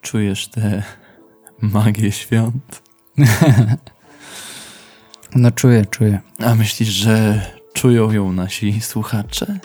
[0.00, 0.82] Czujesz tę
[1.60, 2.82] magię świąt?
[5.34, 6.20] No czuję, czuję.
[6.38, 9.58] A myślisz, że czują ją nasi słuchacze?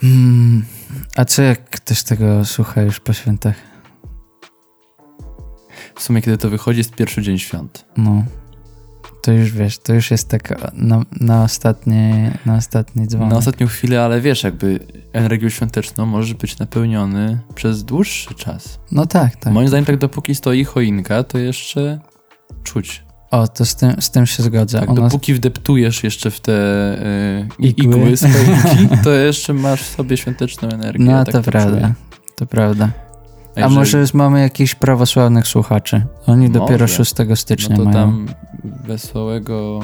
[0.00, 0.64] Hmm.
[1.16, 3.54] A co jak ktoś tego słucha już po świętach?
[5.94, 7.84] W sumie, kiedy to wychodzi, jest pierwszy dzień świąt.
[7.96, 8.24] No.
[9.24, 12.12] To już wiesz, to już jest tak na, na, ostatni,
[12.46, 13.30] na ostatni dzwonek.
[13.30, 14.80] Na ostatnią chwilę, ale wiesz, jakby
[15.12, 18.78] energią świąteczną możesz być napełniony przez dłuższy czas.
[18.92, 19.52] No tak, tak.
[19.52, 22.00] Moim zdaniem, tak dopóki stoi choinka, to jeszcze
[22.62, 23.04] czuć.
[23.30, 24.80] O, to z tym, z tym się zgodzę.
[24.80, 25.02] Tak, Ona...
[25.02, 26.52] dopóki wdeptujesz jeszcze w te
[27.42, 27.84] y, Igły.
[27.84, 31.04] igły z choinki, to jeszcze masz w sobie świąteczną energię.
[31.04, 31.94] No ja to tak prawda, czuję.
[32.36, 33.03] to prawda.
[33.56, 36.06] A jeżeli- może już mamy jakichś prawosławnych słuchaczy?
[36.26, 37.04] Oni dopiero Może.
[37.04, 37.94] 6 stycznia no to mają.
[37.94, 38.28] tam
[38.86, 39.80] wesołego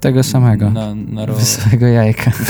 [0.00, 0.70] Tego samego.
[0.70, 1.34] Na, na ro...
[1.34, 2.30] Wesołego jajka.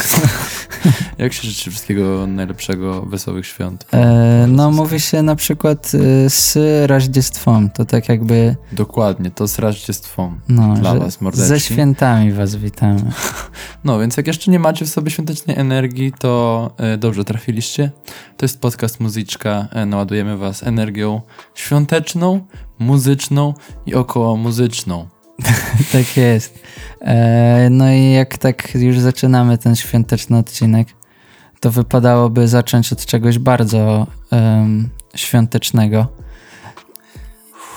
[1.18, 3.86] Jak się życzy wszystkiego najlepszego, wesołych świąt?
[3.92, 6.58] E, no, mówi się na przykład y, z
[6.90, 8.56] Raździestwą, to tak jakby...
[8.72, 11.48] Dokładnie, to z Raździestwą no, dla was, mordeczki.
[11.48, 13.02] Ze świętami was witamy.
[13.84, 17.90] No, więc jak jeszcze nie macie w sobie świątecznej energii, to e, dobrze trafiliście.
[18.36, 21.20] To jest podcast Muzyczka, e, naładujemy was energią
[21.54, 22.40] świąteczną,
[22.78, 23.54] muzyczną
[23.86, 25.08] i około muzyczną.
[25.92, 26.64] tak jest.
[27.00, 30.88] E, no i jak tak już zaczynamy ten świąteczny odcinek,
[31.60, 36.06] to wypadałoby zacząć od czegoś bardzo em, świątecznego.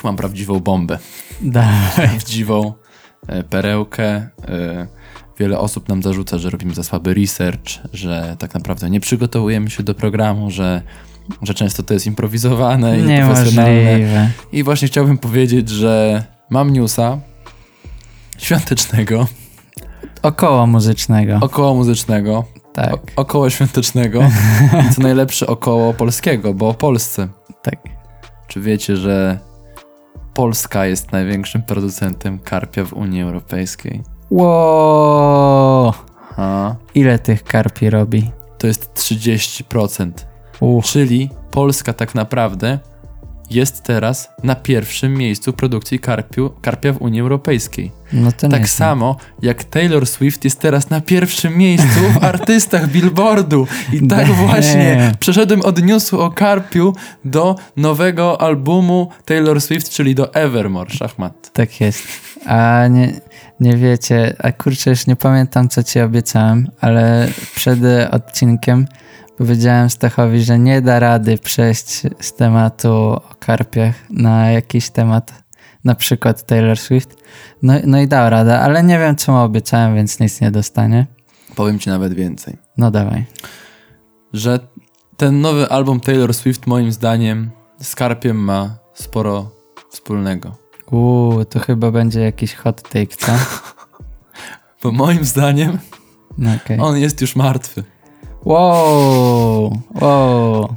[0.03, 1.00] Mam prawdziwą bombę.
[1.42, 2.08] Dawaj.
[2.09, 2.73] Prawdziwą
[3.28, 4.05] e, perełkę.
[4.48, 4.88] E,
[5.39, 9.83] wiele osób nam zarzuca, że robimy za słaby research, że tak naprawdę nie przygotowujemy się
[9.83, 10.81] do programu, że,
[11.42, 13.83] że często to jest improwizowane i nieprofesjonalne.
[13.83, 14.30] Niemożliwe.
[14.52, 17.20] I właśnie chciałbym powiedzieć, że mam newsa
[18.44, 19.27] świątecznego,
[20.22, 21.38] Około muzycznego.
[21.41, 24.22] około muzycznego, tak, o, około świątecznego
[24.89, 27.27] i co najlepsze około polskiego, bo o Polsce.
[27.61, 27.75] tak.
[28.47, 29.39] Czy wiecie, że
[30.33, 34.03] Polska jest największym producentem karpia w Unii Europejskiej?
[34.32, 35.93] Wow.
[36.95, 38.32] Ile tych karpi robi?
[38.58, 40.11] to jest 30%.
[40.59, 42.80] Uch, Czyli Polska tak naprawdę
[43.52, 47.92] jest teraz na pierwszym miejscu produkcji karpiu, karpia w Unii Europejskiej.
[48.14, 53.67] no Tak samo jak Taylor Swift jest teraz na pierwszym miejscu w artystach Billboardu.
[53.93, 56.95] I tak właśnie przeszedłem od newsu o Karpiu
[57.26, 61.53] do nowego albumu Taylor Swift, czyli do Evermore, szachmat.
[61.53, 62.08] Tak jest.
[62.45, 63.14] A nie,
[63.59, 67.80] nie wiecie, a kurczę, już nie pamiętam, co ci obiecałem, ale przed
[68.11, 68.87] odcinkiem
[69.38, 75.44] powiedziałem Stachowi, że nie da rady przejść z tematu o karpiach na jakiś temat,
[75.83, 77.17] na przykład Taylor Swift.
[77.61, 81.08] No, no i dał radę, ale nie wiem, co mu obiecałem, więc nic nie dostanie.
[81.55, 82.58] Powiem ci nawet więcej.
[82.77, 83.26] No dawaj.
[84.33, 84.60] Że
[85.17, 87.52] ten nowy album Taylor Swift moim zdaniem
[87.82, 89.52] z Karpiem ma sporo
[89.89, 90.55] wspólnego.
[90.92, 93.32] Uuu, to chyba będzie jakiś hot take, co?
[94.83, 95.77] Bo moim zdaniem
[96.38, 96.80] No okej.
[96.80, 97.83] on jest już martwy.
[98.45, 100.76] Wow, wow.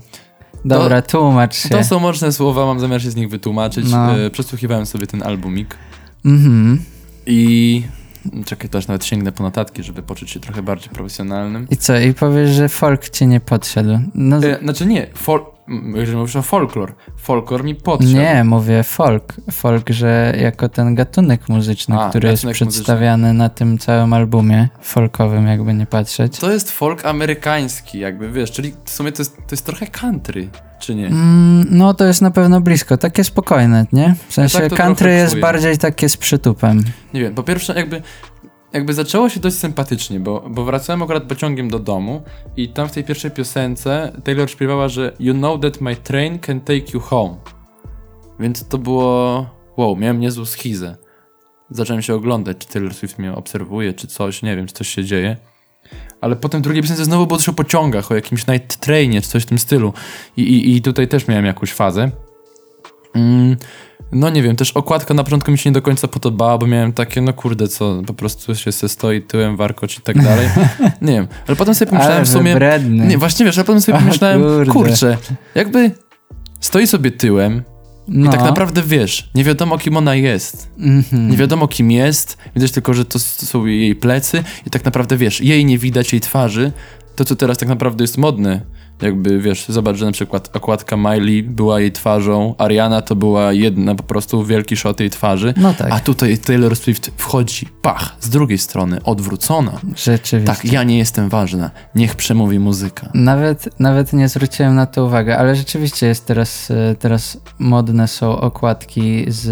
[0.64, 1.68] Dobra, tłumacz się.
[1.68, 3.90] To są mocne słowa, mam zamiar się z nich wytłumaczyć.
[3.90, 4.18] No.
[4.18, 5.76] E, Przesłuchiwałem sobie ten albumik.
[6.24, 6.82] Mhm.
[7.26, 7.82] I
[8.44, 11.66] czekaj, to aż nawet sięgnę po notatki, żeby poczuć się trochę bardziej profesjonalnym.
[11.70, 13.98] I co, i powiesz, że folk ci nie podszedł?
[14.14, 15.46] No, E, znaczy nie, fol, m,
[15.94, 18.14] jeżeli mówisz o folklor, folklor mi podszedł.
[18.14, 19.34] nie, mówię folk.
[19.52, 24.68] Folk, że jako ten gatunek muzyczny, A, który jest gatunek przedstawiany na tym całym albumie
[24.80, 26.38] folkowym, jakby nie patrzeć.
[26.38, 30.48] To jest folk amerykański, jakby wiesz, czyli w sumie to jest, to jest trochę country,
[30.78, 31.06] czy nie?
[31.06, 34.14] Mm, no to jest na pewno blisko, takie spokojne, nie?
[34.28, 35.42] W sensie tak to country jest czuję.
[35.42, 36.84] bardziej takie z przytupem.
[37.14, 38.02] Nie wiem, po pierwsze jakby,
[38.72, 42.22] jakby zaczęło się dość sympatycznie, bo, bo wracałem akurat pociągiem do domu
[42.56, 46.60] i tam w tej pierwszej piosence Taylor śpiewała, że You know that my train can
[46.60, 47.36] take you home.
[48.40, 49.46] Więc to było...
[49.76, 50.96] Wow, miałem niezłą schizę.
[51.70, 55.04] Zacząłem się oglądać, czy Taylor Swift mnie obserwuje, czy coś, nie wiem, czy coś się
[55.04, 55.36] dzieje.
[56.20, 59.28] Ale potem w drugiej piosence znowu było coś o pociągach, o jakimś night trainie, czy
[59.28, 59.92] coś w tym stylu.
[60.36, 62.10] I, i, i tutaj też miałem jakąś fazę.
[63.16, 63.56] Mm,
[64.12, 66.92] no nie wiem, też okładka na początku mi się nie do końca podobała, bo miałem
[66.92, 70.48] takie, no kurde, co, po prostu się se stoi tyłem, warkocz i tak dalej.
[71.02, 72.52] Nie wiem, ale potem sobie pomyślałem Ale w sumie...
[72.52, 73.06] wybredny.
[73.06, 74.72] Nie, właśnie wiesz, ale potem sobie pomyślałem, kurde.
[74.72, 75.16] kurczę,
[75.54, 75.90] jakby
[76.60, 77.62] stoi sobie tyłem
[78.08, 78.28] no.
[78.28, 80.70] i tak naprawdę wiesz, nie wiadomo kim ona jest.
[80.78, 81.30] Mhm.
[81.30, 85.40] Nie wiadomo kim jest, widać tylko, że to są jej plecy i tak naprawdę wiesz,
[85.40, 86.72] jej nie widać, jej twarzy.
[87.16, 88.60] To, co teraz tak naprawdę jest modne
[89.02, 93.94] Jakby, wiesz, zobacz, że na przykład okładka Miley była jej twarzą, Ariana to była jedna,
[93.94, 95.92] po prostu wielki shot jej twarzy, No tak.
[95.92, 99.72] a tutaj Taylor Swift wchodzi, pach, z drugiej strony, odwrócona.
[99.96, 100.54] Rzeczywiście.
[100.54, 103.08] Tak, ja nie jestem ważna, niech przemówi muzyka.
[103.14, 108.40] Nawet, nawet nie zwróciłem na to uwagę, ale rzeczywiście jest teraz, e, teraz modne są
[108.40, 109.46] okładki z.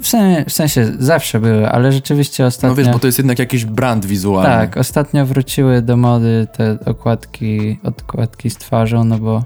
[0.00, 2.68] W sensie, w sensie zawsze były, ale rzeczywiście ostatnio.
[2.68, 4.50] No wiesz, bo to jest jednak jakiś brand wizualny.
[4.50, 9.44] Tak, ostatnio wróciły do mody te okładki, okładki z twarzą, no bo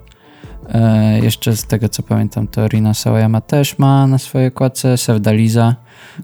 [0.68, 5.76] e, jeszcze z tego co pamiętam, to Rina Sawayama też ma na swojej okładce, Sevdaliza,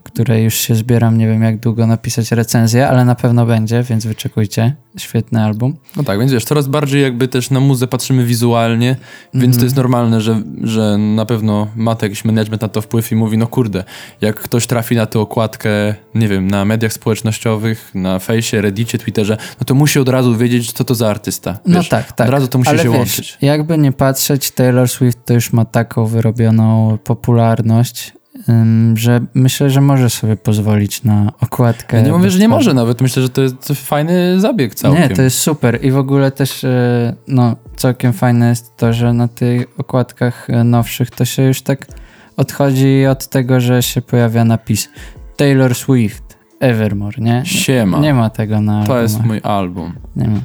[0.02, 4.06] której już się zbieram, nie wiem jak długo napisać recenzję, ale na pewno będzie, więc
[4.06, 4.74] wyczekujcie.
[4.98, 5.76] Świetny album.
[5.96, 8.96] No tak, więc wiesz, coraz bardziej jakby też na muzę patrzymy wizualnie,
[9.34, 9.58] więc Mhm.
[9.58, 13.14] to jest normalne, że, że na pewno ma to jakiś management na to wpływ i
[13.14, 13.84] mówi, no kurde,
[14.20, 19.36] jak ktoś trafi na tę okładkę, nie wiem, na mediach społecznościowych, na fejsie, reddicie, twitterze,
[19.60, 21.58] no to musi od razu wiedzieć, co to za artysta.
[21.66, 22.26] No Wiesz, tak, tak.
[22.26, 23.38] Od razu to musi Ale się wiesz, łączyć.
[23.42, 28.12] Jakby nie patrzeć, Taylor Swift to już ma taką wyrobioną popularność,
[28.94, 31.96] że myślę, że może sobie pozwolić na okładkę.
[31.96, 35.02] Ja nie mówię, że nie może nawet, myślę, że to jest fajny zabieg całkiem.
[35.02, 35.84] Nie, to jest super.
[35.84, 40.64] I w ogóle też e, no, całkiem fajne jest to, że na tych okładkach e,
[40.64, 41.86] nowszych to się już tak
[42.36, 44.88] odchodzi od tego, że się pojawia napis
[45.36, 47.42] Taylor Swift, Evermore, nie?
[47.44, 47.98] Siema.
[47.98, 49.28] Nie ma tego na To jest albumach.
[49.28, 49.92] mój album.
[50.16, 50.38] Nie ma.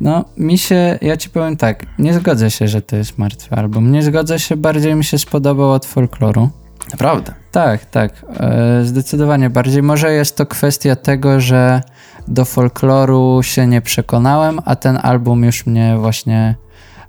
[0.00, 3.92] No, mi się, ja ci powiem tak, nie zgodzę się, że to jest martwy album.
[3.92, 6.50] Nie zgodzę się, bardziej mi się spodobał od folkloru.
[6.90, 7.34] Naprawdę.
[7.50, 9.82] Tak, tak, e, zdecydowanie bardziej.
[9.82, 11.80] Może jest to kwestia tego, że
[12.28, 16.54] do folkloru się nie przekonałem, a ten album już mnie właśnie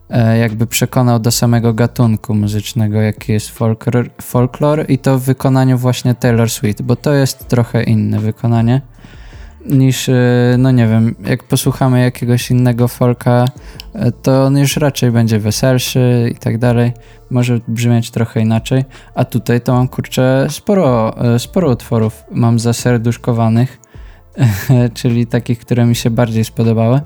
[0.09, 5.77] e, jakby przekonał do samego gatunku muzycznego, jaki jest folklor, folklor i to w wykonaniu
[5.77, 8.81] właśnie Taylor Swift, bo to jest trochę inne wykonanie
[9.65, 13.45] niż, e, no nie wiem, jak posłuchamy jakiegoś innego folka,
[13.94, 16.94] e, to on już raczej będzie weselszy i tak dalej.
[17.29, 18.85] Może brzmieć trochę inaczej.
[19.15, 23.79] A tutaj to mam kurczę sporo, e, sporo utworów mam zaserduszkowanych,
[24.94, 27.01] czyli takich, które mi się bardziej spodobały.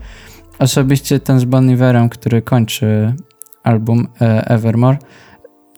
[0.59, 3.13] Osobiście ten z Bon Iverem, który kończy
[3.63, 4.97] album Evermore,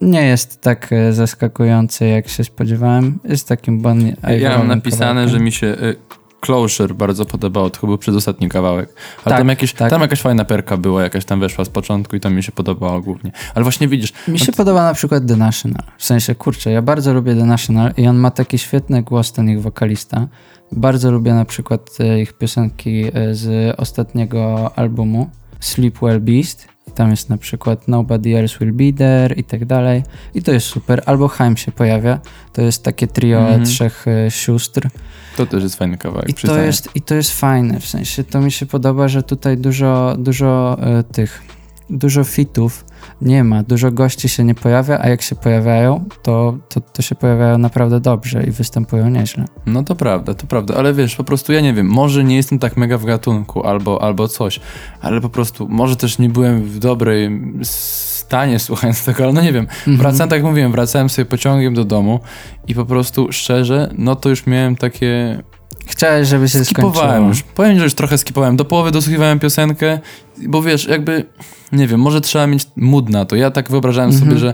[0.01, 3.19] nie jest tak zaskakujący, jak się spodziewałem.
[3.23, 4.41] Jest takim Bon Iverem.
[4.41, 5.75] Ja mam napisane, że mi się
[6.45, 8.89] Closure bardzo podobało, to chyba był przedostatni kawałek.
[9.17, 9.89] Ale Tak, tam, jakieś, tak.
[9.89, 13.01] tam jakaś fajna perka była, jakaś tam weszła z początku i tam mi się podobało
[13.01, 13.31] głównie.
[13.55, 15.83] Ale właśnie widzisz, Mi się podoba na przykład The National.
[15.97, 19.49] W sensie, kurczę, ja bardzo lubię The National i on ma taki świetny głos, ten
[19.49, 20.27] ich wokalista.
[20.71, 26.67] Bardzo lubię na przykład e, ich piosenki e, z ostatniego albumu Sleep Well Beast.
[26.95, 30.03] Tam jest na przykład Nobody Else Will Be There i tak dalej.
[30.33, 31.01] I to jest super.
[31.05, 32.19] Albo Haim się pojawia.
[32.53, 33.65] To jest takie trio Mhm.
[33.65, 34.89] trzech e, sióstr.
[35.35, 38.41] To też jest fajny kawałek, I to, jest, I to jest fajne, w sensie to
[38.41, 41.43] mi się podoba, że tutaj dużo, dużo e, tych,
[41.89, 42.85] dużo fitów
[43.21, 47.15] nie ma, dużo gości się nie pojawia, a jak się pojawiają, to, to, to się
[47.15, 49.45] pojawiają naprawdę dobrze i występują nieźle.
[49.65, 52.59] No to prawda, to prawda, ale wiesz, po prostu ja nie wiem, może nie jestem
[52.59, 54.59] tak mega w gatunku albo, albo coś,
[55.01, 57.41] ale po prostu może też nie byłem w dobrej
[58.25, 59.97] stanie słuchając tego, ale no nie wiem, Mhm.
[59.97, 62.19] wracałem, tak jak mówiłem, wracałem sobie pociągiem do domu
[62.67, 65.43] i po prostu szczerze, no to już miałem takie
[65.87, 67.27] Chciałeś, żeby się Skipowałem skończyło.
[67.27, 67.43] już.
[67.43, 68.57] Powiem, że już trochę skipowałem.
[68.57, 69.99] Do połowy dosłuchiwałem piosenkę,
[70.47, 71.25] bo wiesz, jakby,
[71.71, 73.35] nie wiem, może trzeba mieć mood na to.
[73.35, 74.27] Ja tak wyobrażałem Mhm.
[74.29, 74.53] sobie, że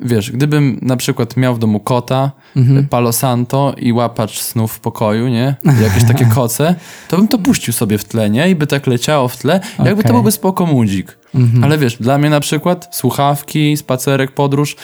[0.00, 2.88] wiesz, gdybym na przykład miał w domu kota, Mhm.
[2.88, 5.54] Palo Santo i łapacz snów w pokoju, nie?
[5.82, 6.74] Jakieś takie koce,
[7.08, 8.50] to bym to puścił sobie w tle, nie?
[8.50, 9.60] I by tak leciało w tle.
[9.84, 11.18] Jakby to byłby spoko mudzik.
[11.34, 11.64] Mhm.
[11.64, 14.76] Ale wiesz, dla mnie na przykład słuchawki, spacerek, podróż,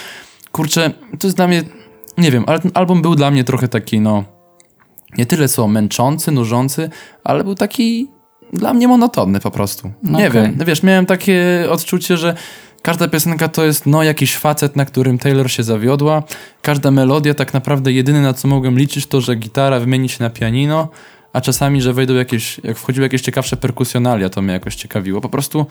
[0.52, 1.62] kurczę, to jest dla mnie,
[2.18, 4.24] nie wiem, ale ten album był dla mnie trochę taki, no,
[5.18, 6.90] nie tyle co męczący, nużący,
[7.24, 8.08] ale był taki
[8.52, 9.92] dla mnie monotonny po prostu.
[10.02, 10.30] Nie Okej.
[10.30, 12.34] wiem, wiesz, miałem takie odczucie, że
[12.82, 16.22] każda piosenka to jest, no, jakiś facet, na którym Taylor się zawiodła.
[16.62, 20.30] Każda melodia, tak naprawdę jedyne na co mogłem liczyć, to, że gitara wymieni się na
[20.30, 20.88] pianino,
[21.32, 25.20] a czasami, że wejdą jakieś, jak wchodziły jakieś ciekawsze perkusjonalia, to mnie jakoś ciekawiło.
[25.20, 25.66] Po prostu,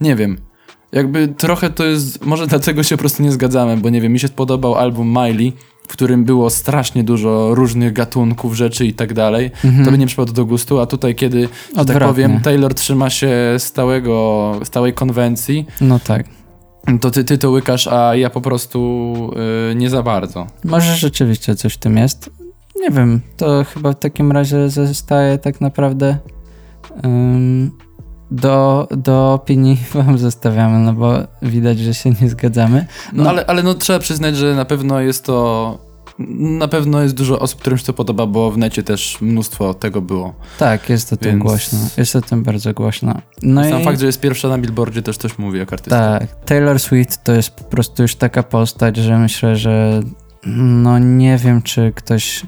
[0.00, 0.38] nie wiem,
[0.92, 4.18] jakby trochę to jest, może dlatego się po prostu nie zgadzamy, bo nie wiem, mi
[4.18, 5.52] się podobał album Miley,
[5.88, 9.50] w którym było strasznie dużo różnych gatunków, rzeczy i tak dalej.
[9.84, 13.30] To by nie przypadło do gustu, a tutaj kiedy, że tak powiem, Taylor trzyma się
[13.58, 16.26] stałego, stałej konwencji, No tak.
[17.00, 19.30] to ty, ty to łykasz, a ja po prostu
[19.72, 20.46] y, nie za bardzo.
[20.64, 22.30] Może rzeczywiście coś w tym jest.
[22.80, 26.18] Nie wiem, to chyba w takim razie zostaje tak naprawdę
[27.04, 27.70] ym,
[28.30, 32.86] do, do opinii wam zostawiamy, no bo widać, że się nie zgadzamy.
[33.12, 33.30] No, No.
[33.30, 35.86] Ale, ale no trzeba przyznać, że na pewno jest to
[36.38, 40.00] na pewno jest dużo osób, którym się to podoba, bo w necie też mnóstwo tego
[40.02, 40.34] było.
[40.58, 41.78] Tak, jest o tym Więc- głośno.
[41.96, 43.14] Jest o tym bardzo głośno.
[43.42, 46.18] No Sam i fakt, że jest pierwsza na billboardzie też coś mówi jak artysta.
[46.18, 50.00] tak, Taylor Swift to jest po prostu już taka postać, że myślę, że
[50.46, 52.46] no nie wiem, czy ktoś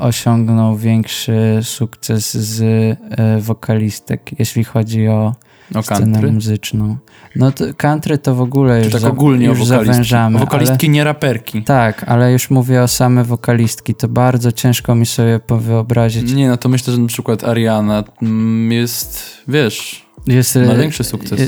[0.00, 2.62] osiągnął większy sukces z
[3.10, 5.34] e, wokalistek, jeśli chodzi o
[5.74, 6.32] O scenę country.
[6.32, 6.96] muzyczną.
[7.36, 9.86] No to country to w ogóle już, tak za, ogólnie już wokalistki.
[9.92, 10.38] zawężamy.
[10.38, 11.58] Wokalistki, nie raperki.
[11.58, 13.94] Ale, tak, ale już mówię o same wokalistki.
[13.94, 16.32] To bardzo ciężko mi sobie wyobrazić.
[16.32, 21.04] Nie, no to myślę, że na przykład Ariana mm, jest, wiesz, Jest, ma e, większy
[21.04, 21.40] sukces.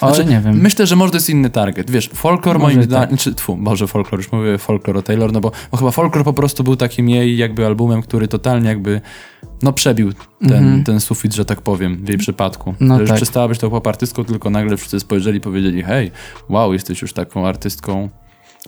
[0.00, 0.60] O, Znaczy, nie wiem.
[0.60, 1.90] Myślę, że może to jest inny target.
[1.90, 3.18] Wiesz, folklor moim zdaniem, tak.
[3.18, 6.32] czy tfu, może folklor, już mówię folklor o Taylor, no bo, bo chyba folklor po
[6.32, 9.00] prostu był takim jej jakby albumem, który totalnie jakby,
[9.62, 10.84] no przebił ten, Mhm.
[10.84, 12.74] ten sufit, że tak powiem, w jej przypadku.
[12.80, 13.16] No że już tak.
[13.16, 16.10] przestała być tą pop artystką, tylko nagle wszyscy spojrzeli i powiedzieli, hej,
[16.48, 18.08] wow, jesteś już taką artystką,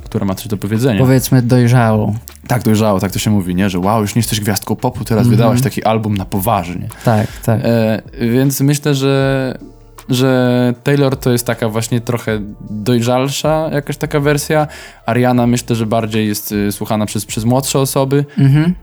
[0.05, 1.01] która ma coś do powiedzenia.
[1.01, 2.15] Powiedzmy dojrzałą.
[2.47, 3.71] tak dojrzało, tak to się mówi, nie?
[3.71, 5.37] Że wow, już nie jesteś gwiazdką popu, teraz Mhm.
[5.37, 6.89] wydałaś taki album na poważnie.
[7.05, 7.61] Tak, tak.
[7.65, 9.55] E, więc myślę, że,
[10.09, 12.41] że Taylor to jest taka właśnie trochę
[12.71, 14.67] dojrzalsza jakaś taka wersja.
[15.07, 18.25] Ariana myślę, że bardziej jest y, słuchana przez, przez młodsze osoby.
[18.39, 18.75] Mhm.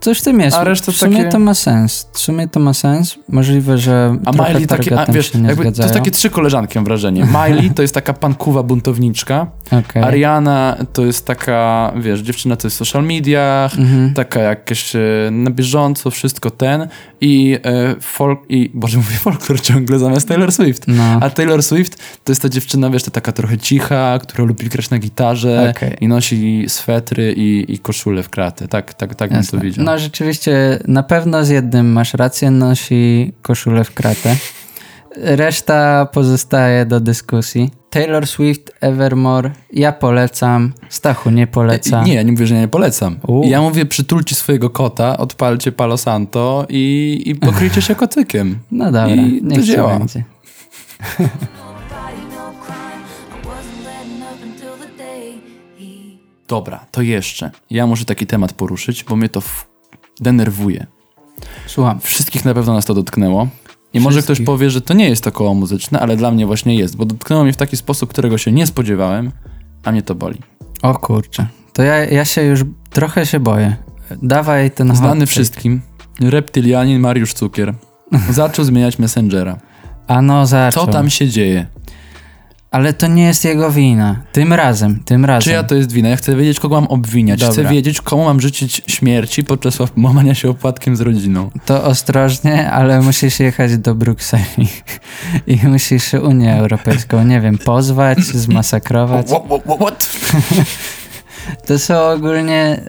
[0.00, 0.56] Coś w tym jest.
[0.56, 2.08] A reszta w sumie takie- to ma sens.
[2.12, 3.18] W sumie to ma sens.
[3.28, 7.26] Możliwe, że a Miley takie, a, wiesz, jakby, to jest takie trzy koleżanki mam wrażenie.
[7.46, 9.46] Miley to jest taka pankuwa buntowniczka.
[9.66, 10.02] Okej.
[10.02, 14.14] Ariana to jest taka, wiesz, dziewczyna to jest w social mediach, Mhm.
[14.14, 15.00] taka jakaś e,
[15.32, 16.88] na bieżąco, wszystko ten
[17.20, 20.84] i e, folk, i, boże mówię folklor ciągle zamiast Taylor Swift.
[20.88, 24.68] No, A Taylor Swift to jest ta dziewczyna, wiesz, to taka trochę cicha, która lubi
[24.68, 25.96] grać na gitarze Okej.
[26.00, 28.68] i nosi swetry i, i koszulę w kratę.
[28.68, 29.58] Tak, tak, tak bym jasne.
[29.58, 29.84] to widział.
[29.84, 34.36] No rzeczywiście, na pewno z jednym masz rację, nosi koszulę w kratę.
[35.16, 37.70] Reszta pozostaje do dyskusji.
[37.90, 40.72] Taylor Swift, Evermore, ja polecam.
[40.88, 42.02] Stachu nie poleca.
[42.04, 43.16] Nie, ja nie mówię, że nie polecam.
[43.26, 43.44] U.
[43.44, 48.58] Ja mówię, przytulcie swojego kota, odpalcie Palo Santo i, i pokryjcie się kocykiem.
[48.70, 49.98] No dobra, I to niech ci działa.
[49.98, 50.24] będzie.
[56.48, 57.50] Dobra, to jeszcze.
[57.70, 59.42] Ja muszę taki temat poruszyć, bo mnie to
[60.20, 60.86] denerwuje.
[61.66, 62.00] Słucham.
[62.00, 63.48] Wszystkich na pewno nas to dotknęło.
[63.92, 66.74] I może ktoś powie, że to nie jest to koło muzyczne, ale dla mnie właśnie
[66.74, 69.32] jest, bo dotknęło mnie w taki sposób, którego się nie spodziewałem,
[69.84, 70.38] a mnie to boli.
[70.82, 71.46] O kurczę.
[71.72, 72.60] To ja, ja się już
[72.90, 73.76] trochę się boję.
[74.22, 75.82] Dawaj ten Znany wszystkim,
[76.20, 77.74] reptylianin Mariusz Cukier
[78.30, 79.58] zaczął zmieniać Messengera.
[80.06, 80.86] A no zaczął.
[80.86, 81.66] Co tam się dzieje?
[82.74, 84.16] Ale to nie jest jego wina.
[84.32, 85.42] Tym razem, tym razem.
[85.42, 86.08] Czyja to jest wina?
[86.08, 87.40] Ja chcę wiedzieć, kogo mam obwiniać.
[87.40, 87.70] Chcę Dobra.
[87.70, 91.50] wiedzieć, komu mam życzyć śmierci podczas łamania się opłatkiem z rodziną.
[91.66, 94.68] To ostrożnie, ale musisz jechać do Brukseli
[95.46, 99.26] i musisz Unię Europejską, nie wiem, pozwać, zmasakrować.
[99.26, 99.42] What?
[99.46, 100.10] what, what?
[101.66, 102.80] To są ogólnie.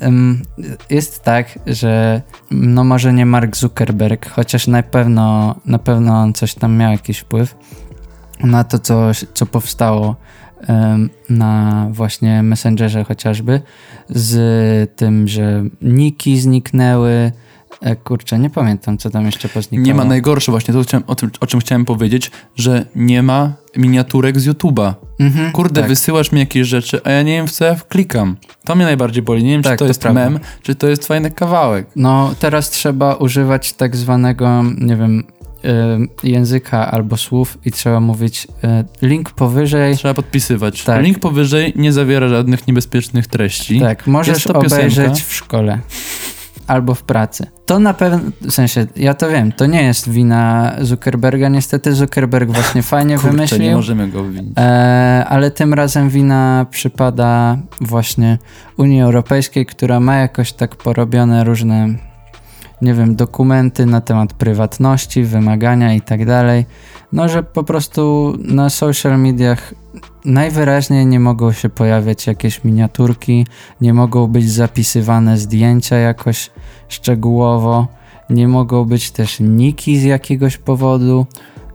[0.89, 6.53] jest tak, że no może nie Mark Zuckerberg, chociaż na pewno, na pewno on coś
[6.55, 7.55] tam miał jakiś wpływ
[8.45, 10.15] na to, co, co powstało
[11.29, 13.61] na właśnie Messengerze chociażby,
[14.09, 17.31] z tym, że niki zniknęły.
[17.81, 19.85] E, kurczę, nie pamiętam, co tam jeszcze poznikało.
[19.87, 23.53] Nie ma najgorsze właśnie, to chciałem, o, tym, o czym chciałem powiedzieć, że nie ma
[23.77, 24.93] miniaturek z YouTube'a.
[25.19, 25.89] Mhm, Kurde, tak.
[25.89, 28.37] wysyłasz mi jakieś rzeczy, a ja nie wiem, w co ja wklikam.
[28.65, 29.43] To mnie najbardziej boli.
[29.43, 30.29] Nie wiem, Tak, czy to, to jest prawda.
[30.29, 31.87] mem, czy to jest fajny kawałek.
[31.95, 35.23] No, teraz trzeba używać tak zwanego, nie wiem,
[36.23, 38.47] języka albo słów i trzeba mówić
[39.01, 39.97] y, link powyżej.
[39.97, 40.83] Trzeba podpisywać.
[40.83, 41.03] Tak.
[41.03, 43.79] Link powyżej nie zawiera żadnych niebezpiecznych treści.
[43.79, 44.75] Tak, możesz to piosenka.
[44.75, 45.79] obejrzeć w szkole
[46.67, 47.47] albo w pracy.
[47.65, 51.49] To na pewno, w sensie, ja to wiem, to nie jest wina Zuckerberga.
[51.49, 53.61] Niestety Zuckerberg właśnie fajnie Kurczę, wymyślił.
[53.61, 54.53] nie możemy go obwinić.
[54.57, 58.37] E, ale tym razem wina przypada właśnie
[58.77, 61.95] Unii Europejskiej, która ma jakoś tak porobione różne,
[62.81, 66.65] nie wiem, dokumenty na temat prywatności, wymagania i tak dalej.
[67.13, 69.73] No, że po prostu na social mediach
[70.25, 73.47] najwyraźniej nie mogą się pojawiać jakieś miniaturki,
[73.81, 76.49] nie mogą być zapisywane zdjęcia jakoś
[76.87, 77.87] szczegółowo,
[78.29, 81.25] nie mogą być też niki z jakiegoś powodu.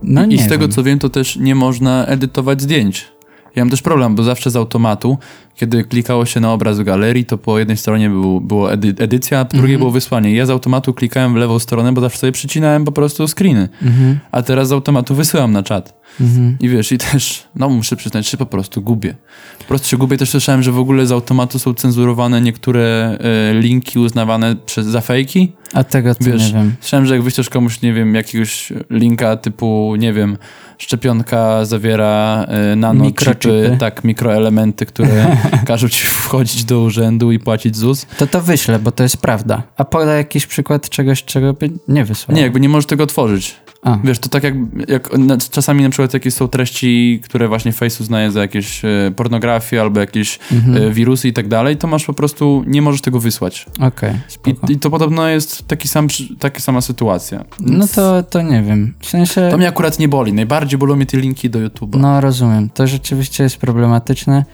[0.03, 0.71] No I, nie I z tego wiem.
[0.71, 3.11] co wiem, to też nie można edytować zdjęć.
[3.55, 5.17] Ja mam też problem, bo zawsze z automatu,
[5.55, 9.39] kiedy klikało się na obraz w galerii, to po jednej stronie był, było edy edycja,
[9.39, 10.35] a po drugiej było wysłanie.
[10.35, 13.69] Ja z automatu klikałem w lewą stronę, bo zawsze sobie przycinałem po prostu screeny.
[13.81, 14.19] Mhm.
[14.31, 16.00] A teraz z automatu wysyłam na czat.
[16.21, 16.57] Mhm.
[16.59, 19.15] I wiesz, i też, no muszę przyznać, się po prostu gubię.
[19.59, 20.17] Po prostu się gubię.
[20.17, 25.01] Też słyszałem, że w ogóle z automatu są cenzurowane niektóre e, linki uznawane przez, za
[25.01, 25.51] fejki.
[25.73, 26.75] A tego to Wiesz, nie wiem.
[26.81, 30.37] Słyszałem, że jak wyślesz komuś, nie wiem, jakiegoś linka typu, nie wiem,
[30.77, 38.05] szczepionka zawiera e, nanochipy, tak, mikroelementy, które każą ci wchodzić do urzędu i płacić ZUS.
[38.17, 39.63] To to wyślę, bo to jest prawda.
[39.77, 42.35] A podaj jakiś przykład czegoś, czego by nie wysłał.
[42.35, 43.55] Nie, jakby nie możesz tego otworzyć.
[43.81, 44.53] A, Wiesz, to tak jak,
[44.87, 49.11] jak na, czasami na przykład jakieś są treści, które właśnie Face uznaje za jakieś e,
[49.15, 50.83] pornografię albo jakieś mhm.
[50.83, 53.65] e, wirusy i tak dalej, to masz po prostu, nie możesz tego wysłać.
[53.79, 54.67] okej, spoko.
[54.67, 56.07] I, I to podobno jest taki sam,
[56.39, 57.43] taka sama sytuacja.
[57.59, 58.93] No to, to nie wiem.
[58.99, 59.47] W sensie...
[59.51, 60.33] To mnie akurat nie boli.
[60.33, 61.99] Najbardziej bolą mnie te linki do YouTube'a.
[61.99, 64.45] No rozumiem, to rzeczywiście jest problematyczne.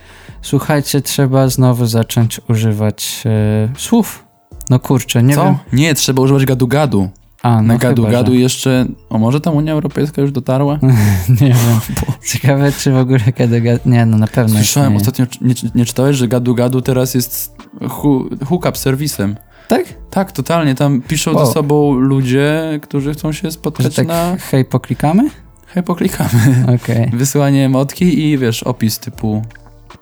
[0.42, 4.24] Słuchajcie, trzeba znowu zacząć używać e, słów.
[4.70, 5.44] No kurczę, nie Co?
[5.44, 5.56] wiem.
[5.74, 7.10] Nie, trzeba używać gadu-gadu.
[7.48, 8.86] A, no Na gadu-gadu jeszcze...
[9.10, 10.80] O, może tam Unia Europejska już dotarła?
[11.42, 11.80] Nie wiem.
[12.26, 13.80] Ciekawe, czy w ogóle kiedy...
[13.86, 15.26] Nie, no na pewno Słyszałem istnieje.
[15.26, 17.58] ostatnio, nie, nie czytałeś, że gadu-gadu teraz jest
[17.90, 19.36] hu, hookup serwisem.
[19.68, 19.84] Tak?
[20.10, 20.76] Tak, totalnie.
[20.76, 21.46] Tam piszą Wow.
[21.46, 24.36] ze sobą ludzie, którzy chcą się spotkać tak na...
[24.52, 25.30] hej, poklikamy?
[25.68, 26.30] Hej, poklikamy.
[26.84, 27.12] Okej.
[27.14, 29.42] Wysyłanie emotki i wiesz, opis typu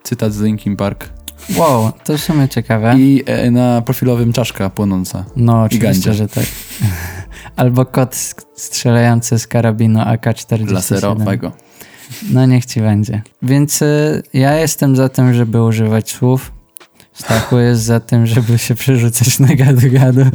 [0.04, 1.10] cytat z Linkin Park.
[1.58, 2.96] Wow, to w sumie ciekawe.
[3.00, 5.26] I e, na profilowym czaszka płonąca.
[5.36, 6.44] No, oczywiście, że tak.
[7.56, 8.16] Albo kot
[8.56, 10.72] strzelający z karabinu AK-47.
[10.72, 11.52] Laserowego.
[12.32, 13.22] No niech ci będzie.
[13.42, 16.52] Więc y, ja jestem za tym, żeby używać słów.
[17.14, 20.26] Stachu jest za tym, żeby się przerzucać na gadu-gadu.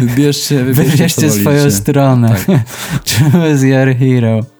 [0.00, 2.28] Wybierzcie, wybierzcie, Wybierzcie swoją stronę.
[2.28, 2.60] Tak.
[3.10, 4.59] Choose your hero.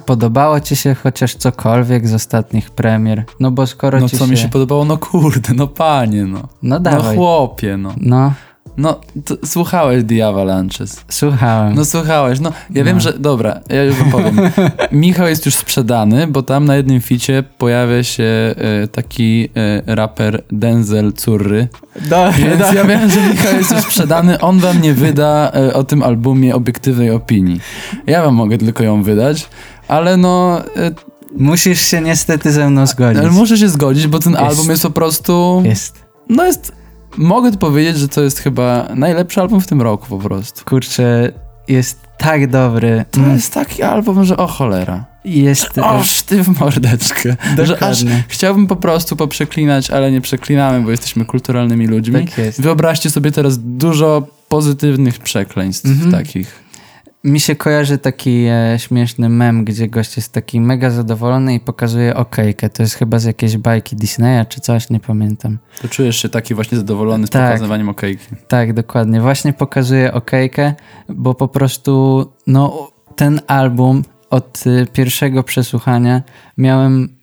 [0.00, 3.24] A podobało ci się chociaż cokolwiek z ostatnich premier?
[3.40, 4.30] No bo skoro No ci co się...
[4.30, 4.84] mi się podobało?
[4.84, 6.38] No kurde, no panie, no.
[6.38, 7.16] No No dawaj.
[7.16, 7.94] chłopie, no.
[8.00, 8.32] No,
[8.76, 11.04] No, to, słuchałeś The Avalanches.
[11.08, 11.74] słuchałem.
[11.74, 12.84] No słuchałeś, no ja No.
[12.84, 13.12] wiem, że...
[13.12, 14.36] Dobra, ja już wam powiem.
[14.92, 18.24] Michał jest już sprzedany, bo tam na jednym ficie pojawia się
[18.84, 19.48] e, taki
[19.86, 21.68] e, raper Denzel Curry.
[22.10, 24.40] Do, Więc ja wiem, że Michał jest już sprzedany.
[24.40, 27.60] On wam nie wyda e, o tym albumie obiektywnej opinii.
[28.06, 29.48] Ja wam mogę tylko ją wydać,
[29.90, 30.62] ale no...
[30.76, 30.90] E,
[31.36, 33.22] Musisz się niestety ze mną zgodzić.
[33.22, 34.42] ale muszę się zgodzić, bo ten Jest.
[34.44, 35.62] album jest po prostu...
[35.64, 36.04] Jest.
[36.28, 36.72] No jest...
[37.16, 40.64] Mogę powiedzieć, że to jest chyba najlepszy album w tym roku po prostu.
[40.64, 41.32] Kurczę,
[41.68, 43.04] jest tak dobry.
[43.10, 45.04] To Mm, jest taki album, że o cholera.
[45.24, 45.78] Jest...
[45.78, 47.36] Oż ty w mordeczkę.
[47.64, 52.24] Że aż chciałbym po prostu poprzeklinać, ale nie przeklinamy, bo jesteśmy kulturalnymi ludźmi.
[52.28, 52.60] Tak jest.
[52.60, 56.12] Wyobraźcie sobie teraz dużo pozytywnych przekleństw Mhm.
[56.12, 56.62] takich.
[57.24, 62.16] Mi się kojarzy taki e, śmieszny mem, gdzie gość jest taki mega zadowolony i pokazuje
[62.16, 62.70] okejkę.
[62.70, 65.58] To jest chyba z jakiejś bajki Disneya czy coś, nie pamiętam.
[65.82, 67.46] To czujesz się taki właśnie zadowolony z Tak.
[67.46, 68.26] pokazywaniem okejki.
[68.48, 69.20] Tak, dokładnie.
[69.20, 70.74] Właśnie pokazuje okejkę,
[71.08, 76.22] bo po prostu no, ten album od y, pierwszego przesłuchania
[76.58, 77.16] miałem,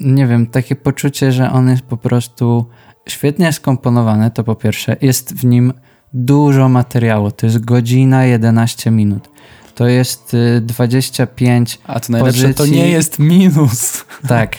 [0.00, 2.66] nie wiem, takie poczucie, że on jest po prostu
[3.08, 4.96] świetnie skomponowany, to po pierwsze.
[5.00, 5.72] Jest w nim
[6.14, 7.30] dużo materiału.
[7.30, 9.28] To jest godzina 11 minut.
[9.74, 14.04] To jest y, 25 A to najlepsze, to Pozycji- nie jest minus.
[14.28, 14.56] Tak.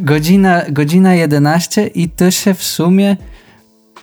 [0.00, 3.16] Godzina, godzina 11 i to się w sumie,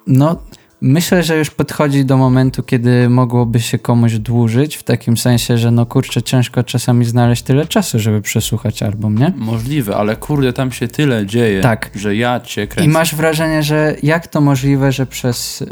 [0.08, 0.36] no,
[0.82, 5.72] myślę, że już podchodzi do momentu, kiedy mogłoby się komuś dłużyć, w takim sensie, że
[5.72, 9.34] no kurczę, ciężko czasami znaleźć tyle czasu, żeby przesłuchać album, nie?
[9.38, 11.90] Możliwe, ale kurde, tam się tyle dzieje, Tak.
[11.96, 12.90] że ja cię kręcę.
[12.90, 15.68] I masz wrażenie, że jak to możliwe, że przez, y,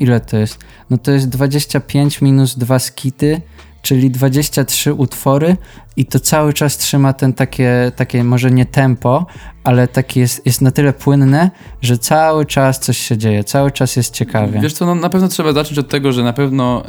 [0.00, 0.58] ile to jest?
[0.90, 3.40] No to jest 25 minus dwa skity,
[3.86, 5.56] czyli 23 utwory
[5.96, 9.26] i to cały czas trzyma ten takie, takie może nie tempo,
[9.64, 11.50] ale takie jest, jest na tyle płynne,
[11.82, 14.60] że cały czas coś się dzieje, cały czas jest ciekawie.
[14.60, 16.82] Wiesz co, no, na pewno trzeba zacząć od tego, że na pewno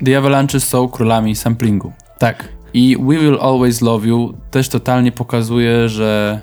[0.00, 1.92] y, The Avalanches są królami samplingu.
[2.18, 2.48] tak.
[2.74, 6.40] I We Will Always Love You też totalnie pokazuje, że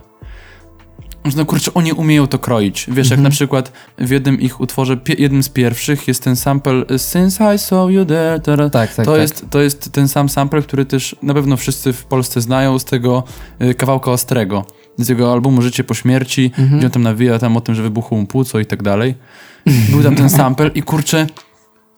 [1.25, 2.85] że no kurczę, oni umieją to kroić.
[2.87, 3.23] Wiesz, jak Mhm.
[3.23, 7.57] na przykład w jednym ich utworze, jednym z pierwszych jest ten sample y, Since I
[7.57, 9.21] Saw You There, Tak, tak, to, tak.
[9.21, 12.85] Jest, to jest ten sam sample, który też na pewno wszyscy w Polsce znają z
[12.85, 13.23] tego
[13.61, 14.65] y, kawałka Ostrego.
[14.97, 16.77] Z jego albumu Życie po śmierci, Mhm.
[16.77, 19.15] gdzie on tam nawija tam o tym, że wybuchło mu płuco i tak dalej.
[19.89, 21.27] Był tam ten sample i kurczę,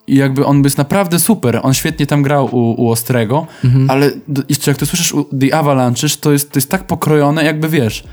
[0.07, 1.59] i jakby on jest naprawdę super.
[1.63, 3.89] On świetnie tam grał u, u Ostrego, Mhm.
[3.89, 4.11] ale
[4.49, 8.03] jeszcze jak to słyszysz u The Avalanches, to jest, to jest tak pokrojone, jakby wiesz,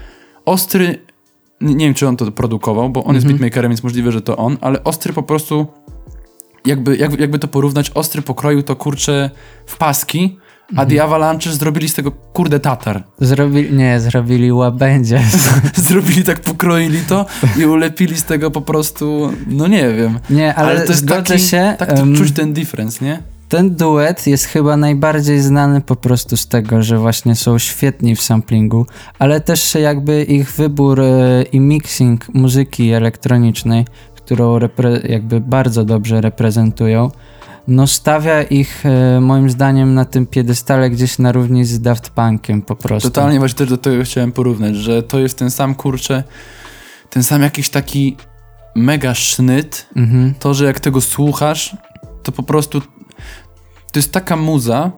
[0.50, 0.98] Ostry,
[1.60, 3.38] nie wiem czy on to produkował, bo on jest Mhm.
[3.38, 5.66] beatmakerem, więc możliwe, że to on, ale Ostry po prostu,
[6.66, 9.30] jakby, jakby, jakby to porównać, Ostry pokroił to kurczę
[9.66, 10.88] w paski, a Mhm.
[10.88, 13.02] The Avalanches zrobili z tego kurde tatar.
[13.20, 15.20] Zrobili, nie, zrobili łabędzie.
[15.88, 17.26] zrobili tak, pokroili to
[17.58, 20.18] i ulepili z tego po prostu, no nie wiem.
[20.30, 21.74] Nie, ale, Ale to jest taki, się.
[21.78, 23.22] tak to em, czuć ten difference, nie?
[23.50, 28.22] Ten duet jest chyba najbardziej znany po prostu z tego, że właśnie są świetni w
[28.22, 28.86] samplingu,
[29.18, 33.86] ale też jakby ich wybór e, i mixing muzyki elektronicznej,
[34.16, 34.58] którą
[35.08, 37.10] jakby bardzo dobrze reprezentują,
[37.68, 42.62] no stawia ich e, moim zdaniem na tym piedestale gdzieś na równi z Daft Punkiem
[42.62, 43.10] po prostu.
[43.10, 46.22] Totalnie właśnie też do tego chciałem porównać, że to jest ten sam kurczę,
[47.10, 48.16] ten sam jakiś taki
[48.74, 50.34] mega sznyt, Mhm.
[50.38, 51.76] to, że jak tego słuchasz,
[52.22, 52.82] to po prostu
[53.92, 54.92] to jest taka muza,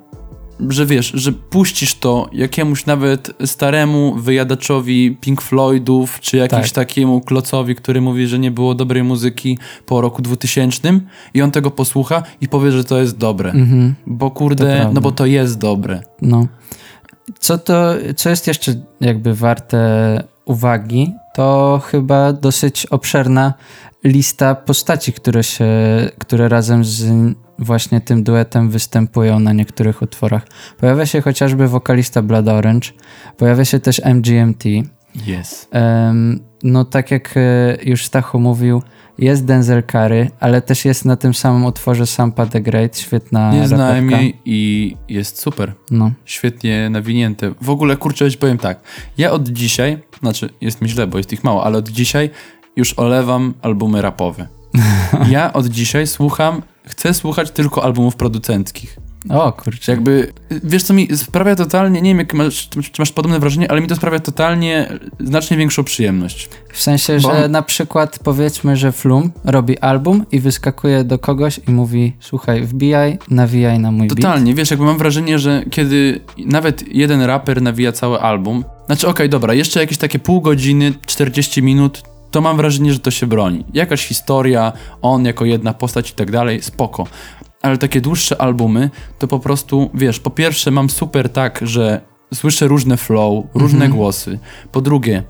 [0.69, 6.87] że wiesz, że puścisz to jakiemuś nawet staremu wyjadaczowi Pink Floydów, czy jakimś Tak.
[6.87, 11.01] takiemu klocowi, który mówi, że nie było dobrej muzyki po roku 2000
[11.35, 13.51] i on tego posłucha i powie, że to jest dobre.
[13.51, 13.95] Mhm.
[14.07, 16.03] Bo kurde, no bo to jest dobre.
[16.23, 16.47] No.
[17.39, 23.55] Co to, co jest jeszcze jakby warte uwagi, to chyba dosyć obszerna
[24.05, 25.67] lista postaci, które się,
[26.19, 27.13] które razem z
[27.59, 30.47] właśnie tym duetem występują na niektórych utworach.
[30.79, 32.89] Pojawia się chociażby wokalista Blood Orange,
[33.37, 34.65] pojawia się też MGMT.
[35.27, 35.69] Jest.
[35.71, 38.83] Em, no tak jak e, już Stachu mówił,
[39.19, 43.69] jest Denzel Curry, ale też jest na tym samym utworze Sampa the Great, świetna Nie
[43.69, 45.73] znałem jej i jest super.
[45.91, 46.11] No.
[46.25, 47.55] Świetnie nawinięte.
[47.61, 48.81] W ogóle, kurczę, powiem tak.
[49.19, 52.31] Ja od dzisiaj, znaczy jest mi źle, bo jest ich mało, ale od dzisiaj
[52.77, 54.47] już olewam albumy rapowe.
[55.31, 58.97] Ja od dzisiaj słucham, chcę słuchać tylko albumów producenckich.
[59.29, 59.93] O kurczę.
[59.93, 60.33] Jakby,
[60.65, 63.87] wiesz co mi sprawia totalnie, nie wiem jak masz, czy masz podobne wrażenie, ale mi
[63.87, 64.89] to sprawia totalnie
[65.21, 66.49] znacznie większą przyjemność.
[66.73, 71.61] W sensie, Bo- że na przykład powiedzmy, że Flum robi album i wyskakuje do kogoś
[71.69, 74.21] i mówi słuchaj, wbijaj, nawijaj na mój beat.
[74.21, 79.29] Totalnie, wiesz, jakby mam wrażenie, że kiedy nawet jeden raper nawija cały album, znaczy okej,
[79.29, 83.65] dobra, jeszcze jakieś takie pół godziny, 40 minut, to mam wrażenie, że to się broni.
[83.75, 87.07] Jakaś historia, on jako jedna postać i tak dalej, spoko.
[87.63, 92.01] Ale takie dłuższe albumy, to po prostu, wiesz, po pierwsze mam super tak, że
[92.35, 93.93] słyszę różne flow, różne Mhm.
[93.93, 94.39] głosy.
[94.73, 95.23] Po drugie,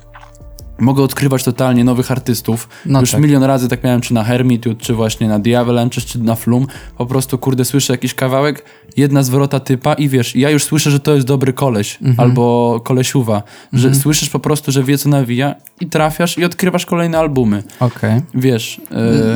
[0.79, 2.68] mogę odkrywać totalnie nowych artystów.
[2.87, 3.21] No Już tak.
[3.21, 6.66] milion razy tak miałem, czy na Hermitude, czy właśnie na The Avalanche, czy na Flum.
[6.99, 8.64] Po prostu, kurde, słyszę jakiś kawałek,
[8.96, 12.20] jedna zwrota typa i wiesz, ja już słyszę, że to jest dobry koleś, Mhm.
[12.20, 13.42] albo kolesiuwa.
[13.72, 17.62] Że słyszysz po prostu, że wie, co nawija i trafiasz i odkrywasz kolejne albumy.
[17.81, 18.20] Okej.
[18.35, 18.81] Wiesz,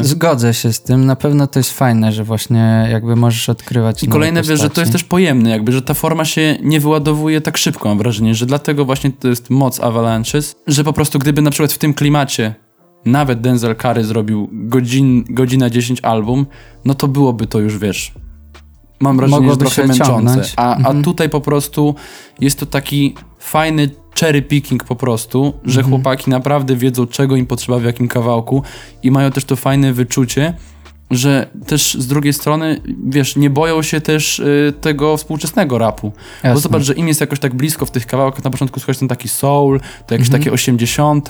[0.01, 1.07] e, Zgodzę się z tym.
[1.07, 4.81] Na pewno to jest fajne, że właśnie jakby możesz odkrywać I kolejne, wiesz, że to
[4.81, 8.47] jest też pojemne, jakby, że ta forma się nie wyładowuje tak szybko, mam wrażenie, że
[8.47, 12.55] dlatego właśnie to jest moc Avalanches, że po prostu gdyby na przykład w tym klimacie
[13.05, 16.47] nawet Denzel Curry zrobił godzin, godzina 10 album,
[16.85, 18.13] no to byłoby to już, wiesz,
[19.01, 20.43] mam wrażenie, że trochę męczące.
[20.57, 21.01] A, Mhm.
[21.01, 21.95] a tutaj po prostu
[22.41, 25.95] jest to taki fajny cherry picking po prostu, że Mhm.
[25.97, 28.63] chłopaki naprawdę wiedzą, czego im potrzeba w jakim kawałku
[29.03, 30.55] i mają też to fajne wyczucie,
[31.11, 36.11] że też z drugiej strony, wiesz, nie boją się też y, tego współczesnego rapu.
[36.43, 36.61] Bo Jasne.
[36.61, 39.29] zobacz, że im jest jakoś tak blisko w tych kawałkach, na początku słuchać ten taki
[39.29, 40.43] soul, to jakieś Mhm.
[40.43, 41.29] takie 80.,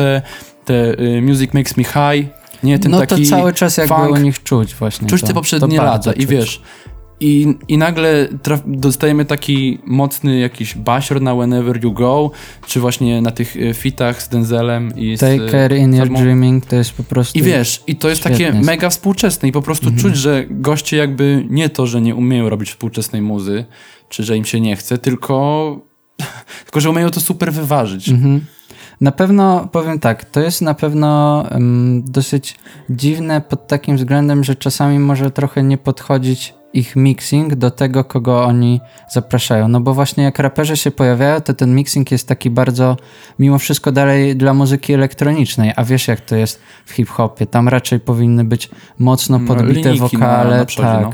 [0.64, 2.28] te y, Music Makes Me High,
[2.62, 4.10] nie, ten no to cały czas jakby funk.
[4.10, 5.08] u nich czuć właśnie.
[5.08, 6.62] Czuć to, te poprzednie lata i wiesz,
[7.20, 12.30] i, i nagle traf, dostajemy taki mocny jakiś basior na Whenever You Go,
[12.66, 15.22] czy właśnie na tych y, fitach z Denzelem i z...
[15.22, 17.38] y, Take care in your dreaming to jest po prostu...
[17.38, 18.46] I wiesz, i to jest takie.
[18.46, 18.64] Mhm.
[18.64, 22.70] mega współczesne i po prostu czuć, że goście jakby nie to, że nie umieją robić
[22.70, 23.64] współczesnej muzy,
[24.08, 25.80] czy że im się nie chce, tylko,
[26.64, 28.08] tylko że umieją to super wyważyć.
[28.08, 28.40] Mhm.
[29.00, 32.58] Na pewno powiem tak, to jest na pewno em, dosyć
[32.90, 38.44] dziwne pod takim względem, że czasami może trochę nie podchodzić ich mixing do tego, kogo
[38.44, 38.80] oni
[39.12, 39.68] zapraszają.
[39.68, 42.96] No bo właśnie jak raperzy się pojawiają, to ten mixing jest taki bardzo,
[43.38, 48.00] mimo wszystko dalej dla muzyki elektronicznej, a wiesz jak to jest w hip-hopie, tam raczej
[48.00, 51.02] powinny być mocno No, podbite na- wokale, na przodzie, tak.
[51.02, 51.12] no.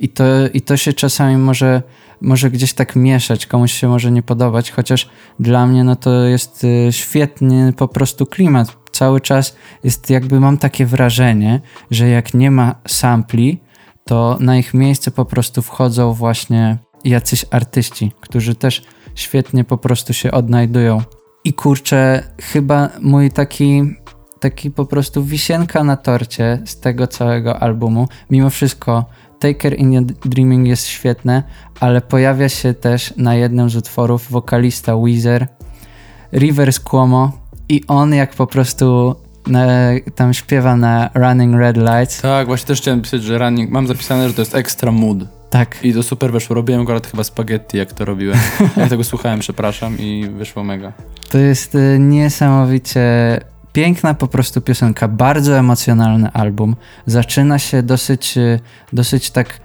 [0.00, 1.82] I to, I to się czasami może,
[2.20, 5.08] może gdzieś tak mieszać, komuś się może nie podobać, chociaż
[5.40, 8.76] dla mnie no to jest y, świetny po prostu klimat.
[8.92, 13.60] Cały czas jest jakby mam takie wrażenie, że jak nie ma sampli,
[14.04, 18.82] to na ich miejsce po prostu wchodzą właśnie jacyś artyści, którzy też
[19.14, 21.02] świetnie po prostu się odnajdują.
[21.44, 23.82] I kurczę, chyba mój taki
[24.42, 28.08] taki po prostu wisienka na torcie z tego całego albumu.
[28.30, 29.04] Mimo wszystko
[29.38, 31.42] Taker in Your Dreaming jest świetne,
[31.80, 35.48] ale pojawia się też na jednym z utworów wokalista Weezer,
[36.32, 37.32] Rivers Cuomo
[37.68, 39.14] i on jak po prostu
[40.14, 42.20] tam śpiewa na Running Red Lights.
[42.20, 45.18] Tak, właśnie też chciałem pisać, że running, mam zapisane, że to jest extra mood.
[45.50, 46.54] Tak, I to super weszło.
[46.54, 48.38] Robiłem akurat chyba spaghetti, jak to robiłem.
[48.76, 50.92] Ja tego słuchałem, przepraszam, i wyszło mega.
[51.30, 53.00] to jest y, niesamowicie
[53.72, 56.76] piękna po prostu piosenka, bardzo emocjonalny album.
[57.06, 58.60] Zaczyna się dosyć, y,
[58.92, 59.60] dosyć tak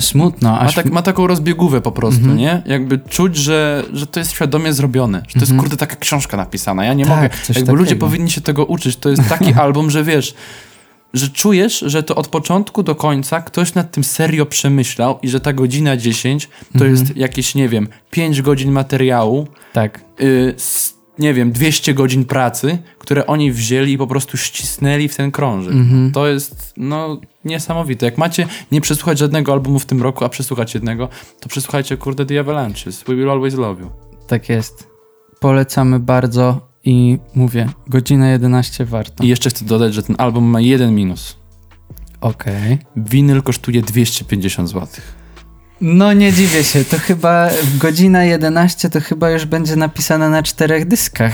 [0.00, 0.50] smutno.
[0.52, 0.74] Ma, Aż...
[0.74, 2.62] tak, ma taką rozbiegówę po prostu, nie?
[2.66, 6.84] Jakby czuć, że, że to jest świadomie zrobione, że to jest kurde taka książka napisana.
[6.84, 7.30] Ja nie Tak, mogę.
[7.54, 8.96] Jakby ludzie powinni się tego uczyć.
[8.96, 10.34] To jest taki album, że wiesz,
[11.14, 15.40] że czujesz, że to od początku do końca ktoś nad tym serio przemyślał i że
[15.40, 20.00] ta godzina 10 to jest jakieś, nie wiem, 5 godzin materiału, Tak.
[20.20, 20.54] y,
[21.18, 25.74] nie wiem, 200 godzin pracy, które oni wzięli i po prostu ścisnęli w ten krążek.
[26.12, 28.06] To jest, no, niesamowite.
[28.06, 31.08] Jak macie nie przesłuchać żadnego albumu w tym roku, a przesłuchać jednego,
[31.40, 33.04] to przesłuchajcie, kurde, The Avalanches.
[33.04, 33.90] We will always love you.
[34.26, 34.88] Tak jest.
[35.40, 39.24] Polecamy bardzo i mówię, godzina 11 warto.
[39.24, 41.36] I jeszcze chcę dodać, że ten album ma jeden minus.
[42.20, 42.78] Okej.
[42.96, 44.88] Winyl kosztuje 250 zł.
[45.80, 47.48] No nie dziwię się, to chyba
[47.80, 51.32] godzina 11 to chyba już będzie napisane na czterech dyskach.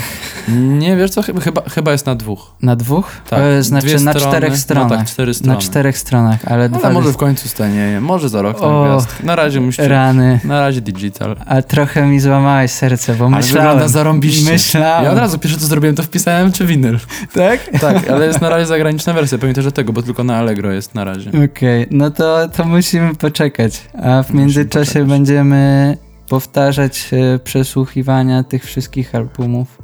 [0.49, 2.55] Nie, wiesz co, chyba, chyba, jest na dwóch.
[2.63, 3.11] Na dwóch?
[3.31, 4.99] Tak, E, znaczy dwie na strony, czterech no stronach.
[4.99, 5.55] tak, cztery strony.
[5.55, 9.03] Na czterech stronach, ale dwa Ale może w końcu stanieje, może za rok O.
[9.23, 10.41] Na razie musicie, Rany.
[10.45, 11.37] na razie digital.
[11.47, 13.69] A trochę mi złamałeś serce, bo Ale myślałem.
[13.69, 14.53] wygląda zarąbiście.
[14.53, 15.05] Myślałem.
[15.05, 16.99] Ja od razu pierwsze co zrobiłem, to wpisałem czy winyl.
[17.35, 17.61] Tak?
[17.81, 20.95] Tak, ale jest na razie zagraniczna wersja, pamiętaj, że tego, bo tylko na Allegro jest
[20.95, 21.31] na razie.
[21.45, 23.81] Okej, no to, to musimy poczekać.
[24.03, 25.09] A w międzyczasie poczekać.
[25.09, 25.97] będziemy
[26.29, 29.79] powtarzać e, przesłuchiwania tych wszystkich albumów,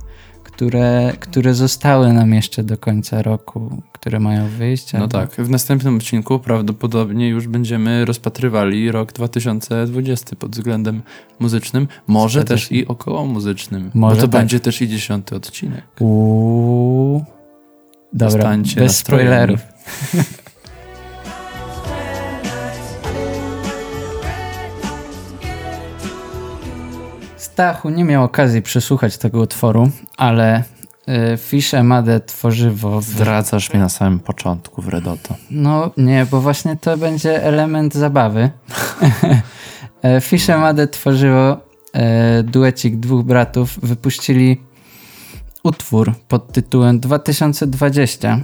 [0.45, 4.93] które, które zostały nam jeszcze do końca roku, które mają wyjść.
[4.93, 11.03] No albo- tak, w następnym odcinku prawdopodobnie już będziemy rozpatrywali rok 2020 pod względem
[11.39, 12.75] muzycznym, może Zgadza też się.
[12.75, 14.41] i około muzycznym, Może bo to tak.
[14.41, 15.85] będzie też i dziesiąty odcinek.
[16.01, 17.25] Uuu.
[18.13, 19.61] Dobra, Zostańcie bez spoilerów.
[27.61, 30.65] Stachu nie miał okazji przesłuchać tego utworu, ale
[31.35, 33.01] y, Fish Emade tworzywo.
[33.01, 35.35] W, Zdradzasz mnie na samym początku w Redoto.
[35.51, 38.51] no nie, bo właśnie to będzie element zabawy.
[40.03, 41.57] E, Fish Emade tworzywo
[41.93, 44.61] e, duecik dwóch bratów wypuścili
[45.65, 48.41] utwór pod tytułem 2020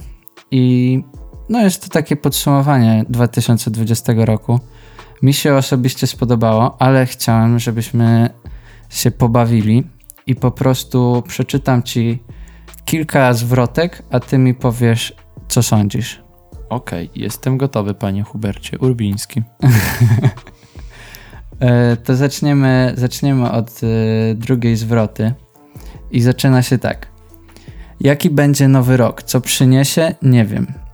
[0.51, 1.03] i
[1.49, 4.59] no jest to takie podsumowanie 2020 roku.
[5.21, 8.29] Mi się osobiście spodobało, ale chciałem, żebyśmy
[8.89, 9.83] się pobawili
[10.27, 12.23] i po prostu przeczytam ci
[12.85, 15.13] kilka zwrotek, a ty mi powiesz,
[15.47, 16.21] co sądzisz.
[16.69, 19.41] Okej, jestem gotowy, panie Hubercie Urbiński.
[21.59, 25.33] E, to zaczniemy, zaczniemy od e, drugiej zwroty
[26.11, 27.07] i zaczyna się tak.
[27.99, 29.23] Jaki będzie nowy rok?
[29.23, 30.15] Co przyniesie?
[30.21, 30.86] Nie wiem.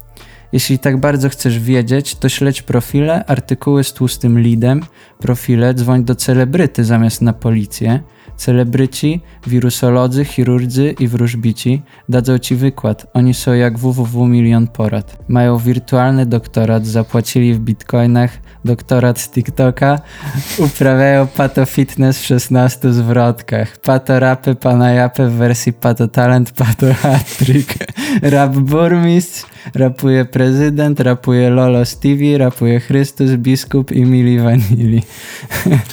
[0.54, 4.82] Jeśli tak bardzo chcesz wiedzieć, to śledź profile, artykuły z tłustym lidem,
[5.20, 8.00] profile, dzwoń do celebryty zamiast na policję.
[8.38, 13.08] Celebryci, wirusolodzy, chirurdzy i wróżbici dadzą ci wykład.
[13.13, 15.18] Oni są jak www milion porad.
[15.28, 18.32] Mają wirtualny doktorat, zapłacili w bitcoinach,
[18.66, 20.00] doktorat z TikToka,
[20.66, 23.78] uprawiają pato fitness w 16 zwrotkach.
[23.78, 27.74] Pato rapy, pana japy w wersji pato talent, pato hat-trick.
[28.22, 35.04] Rap burmistrz, rapuje prezydent, rapuje Lolo Stevie, rapuje Chrystus, biskup i Mili Vanilli.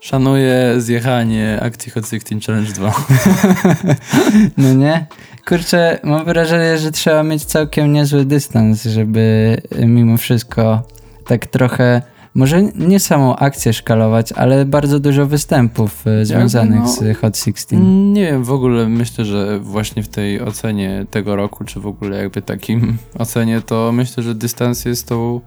[0.00, 2.92] Szanuję zjechanie akcji Hot 16 Challenge 2.
[4.58, 5.06] No nie?
[5.48, 10.82] Kurczę, mam wrażenie, że trzeba mieć całkiem niezły dystans, żeby mimo wszystko
[11.26, 12.02] tak trochę,
[12.34, 17.76] może nie samą akcję szkalować, ale bardzo dużo występów y, związanych no, z Hot 16.
[18.12, 22.22] Nie wiem, w ogóle myślę, że właśnie w tej ocenie tego roku, czy w ogóle
[22.22, 25.40] jakby takim ocenie, to myślę, że dystans jest tą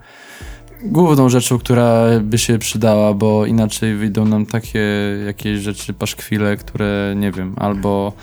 [0.83, 4.87] główną rzeczą, która by się przydała, bo inaczej wyjdą nam takie
[5.25, 8.13] jakieś rzeczy, paszkwile, które nie wiem, albo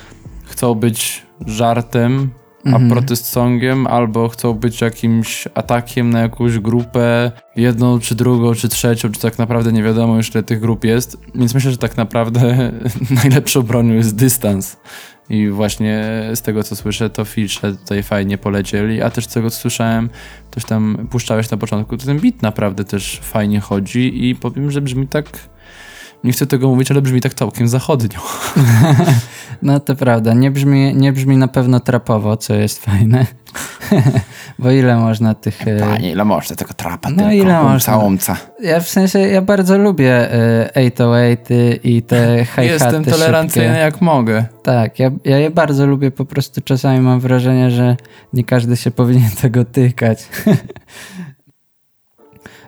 [0.44, 2.31] chcą być żartem,
[2.64, 2.90] a Mhm.
[2.90, 9.11] protest songiem, albo chcą być jakimś atakiem na jakąś grupę, jedną, czy drugą, czy trzecią,
[9.12, 12.73] czy tak naprawdę nie wiadomo już ile tych grup jest, więc myślę, że tak naprawdę
[13.23, 14.77] najlepszą bronią jest dystans.
[15.31, 19.51] I właśnie z tego, co słyszę, to filtrze tutaj fajnie polecieli, a też z tego,
[19.51, 20.11] co słyszałem,
[20.55, 24.81] coś tam puszczałeś na początku, to ten beat naprawdę też fajnie chodzi i powiem, że
[24.81, 25.27] brzmi tak,
[26.24, 28.20] nie chcę tego mówić, ale brzmi tak całkiem zachodnio.
[29.62, 33.26] No to prawda, nie brzmi, nie brzmi na pewno trapowo, co jest fajne.
[34.59, 35.66] Bo ile można tych...
[35.66, 37.92] y, ile można tego trapa No, ile można?
[38.62, 40.35] Ja w sensie, ja bardzo lubię
[40.74, 41.37] y, 808
[41.85, 44.44] i te hi Jestem tolerancyjny jak mogę.
[44.62, 47.96] Tak, ja, ja je bardzo lubię, po prostu czasami mam wrażenie, że
[48.33, 50.28] nie każdy się powinien tego tykać.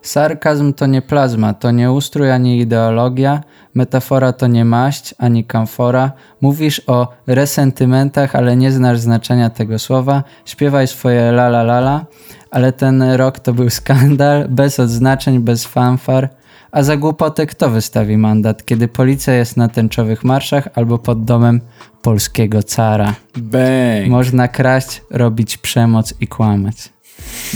[0.03, 3.41] Sarkazm to nie plazma, to nie ustrój ani ideologia,
[3.75, 6.12] metafora to nie maść ani kamfora.
[6.41, 10.25] Mówisz o resentymentach, ale nie znasz znaczenia tego słowa.
[10.45, 12.05] Śpiewaj swoje la la la la,
[12.51, 16.29] ale ten rok to był skandal, bez odznaczeń, bez fanfar.
[16.73, 21.61] A za głupotę kto wystawi mandat, kiedy policja jest na tęczowych marszach albo pod domem
[22.03, 23.15] polskiego cara?
[23.37, 24.09] Bang!
[24.09, 26.93] Można kraść, robić przemoc i kłamać.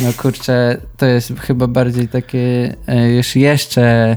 [0.02, 4.16] No kurczę, to jest chyba bardziej takie e, już jeszcze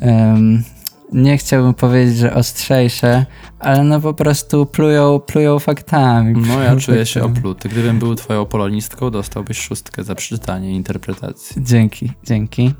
[0.00, 0.64] em,
[1.12, 3.26] nie chciałbym powiedzieć, że ostrzejsze,
[3.58, 6.42] ale no po prostu plują, plują faktami.
[6.48, 7.68] No ja czuję się opluty.
[7.68, 11.62] Gdybym był twoją polonistką, dostałbyś szóstkę za przeczytanie i interpretację.
[11.62, 12.74] Dzięki, dzięki.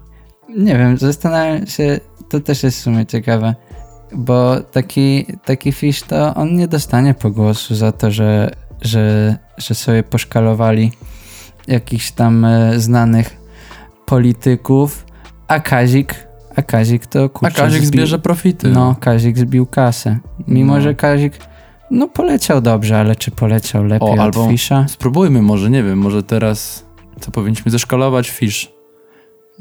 [0.56, 3.54] Nie wiem, zastanawiam się, to też jest w sumie ciekawe,
[4.12, 8.50] bo taki, taki fisz to on nie dostanie pogłosu za to, że,
[8.82, 10.92] że, że sobie poszkalowali
[11.70, 13.37] jakichś tam e, znanych
[14.06, 15.06] polityków,
[15.48, 16.14] a Kazik,
[16.56, 18.68] a Kazik to A kurczę, Kazik zbił- zbierze profity.
[18.68, 20.18] No, Kazik zbił kasę.
[20.48, 20.80] Mimo, No.
[20.80, 21.33] że Kazik
[21.90, 24.87] no poleciał dobrze, ale czy poleciał lepiej O, od albo- Fisza?
[24.88, 26.85] Spróbujmy może, nie wiem, może teraz
[27.20, 28.72] co powinniśmy zeszkalować fisz.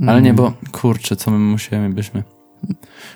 [0.08, 0.36] Ale nie, Mm.
[0.36, 2.24] bo kurczę, co my musimy byśmy.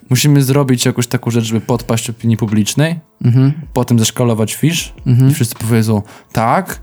[0.10, 5.32] Musimy zrobić jakąś taką rzecz, żeby podpaść opinii publicznej, Mhm, potem zeszkalować fisz mhm.
[5.32, 6.02] i wszyscy powiedzą
[6.32, 6.82] tak,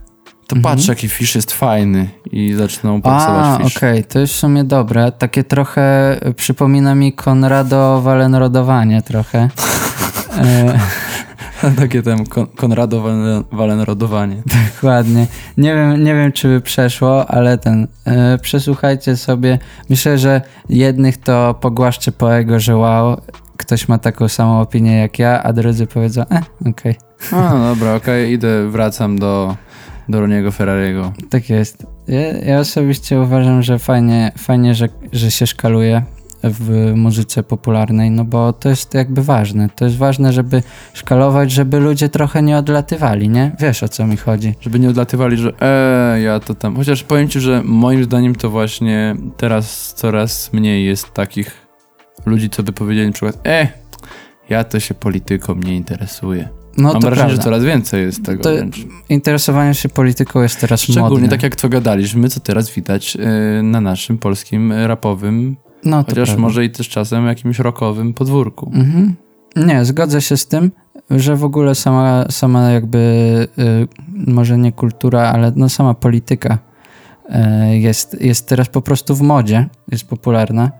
[0.50, 0.62] to Mhm.
[0.76, 3.76] patrz jaki fisz jest fajny i zaczną A, popsować fisz.
[3.76, 5.12] okej, to jest w sumie dobre.
[5.12, 9.48] Takie trochę y, przypomina mi Konrado Walenrodowanie trochę.
[10.38, 10.78] e,
[11.76, 14.42] Takie tam kon Konrado Walen- Walenrodowanie.
[14.74, 15.26] dokładnie.
[15.56, 19.58] Nie wiem, nie wiem, czy by przeszło, ale ten, e, przesłuchajcie sobie.
[19.90, 23.20] Myślę, że jednych to pogłaszczy po ego, że wow,
[23.56, 26.94] ktoś ma taką samą opinię jak ja, a drudzy powiedzą, e, okej,
[27.32, 29.56] A, no dobra, okej, idę, wracam do,
[30.10, 31.12] do Roniego Ferrariego.
[31.30, 31.86] tak jest.
[32.08, 36.02] Ja, ja osobiście uważam, że fajnie, fajnie że, że się szkaluje
[36.42, 39.68] w muzyce popularnej, no bo to jest jakby ważne.
[39.76, 43.52] To jest ważne, żeby szkalować, żeby ludzie trochę nie odlatywali, nie?
[43.60, 44.54] Wiesz o co mi chodzi.
[44.60, 46.76] Żeby nie odlatywali, że e, ja to tam.
[46.76, 51.66] Chociaż powiem ci, że moim zdaniem to właśnie teraz coraz mniej jest takich
[52.26, 53.68] ludzi, co by powiedzieli na przykład, e,
[54.48, 56.59] ja to się polityką nie interesuję.
[56.80, 57.36] No Mam to wrażenie, prawda.
[57.36, 58.86] że coraz więcej jest tego To wręcz.
[59.08, 61.28] Interesowanie się polityką jest teraz Szczególnie modne.
[61.28, 66.42] tak jak to gadaliśmy, co teraz widać e, na naszym polskim rapowym, no, chociaż prawda.
[66.42, 68.72] może i też czasem jakimś rockowym podwórku.
[68.74, 69.14] Mhm.
[69.56, 70.70] Nie, zgodzę się z tym,
[71.10, 72.98] że w ogóle sama, sama jakby,
[73.58, 73.88] y,
[74.32, 76.58] może nie kultura, ale no sama polityka
[77.70, 80.70] y, jest, jest teraz po prostu w modzie, jest popularna.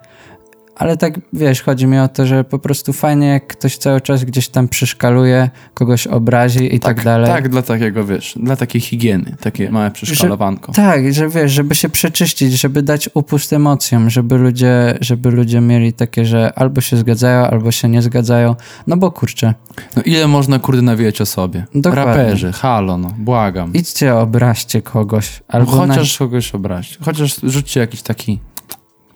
[0.81, 4.25] Ale tak, wiesz, chodzi mi o to, że po prostu fajnie, jak ktoś cały czas
[4.25, 7.27] gdzieś tam przyszkaluje, kogoś obrazi i tak, dalej.
[7.27, 10.73] Tak, dla takiego, wiesz, dla takiej higieny, takie małe przeszkalowanko.
[10.73, 15.93] Tak, że wiesz, żeby się przeczyścić, żeby dać upust emocjom, żeby ludzie, żeby ludzie mieli
[15.93, 18.57] takie, że albo się zgadzają, albo się nie zgadzają.
[18.87, 19.55] No bo kurczę,
[19.97, 21.65] No ile można kurde nawijać o sobie?
[21.75, 22.05] Dokładnie.
[22.05, 23.73] Raperzy, halo, no, błagam.
[23.75, 25.43] idźcie, obraźcie kogoś.
[25.49, 26.99] Albo No, na- chociaż kogoś obraź.
[27.05, 28.39] Chociaż rzućcie jakiś taki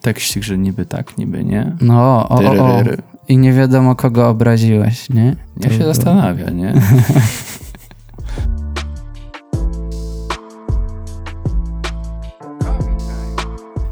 [0.04, 1.76] tekstik, że niby tak, niby nie.
[1.80, 2.82] No, o, o, o.
[3.28, 5.36] I nie wiadomo, kogo obraziłeś, nie?
[5.56, 6.74] Niech się To- zastanawia, nie?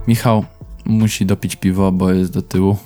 [0.08, 0.44] Michał
[0.84, 2.76] musi dopić piwo, bo jest do tyłu.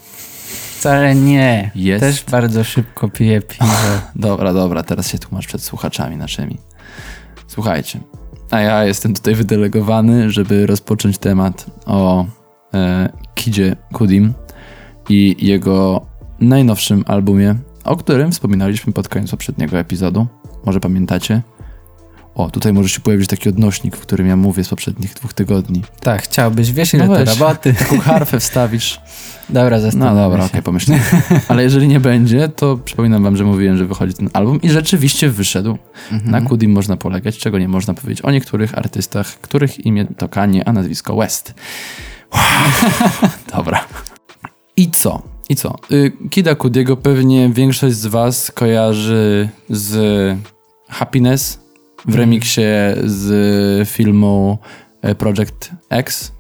[0.79, 1.71] Wcale nie.
[1.75, 2.01] Jest.
[2.01, 3.65] Też bardzo szybko piję piwo.
[4.15, 6.59] Dobra, dobra, teraz się tłumacz przed słuchaczami naszymi.
[7.47, 8.01] Słuchajcie,
[8.51, 12.27] a ja jestem tutaj wydelegowany, żeby rozpocząć temat o
[13.35, 14.33] Kidzie Kudim
[15.09, 16.07] i jego
[16.41, 20.27] najnowszym albumie, o którym wspominaliśmy pod koniec poprzedniego epizodu.
[20.65, 21.43] Może pamiętacie?
[22.35, 25.83] O, tutaj może się pojawić taki odnośnik, w którym ja mówię z poprzednich dwóch tygodni.
[26.01, 27.29] Tak, chciałbyś, wiesz ile No weź.
[27.29, 27.75] roboty.
[27.79, 29.01] Taką harfę wstawisz.
[29.49, 30.99] Dobra, No zastanawiam dobra, okej, pomyślę.
[31.49, 35.31] Ale jeżeli nie będzie, to przypominam wam, że mówiłem, że wychodzi ten album i rzeczywiście
[35.31, 35.79] wyszedł.
[36.13, 36.31] Mhm.
[36.31, 40.69] Na Kudim można polegać, czego nie można powiedzieć o niektórych artystach, których imię to Kanye,
[40.69, 41.55] a nazwisko West.
[43.57, 43.85] Dobra.
[44.77, 45.23] I co?
[45.49, 45.77] I co?
[45.93, 50.39] Y, Kida Kudiego pewnie większość z was kojarzy z
[50.89, 51.61] Happiness
[52.07, 52.63] w remiksie
[53.05, 54.59] z filmu
[55.03, 56.33] e, Project X.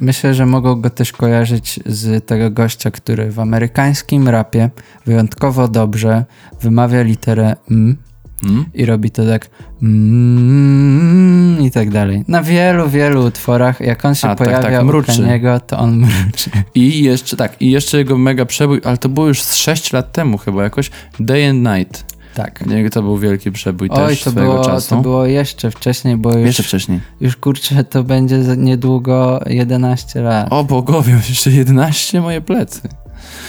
[0.00, 4.70] Myślę, że mogą go też kojarzyć z tego gościa, który w amerykańskim rapie
[5.06, 6.24] wyjątkowo dobrze
[6.60, 7.96] wymawia literę M
[8.42, 8.64] Mm?
[8.74, 9.48] i robi to tak
[9.82, 12.24] mm, i tak dalej.
[12.28, 15.06] Na wielu, wielu utworach, jak on się A, tak, pojawia tak, u mruczy.
[15.06, 16.50] Kaniego, to on mruczy.
[16.74, 20.12] I jeszcze tak, i jeszcze jego mega przebój, ale to było już z 6 lat
[20.12, 22.16] temu chyba jakoś, Day and Night.
[22.34, 22.66] Tak.
[22.66, 24.94] Nie, to był wielki przebój Oj, też to swojego było, czasu.
[24.96, 27.00] to było jeszcze wcześniej, bo już, Jeszcze wcześniej.
[27.20, 30.48] już kurczę, to będzie niedługo 11 lat.
[30.50, 32.80] O bogowie, jeszcze 11 moje plecy.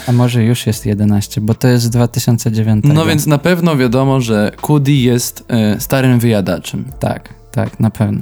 [0.06, 2.84] A może już jest 11, bo to jest z 2009.
[2.88, 6.84] No więc na pewno wiadomo, że Kudi jest e, starym wyjadaczem.
[6.98, 8.20] Tak, tak, na pewno.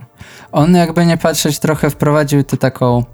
[0.53, 3.05] On jakby nie patrzeć trochę wprowadził tę taką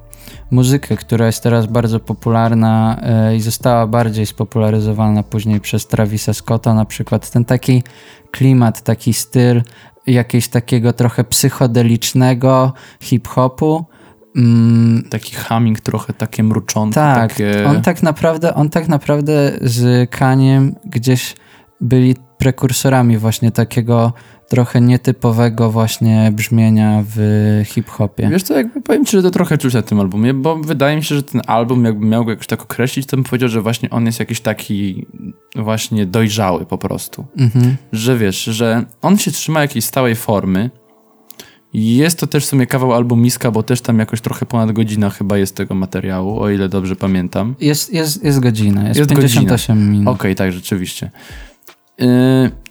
[0.50, 6.74] muzykę, która jest teraz bardzo popularna e, i została bardziej spopularyzowana później przez Travisa Scotta
[6.74, 7.30] na przykład.
[7.30, 7.82] Ten taki
[8.30, 9.62] klimat, taki styl
[10.06, 13.84] jakiegoś takiego trochę psychodelicznego hip-hopu.
[14.36, 16.94] Mm, Taki humming trochę takie mruczące.
[16.94, 17.66] tak, takie...
[17.66, 21.34] on tak naprawdę, on tak naprawdę z Kaniem gdzieś
[21.80, 24.12] byli prekursorami właśnie takiego
[24.48, 27.18] trochę nietypowego właśnie brzmienia w
[27.66, 28.28] hip-hopie.
[28.28, 31.04] Wiesz co, jakby powiem ci, że to trochę czuć na tym albumie, bo wydaje mi
[31.04, 33.90] się, że ten album jakby miał go jakoś tak określić, to bym powiedział, że właśnie
[33.90, 35.06] on jest jakiś taki
[35.56, 37.26] właśnie dojrzały po prostu.
[37.38, 37.76] Mhm.
[37.92, 40.70] Że wiesz, że on się trzyma jakiejś stałej formy.
[41.74, 45.38] Jest to też w sumie kawał albumiska, bo też tam jakoś trochę ponad godzina chyba
[45.38, 47.54] jest tego materiału, o ile dobrze pamiętam.
[47.60, 50.14] Jest, jest, jest godzina, jest, Jest 58 minut.
[50.14, 51.10] Okej, tak, rzeczywiście.
[51.98, 52.06] Yy,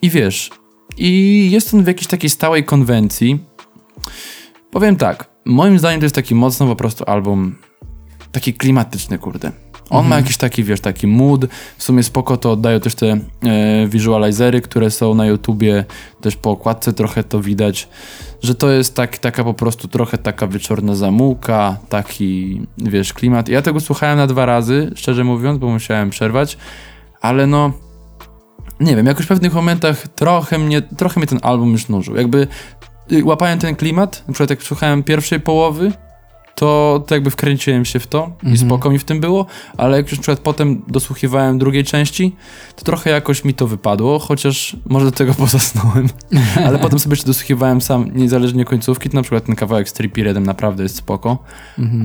[0.01, 0.49] I wiesz,
[0.97, 3.39] i jest on w jakiejś takiej stałej konwencji.
[4.71, 7.55] Powiem tak, moim zdaniem to jest taki mocno po prostu album
[8.31, 9.51] taki klimatyczny, kurde.
[9.91, 11.45] On ma jakiś taki, wiesz, taki mood.
[11.77, 13.19] W sumie spoko to oddają też te e,
[13.87, 15.85] visualizery, które są na YouTubie.
[16.21, 17.89] Też po okładce trochę to widać,
[18.43, 23.49] że to jest tak, taka po prostu trochę taka wieczorna zamułka, taki, wiesz, klimat.
[23.49, 26.57] Ja tego słuchałem na dwa razy, szczerze mówiąc, bo musiałem przerwać,
[27.21, 27.71] ale no,
[28.79, 32.15] nie wiem, jakoś w pewnych momentach trochę mnie, trochę mnie ten album już nużył.
[32.15, 32.47] Jakby
[33.11, 35.91] y, łapałem ten klimat, na przykład jak słuchałem pierwszej połowy,
[36.61, 39.45] to, to jakby wkręciłem się w to i spoko mi w tym było,
[39.77, 42.35] ale jak już na przykład potem dosłuchiwałem drugiej części,
[42.75, 46.07] to trochę jakoś mi to wypadło, chociaż może do tego pozasnąłem.
[46.65, 50.23] ale potem sobie jeszcze dosłuchiwałem sam, niezależnie końcówki, to na przykład ten kawałek z Trippy
[50.23, 51.43] Redem naprawdę jest spoko.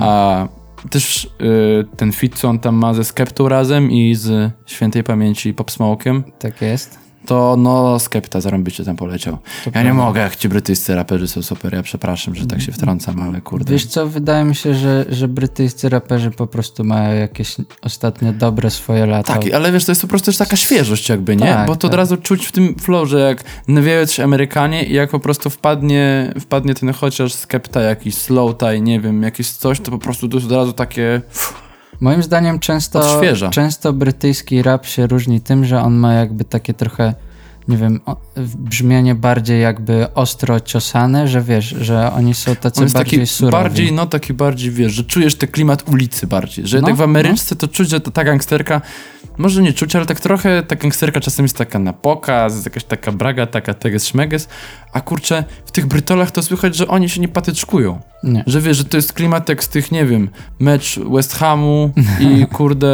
[0.01, 0.47] A
[0.89, 5.53] też y, ten fit, co on tam ma ze Skeptą razem i z świętej pamięci
[5.53, 7.06] Pop Smoke'em, Tak jest.
[7.27, 9.33] To no Skepta zarąbiście tam poleciał.
[9.33, 9.93] ja nie prawda.
[9.93, 13.71] mogę, jak ci brytyjscy raperzy są super, ja przepraszam, że tak się wtrącam, ale kurde.
[13.71, 18.69] Wiesz co, wydaje mi się, że, że brytyjscy raperzy po prostu mają jakieś ostatnio dobre
[18.69, 19.33] swoje lata.
[19.33, 21.45] Tak, ale wiesz, to jest po prostu też taka świeżość jakby, nie?
[21.45, 21.97] Tak, Bo to od tak.
[21.97, 26.33] razu czuć w tym flow, że jak nawijają coś Amerykanie i jak po prostu wpadnie,
[26.39, 30.37] wpadnie ten chociaż skepta, jakiś slow tie, nie wiem, jakieś coś, to po prostu to
[30.37, 31.21] jest od razu takie...
[31.99, 33.49] Moim zdaniem często, Odświeża.
[33.49, 37.13] często brytyjski rap się różni tym, że on ma jakby takie trochę,
[37.67, 37.99] nie wiem,
[38.57, 43.51] brzmienie bardziej jakby ostro ciosane, że wiesz, że oni są tacy On bardziej taki surowi.
[43.51, 47.01] bardziej, no taki bardziej, wiesz, że czujesz ten klimat ulicy bardziej, że No, tak w
[47.01, 48.81] Ameryczce to czuć, że to ta gangsterka,
[49.37, 52.83] może nie czuć, ale tak trochę ta gangsterka czasem jest taka na pokaz, jest jakaś
[52.83, 54.47] taka braga, taka teges szmeges,
[54.93, 57.99] a kurczę, w tych Brytolach to słychać, że oni się nie patyczkują.
[58.23, 58.43] Nie.
[58.47, 62.45] Że wiesz, że to jest klimat jak z tych, nie wiem, mecz West Hamu i
[62.55, 62.87] kurde,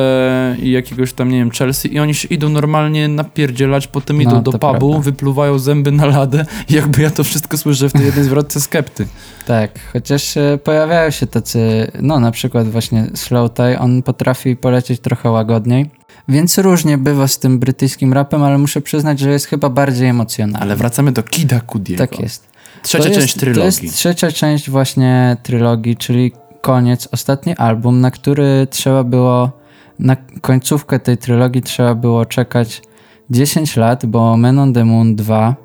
[0.59, 4.43] i jakiegoś tam, nie wiem, Chelsea i oni się idą normalnie napierdzielać, potem No, idą
[4.43, 4.99] do to pubu, prawda.
[4.99, 9.07] wypluwają zęby na ladę i jakby ja to wszystko słyszę w tej jednej zwrotce skepty.
[9.47, 14.99] Tak, chociaż e, pojawiają się tacy, no na przykład właśnie Slow Tie, on potrafi polecieć
[14.99, 15.89] trochę łagodniej,
[16.27, 20.59] więc różnie bywa z tym brytyjskim rapem, ale muszę przyznać, że jest chyba bardziej emocjonalny.
[20.65, 22.07] Ale wracamy do Kida Kudiego.
[22.07, 22.52] Tak jest.
[22.83, 23.63] Trzecia To jest- część To trylogii.
[23.65, 26.31] jest trzecia część właśnie trylogii, czyli
[26.61, 29.51] koniec, ostatni album, na który trzeba było,
[29.99, 32.81] na końcówkę tej trylogii trzeba było czekać
[33.29, 35.55] 10 lat, bo Men on the Moon 2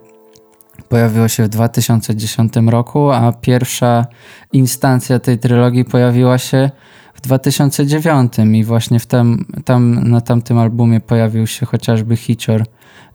[0.88, 4.06] pojawiło się w 2010 roku, a pierwsza
[4.52, 6.70] instancja tej trylogii pojawiła się
[7.14, 12.64] w 2009 i właśnie w tam, tam, na tamtym albumie pojawił się chociażby Hitcher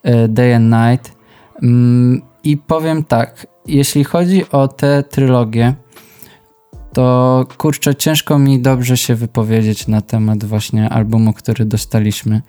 [0.04, 1.16] e, Day and Night.
[1.64, 5.74] Mm, I powiem tak, jeśli chodzi o tę trylogię,
[6.94, 12.42] to kurczę, ciężko mi dobrze się wypowiedzieć na temat właśnie albumu, który dostaliśmy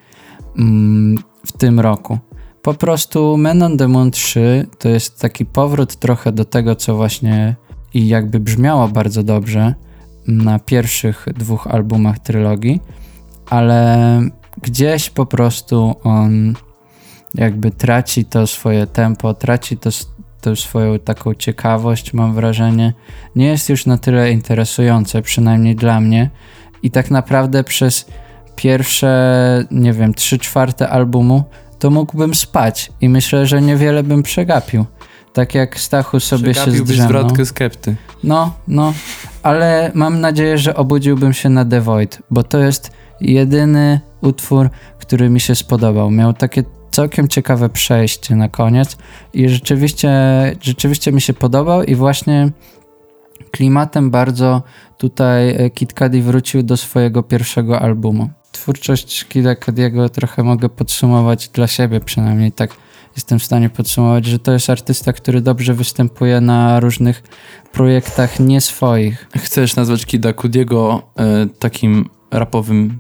[0.59, 2.19] mm, w tym roku.
[2.63, 6.97] Po prostu Men on the Moon 3 to jest taki powrót trochę do tego, co
[6.97, 7.57] właśnie
[7.95, 9.75] i jakby brzmiało bardzo dobrze
[10.27, 12.81] na pierwszych dwóch albumach trylogii,
[13.51, 14.21] ale
[14.63, 16.55] gdzieś po prostu on
[17.35, 19.91] jakby traci to swoje tempo, traci to,
[20.45, 22.93] to swoją taką ciekawość, mam wrażenie.
[23.37, 26.31] Nie jest już na tyle interesujące, przynajmniej dla mnie.
[26.83, 28.07] I tak naprawdę przez
[28.57, 31.45] pierwsze, nie wiem, trzy czwarte albumu
[31.79, 34.85] to mógłbym spać i myślę, że niewiele bym przegapił.
[35.33, 37.09] Tak jak Stachu sobie się zdrzemnął.
[37.09, 37.97] zwrotkę skepty.
[38.25, 38.93] No, no,
[39.43, 42.91] ale mam nadzieję, że obudziłbym się na The Void, bo to jest
[43.21, 46.11] jedyny utwór, który mi się spodobał.
[46.11, 46.65] Miał takie
[46.95, 48.97] całkiem ciekawe przejście na koniec
[49.33, 50.11] i rzeczywiście,
[50.61, 52.51] rzeczywiście mi się podobał i właśnie
[53.51, 54.63] klimatem bardzo
[54.99, 58.31] tutaj e, Kid Cudi wrócił do swojego pierwszego albumu.
[58.53, 62.71] Twórczość Kida Cudiego trochę mogę podsumować dla siebie przynajmniej tak
[63.17, 67.23] jestem w stanie podsumować, że to jest artysta, który dobrze występuje na różnych
[67.73, 69.29] projektach nie swoich.
[69.37, 72.99] Chcesz nazwać Kida Kudiego e, takim rapowym,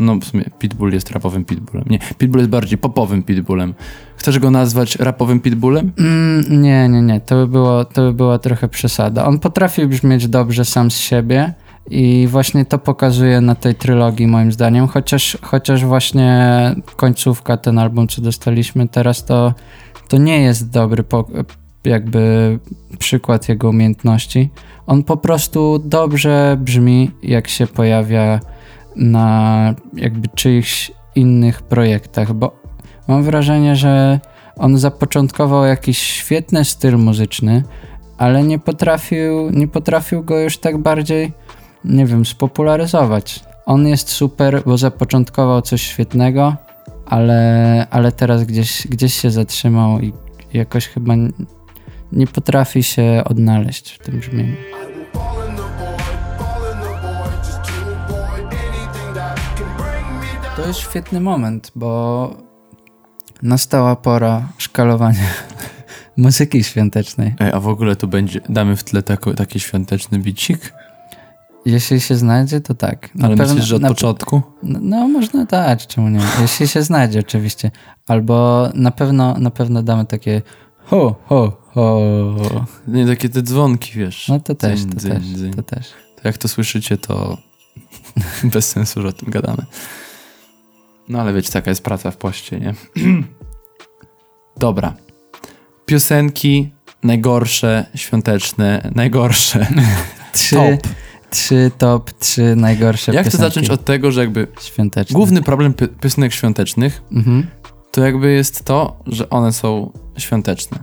[0.00, 1.84] no w sumie Pitbull jest rapowym Pitbullem.
[1.90, 3.74] Nie, Pitbull jest bardziej popowym Pitbullem.
[4.16, 5.92] Chcesz go nazwać rapowym Pitbullem?
[5.98, 9.24] Mm, nie, nie, nie, to by, było, to by była trochę przesada.
[9.24, 11.54] On potrafi brzmieć dobrze sam z siebie
[11.90, 16.50] i właśnie to pokazuje na tej trylogii moim zdaniem, chociaż, chociaż właśnie
[16.96, 19.54] końcówka, ten album, co dostaliśmy teraz, to,
[20.08, 21.04] to nie jest dobry
[21.84, 22.58] jakby
[22.98, 24.50] przykład jego umiejętności.
[24.86, 28.40] On po prostu dobrze brzmi, jak się pojawia
[28.96, 32.56] na jakby czyichś innych projektach, bo
[33.08, 34.20] mam wrażenie, że
[34.56, 37.62] on zapoczątkował jakiś świetny styl muzyczny,
[38.18, 41.32] ale nie potrafił, nie potrafił go już tak bardziej,
[41.84, 43.40] nie wiem, spopularyzować.
[43.66, 46.56] On jest super, bo zapoczątkował coś świetnego,
[47.06, 50.12] ale, ale teraz gdzieś, gdzieś się zatrzymał i
[50.52, 51.14] jakoś chyba
[52.12, 54.54] nie potrafi się odnaleźć w tym brzmieniu.
[60.56, 62.30] To jest świetny moment, bo
[63.42, 65.18] nastała pora szkalowania
[66.16, 67.34] muzyki świątecznej.
[67.40, 70.72] Ej, a w ogóle tu będzie, damy w tle tako, taki świąteczny bicik?
[71.66, 73.14] Jeśli się znajdzie, to tak.
[73.14, 74.42] Na Ale pewno- myślisz, że od na- początku?
[74.62, 76.20] No, no, można dać, czemu nie?
[76.40, 77.70] Jeśli się znajdzie oczywiście.
[78.08, 80.42] Albo na pewno, na pewno damy takie
[80.84, 82.00] ho, ho, ho.
[82.88, 84.28] Nie, takie te dzwonki, wiesz.
[84.28, 85.54] No to też, Dzyń, to dzyń, też, dzyń.
[85.54, 85.86] to też.
[86.16, 87.36] To jak to słyszycie, to
[88.54, 89.62] bez sensu, że o tym gadamy.
[91.08, 92.74] No ale wiecie, taka jest praca w poście, nie?
[94.56, 94.94] Dobra.
[95.86, 96.72] Piosenki
[97.02, 99.66] najgorsze, świąteczne, najgorsze.
[100.32, 100.92] Trzy Top.
[101.30, 105.14] trzy top, trzy najgorsze Jak to piosenki zacząć od tego, że jakby świąteczne.
[105.14, 107.46] główny problem pi- piosenek świątecznych Mhm.
[107.90, 110.78] to jakby jest to, że one są świąteczne.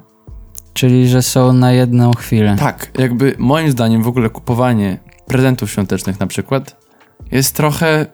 [0.73, 2.55] Czyli, że są na jedną chwilę.
[2.59, 4.97] Tak, jakby moim zdaniem w ogóle kupowanie
[5.27, 6.75] prezentów świątecznych na przykład
[7.31, 8.05] jest trochę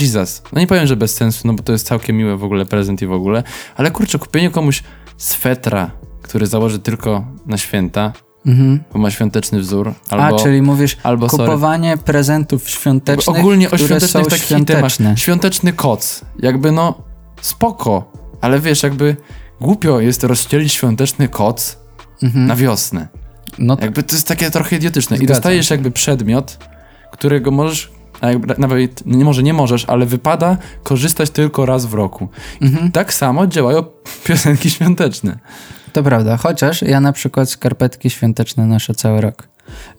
[0.00, 0.42] Jesus.
[0.52, 3.02] No nie powiem, że bez sensu, no bo to jest całkiem miły w ogóle prezent
[3.02, 3.42] i w ogóle,
[3.76, 4.82] ale kurczę, kupienie komuś
[5.16, 5.90] swetra,
[6.22, 8.12] który założy tylko na święta,
[8.46, 8.80] Mhm.
[8.92, 10.24] bo ma świąteczny wzór, albo...
[10.40, 11.44] A, czyli mówisz albo, sorry.
[11.44, 15.04] kupowanie prezentów świątecznych, Ogólnie o świątecznych są takich świąteczne.
[15.06, 15.20] temat.
[15.20, 16.20] Świąteczny koc.
[16.38, 16.94] Jakby no,
[17.40, 19.16] spoko, ale wiesz, jakby
[19.60, 21.78] głupio jest rozścielić świąteczny koc
[22.22, 22.46] Mhm.
[22.46, 23.08] na wiosnę.
[23.58, 25.16] No to, Jakby to jest takie trochę idiotyczne.
[25.16, 25.74] I Zgadzam dostajesz się.
[25.74, 26.58] jakby przedmiot,
[27.12, 27.92] którego możesz,
[28.58, 32.28] nawet nie może nie możesz, ale wypada korzystać tylko raz w roku.
[32.62, 32.92] mhm.
[32.92, 33.84] Tak samo działają
[34.24, 35.38] piosenki świąteczne.
[35.92, 36.36] to prawda.
[36.36, 39.48] Chociaż ja na przykład skarpetki świąteczne noszę cały rok.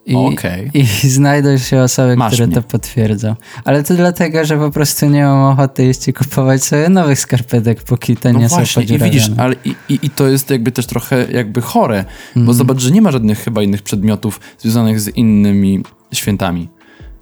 [0.05, 0.71] I, Okej.
[0.74, 2.55] I znajdą się osoby, Masz które mnie.
[2.55, 3.36] to potwierdzą.
[3.65, 7.84] Ale to dlatego, że po prostu nie mam ochoty iść i kupować sobie nowych skarpetek,
[7.84, 9.11] póki te No nie właśnie, są i podziurawione.
[9.11, 12.05] widzisz, ale i, i, i to jest jakby też trochę jakby chore,
[12.36, 12.57] bo Mhm.
[12.57, 16.69] zobacz, że nie ma żadnych chyba innych przedmiotów związanych z innymi świętami.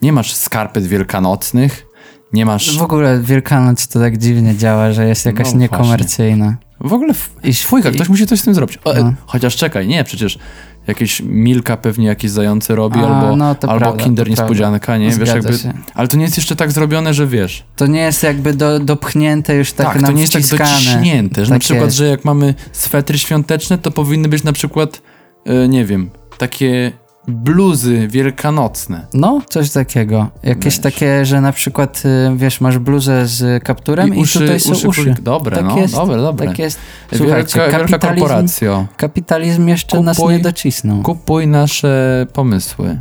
[0.02, 1.86] Nie masz skarpet wielkanocnych,
[2.34, 2.78] nie masz...
[2.78, 6.56] W ogóle Wielkanoc to tak dziwnie działa, że jest jakaś No niekomercyjna.
[6.80, 8.80] W ogóle f- I Fujka, i- ktoś musi coś z tym zrobić.
[8.84, 9.14] O, e, No.
[9.26, 10.40] Chociaż czekaj, nie, przecież
[10.88, 15.10] jakieś Milka pewnie jakieś zające robi, A, albo, no albo prawda, Kinder niespodzianka, nie?
[15.10, 15.74] Wiesz, jakby, się.
[15.94, 17.64] ale to nie jest jeszcze tak zrobione, że wiesz.
[17.76, 21.48] To nie jest jakby do, dopchnięte już tak, Tak, to nie jest tak dociśnięte, że
[21.52, 21.98] Tak na przykład, jest.
[21.98, 25.02] że jak mamy swetry świąteczne, to powinny być na przykład,
[25.46, 26.92] e, nie wiem, takie
[27.28, 29.06] bluzy wielkanocne.
[29.14, 30.28] No, coś takiego.
[30.44, 30.80] Jakieś Wiesz.
[30.80, 34.88] takie, że na przykład, y, wiesz, masz bluzę z kapturem i, tutaj są uszy.
[34.88, 36.48] kulik- Dobre, Tak no, jest, dobre, dobre.
[36.48, 36.80] Tak jest.
[37.16, 38.60] Słuchajcie, wielka, wielka kapitalizm,
[38.98, 41.02] kapitalizm jeszcze nas Kupuj- nie docisnął.
[41.02, 43.00] Kupuj nasze pomysły.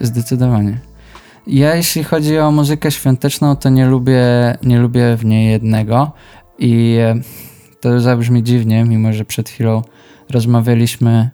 [0.00, 0.78] Zdecydowanie.
[1.46, 4.24] Ja jeśli chodzi o muzykę świąteczną, to nie lubię,
[4.62, 6.12] nie lubię w niej jednego
[6.58, 7.14] i e,
[7.80, 9.82] to zabrzmi dziwnie, mimo że przed chwilą
[10.30, 11.30] rozmawialiśmy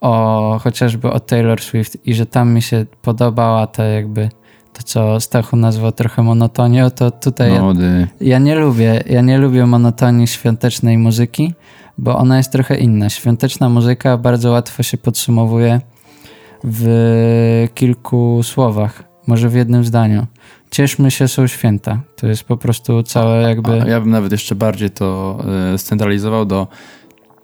[0.00, 4.28] o chociażby o Taylor Swift i że tam mi się podobała ta jakby
[4.72, 7.62] to, co Stachu nazwał trochę monotonią, to tutaj ja,
[8.20, 11.54] ja nie lubię, ja nie lubię monotonii świątecznej muzyki,
[11.98, 13.08] bo ona jest trochę inna.
[13.08, 15.80] Świąteczna muzyka bardzo łatwo się podsumowuje
[16.64, 20.26] w kilku słowach, może w jednym zdaniu.
[20.70, 22.00] Cieszmy się, są święta.
[22.16, 23.82] To jest po prostu całe jakby...
[23.82, 25.38] A ja bym nawet jeszcze bardziej to
[25.74, 26.66] e, scentralizował do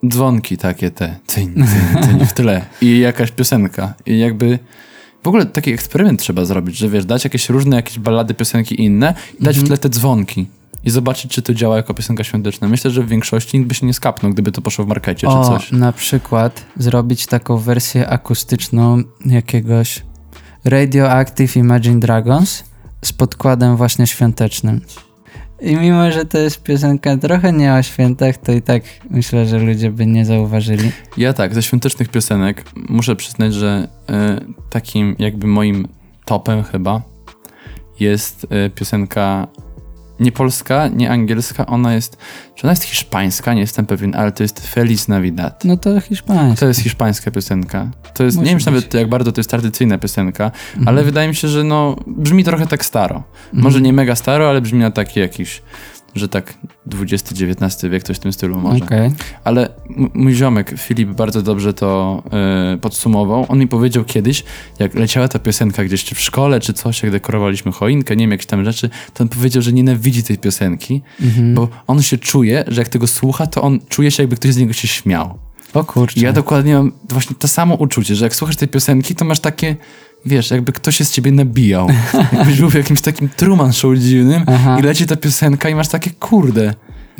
[0.08, 4.58] dzwonki takie te, cyń, cyń, cyń w tle i jakaś piosenka i jakby
[5.22, 9.14] w ogóle taki eksperyment trzeba zrobić, że wiesz, dać jakieś różne jakieś ballady, piosenki inne
[9.40, 10.46] i dać w tle te dzwonki
[10.84, 12.68] i zobaczyć, czy to działa jako piosenka świąteczna.
[12.68, 15.32] Myślę, że w większości nikt by się nie skapnął, gdyby to poszło w markecie czy
[15.32, 15.72] o, coś.
[15.72, 20.02] na przykład zrobić taką wersję akustyczną jakiegoś
[20.64, 22.64] Radioactive Imagine Dragons
[23.04, 24.80] z podkładem właśnie świątecznym.
[25.62, 29.58] I mimo, że to jest piosenka trochę nie o świętach, to i tak myślę, że
[29.58, 30.92] ludzie by nie zauważyli.
[31.16, 34.40] Ja tak, ze świątecznych piosenek muszę przyznać, że e,
[34.70, 35.88] takim jakby moim
[36.24, 37.02] topem chyba
[38.00, 39.48] jest e, piosenka
[40.22, 42.16] nie polska, nie angielska, ona jest,
[42.54, 45.64] czy ona jest hiszpańska, nie jestem pewien, ale to jest Feliz Navidad.
[45.64, 46.60] No to hiszpański.
[46.60, 47.90] To jest hiszpańska piosenka.
[48.14, 50.88] To jest, Musi nie wiem czy nawet jak bardzo to jest tradycyjna piosenka, Mhm.
[50.88, 53.22] ale wydaje mi się, że no, brzmi trochę tak staro.
[53.52, 55.62] Może nie mega staro, ale brzmi na taki jakiś,
[56.14, 56.54] że tak
[56.92, 58.84] XX-XIX wiek, coś w tym stylu może.
[58.84, 59.10] Okej.
[59.44, 59.68] Ale
[60.14, 62.22] mój ziomek Filip bardzo dobrze to
[62.74, 63.46] e, podsumował.
[63.48, 64.44] On mi powiedział kiedyś,
[64.78, 68.30] jak leciała ta piosenka gdzieś czy w szkole, czy coś, jak dekorowaliśmy choinkę, nie wiem,
[68.30, 71.54] jakieś tam rzeczy, to on powiedział, że nienawidzi tej piosenki, Mhm.
[71.54, 74.56] bo on się czuje, że jak tego słucha, to on czuje się, jakby ktoś z
[74.56, 75.38] niego się śmiał.
[75.74, 76.20] O kurczę.
[76.20, 79.40] I ja dokładnie mam właśnie to samo uczucie, że jak słuchasz tej piosenki, to masz
[79.40, 79.76] takie,
[80.26, 81.88] wiesz, jakby ktoś się z ciebie nabijał.
[82.32, 84.76] Jakbyś był w jakimś takim Truman Show dziwnym Aha.
[84.80, 86.74] i leci ta piosenka i masz takie, kurde,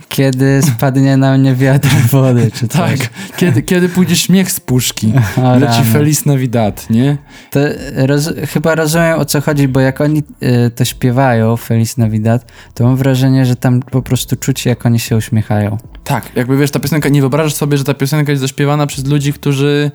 [0.08, 2.98] Kiedy spadnie na mnie wiatr wody, czy coś.
[2.98, 5.84] tak, kiedy, kiedy pójdzie śmiech z puszki, O leci rany.
[5.92, 7.16] Feliz Navidad, nie?
[7.50, 7.60] To
[7.96, 10.22] roz, chyba rozumiem o co chodzi, bo jak oni
[10.66, 14.98] y, to śpiewają, Feliz Navidad, to mam wrażenie, że tam po prostu czuć, jak oni
[15.00, 15.78] się uśmiechają.
[16.04, 19.32] Tak, jakby wiesz, ta piosenka, nie wyobrażasz sobie, że ta piosenka jest zaśpiewana przez ludzi,
[19.32, 19.90] którzy,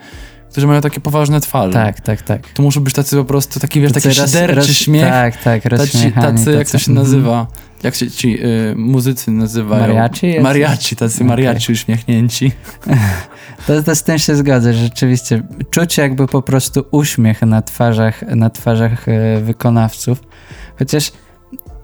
[0.51, 1.73] którzy mają takie poważne twarze.
[1.73, 2.47] Tak, tak, tak.
[2.47, 5.03] To muszą być tacy po prostu, taki wiesz, taki szyderczy roz- śmiech.
[5.03, 7.07] Tak, tak, Tacy, tacy, jak to się mhm.
[7.07, 7.47] nazywa?
[7.83, 9.81] Jak się ci y, muzycy nazywają?
[9.81, 10.43] Mariachi jest?
[10.43, 11.27] Mariachi, tacy Okej.
[11.27, 12.51] mariachi uśmiechnięci.
[13.67, 18.49] To, to z tym się zgodzę, rzeczywiście czuć jakby po prostu uśmiech na twarzach, na
[18.49, 20.23] twarzach e, wykonawców.
[20.79, 21.11] Chociaż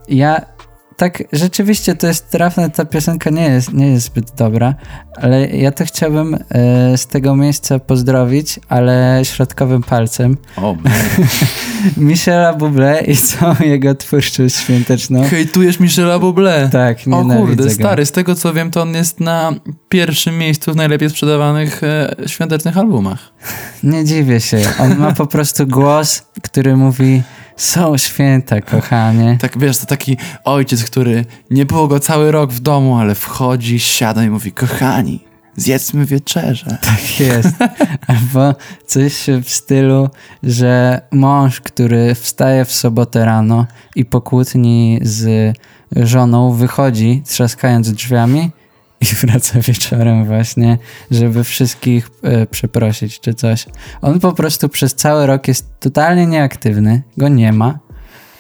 [0.10, 0.42] ja
[0.98, 4.76] tak rzeczywiście to jest trafne, ta piosenka nie jest, nie jest zbyt dobra,
[5.16, 10.76] ale ja to chciałbym e, z tego miejsca pozdrowić, ale środkowym palcem O,
[11.98, 15.24] Michela Bublé i całą jego twórczość świąteczną.
[15.24, 16.70] hejtujesz Michela Bublé.
[16.70, 17.70] Tak, O nienawidzę kurde, go.
[17.70, 19.52] stary, z tego co wiem, to on jest na
[19.90, 23.20] pierwszym miejscu w najlepiej sprzedawanych e, świątecznych albumach.
[23.84, 24.62] Nie dziwię się.
[24.80, 27.22] On ma po prostu głos, który mówi
[27.56, 29.38] są święta, kochanie.
[29.42, 33.80] Tak wiesz, to taki ojciec, który nie było go cały rok w domu, ale wchodzi,
[33.80, 35.20] siada i mówi, kochani,
[35.56, 36.78] zjedzmy wieczerzę.
[36.82, 37.56] Tak jest.
[38.08, 40.10] Albo coś w stylu,
[40.44, 45.54] że mąż, który wstaje w sobotę rano i po kłótni z
[45.96, 48.52] żoną wychodzi, trzaskając drzwiami
[49.04, 50.78] i wraca wieczorem właśnie,
[51.12, 53.66] żeby wszystkich e, przeprosić czy coś.
[54.02, 57.80] On po prostu przez cały rok jest totalnie nieaktywny, go nie ma.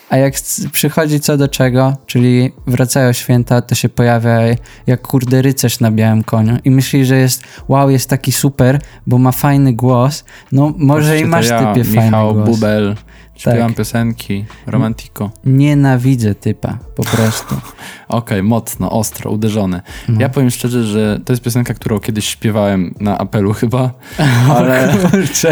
[0.09, 0.33] A jak
[0.71, 4.39] przychodzi co do czego, czyli wracają święta, to się pojawia
[4.87, 9.17] jak kurde rycerz na białym koniu i myśli, że jest wow, jest taki super, bo
[9.17, 10.23] ma fajny głos.
[10.51, 12.49] No może i masz ja, typie fajny Michał głos.
[12.49, 12.95] Bubel,
[13.35, 13.77] śpiewam Tak.
[13.77, 15.31] piosenki, romantiko.
[15.45, 17.55] Nienawidzę typa, po prostu.
[18.07, 19.81] Okej, mocno, ostro, uderzone.
[20.09, 20.21] No.
[20.21, 23.91] Ja powiem szczerze, że to jest piosenka, którą kiedyś śpiewałem na apelu chyba,
[24.57, 24.93] ale,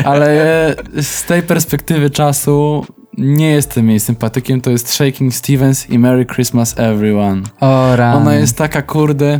[0.05, 2.86] ale z tej perspektywy czasu
[3.17, 4.61] nie jestem jej sympatykiem.
[4.61, 7.41] To jest Shaking Stevens i Merry Christmas Everyone.
[7.59, 8.17] O rany.
[8.17, 9.39] Ona jest taka kurde...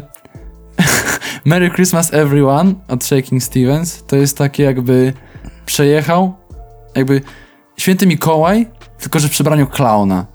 [1.46, 5.14] Merry Christmas Everyone od Shaking Stevens to jest takie jakby
[5.66, 6.34] przejechał
[6.96, 7.22] jakby
[7.82, 8.68] święty Mikołaj,
[9.00, 10.26] tylko że w przebraniu klauna.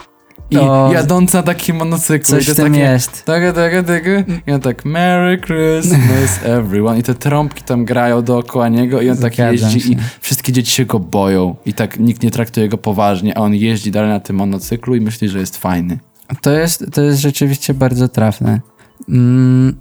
[0.51, 2.36] I O, jadąc na takim monocyklu.
[2.36, 3.24] Coś I to w tym takie, jest.
[3.24, 4.03] tak, tak, tak.
[4.47, 6.99] I on tak, Merry Christmas everyone.
[6.99, 9.92] I te trąbki tam grają dookoła niego i on tak Zgadzam jeździ się.
[9.92, 11.57] i wszystkie dzieci się go boją.
[11.66, 15.01] I tak nikt nie traktuje go poważnie, a on jeździ dalej na tym monocyklu i
[15.01, 15.99] myśli, że jest fajny.
[16.40, 18.61] To jest, to jest rzeczywiście bardzo trafne.
[19.09, 19.76] Mm,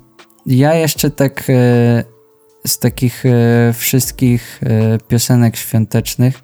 [0.46, 2.04] ja jeszcze tak e,
[2.68, 6.42] z takich e, wszystkich e, piosenek świątecznych,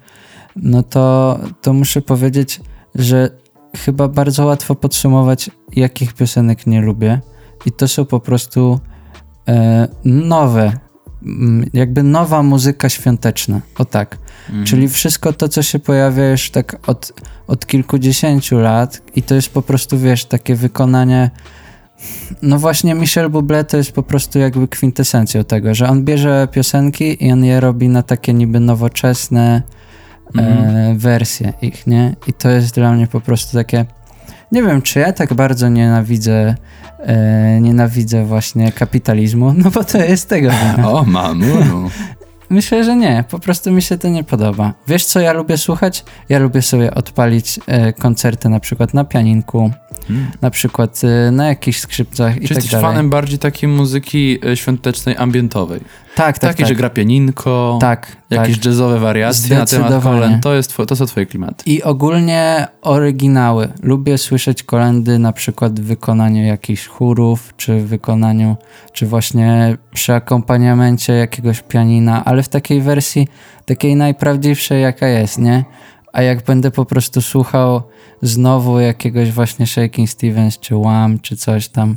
[0.56, 2.60] no to, to muszę powiedzieć,
[2.94, 3.30] że
[3.76, 7.20] chyba bardzo łatwo podsumować, jakich piosenek nie lubię.
[7.66, 8.80] I to są po prostu
[9.48, 10.72] e, nowe,
[11.22, 13.60] mm, jakby nowa muzyka świąteczna.
[13.78, 14.18] O tak.
[14.48, 14.66] Mhm.
[14.66, 17.12] Czyli wszystko to, co się pojawia już tak od,
[17.46, 21.30] od kilkudziesięciu lat i to jest po prostu, wiesz, takie wykonanie
[22.42, 27.26] no właśnie Michel Bublé to jest po prostu jakby kwintesencją tego, że on bierze piosenki
[27.26, 29.62] i on je robi na takie niby nowoczesne
[30.38, 32.16] e, wersje ich, nie?
[32.26, 33.84] I to jest dla mnie po prostu takie
[34.52, 36.54] nie wiem, czy ja tak bardzo nienawidzę
[36.98, 40.90] e, nienawidzę właśnie kapitalizmu, no bo to jest tego wina.
[40.90, 41.90] O, mamunu.
[42.50, 43.24] myślę, że nie.
[43.30, 44.74] Po prostu mi się to nie podoba.
[44.88, 46.04] Wiesz, co ja lubię słuchać?
[46.28, 49.70] Ja lubię sobie odpalić e, koncerty na przykład na pianinku,
[50.40, 52.86] na przykład e, na jakichś skrzypcach i Czy tak jesteś dalej.
[52.86, 55.80] fanem bardziej takiej muzyki e, świątecznej, ambientowej?
[56.14, 56.68] Tak, tak, Takiej, tak.
[56.68, 58.64] że gra pianinko, Tak, jakieś tak.
[58.64, 60.42] jazzowe wariacje na temat kolęd.
[60.42, 61.64] To, jest two, to są twoje klimaty.
[61.66, 63.68] I ogólnie oryginały.
[63.82, 68.56] Lubię słyszeć kolendy na przykład w wykonaniu jakichś chórów, czy w wykonaniu,
[68.92, 73.28] czy właśnie przy akompaniamencie jakiegoś pianina, ale w takiej wersji,
[73.66, 75.64] takiej najprawdziwszej jaka jest, nie?
[76.12, 77.82] A jak będę po prostu słuchał
[78.22, 81.96] znowu jakiegoś właśnie Shaking Stevens, czy Wham, czy coś tam,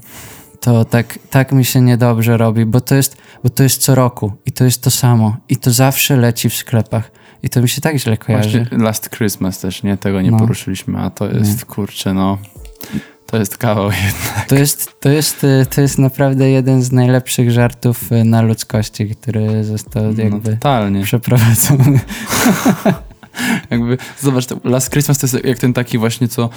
[0.60, 4.32] to tak, tak mi się niedobrze robi, bo to, jest, bo to jest co roku
[4.46, 7.12] i to jest to samo i to zawsze leci w sklepach
[7.44, 8.60] i to mi się tak źle kojarzy.
[8.60, 9.98] Właśnie Last Christmas też, nie?
[9.98, 10.40] Tego nie No.
[10.40, 12.38] poruszyliśmy, a to jest, kurczę, no...
[13.26, 14.46] To jest kawał jednak.
[14.48, 19.10] To jest, to, jest, y, to jest naprawdę jeden z najlepszych żartów y, na ludzkości,
[19.10, 21.04] który został No, jakby totalnie.
[21.04, 22.00] przeprowadzony.
[23.72, 26.50] Jakby, zobacz, Last Christmas to jest jak ten taki właśnie, co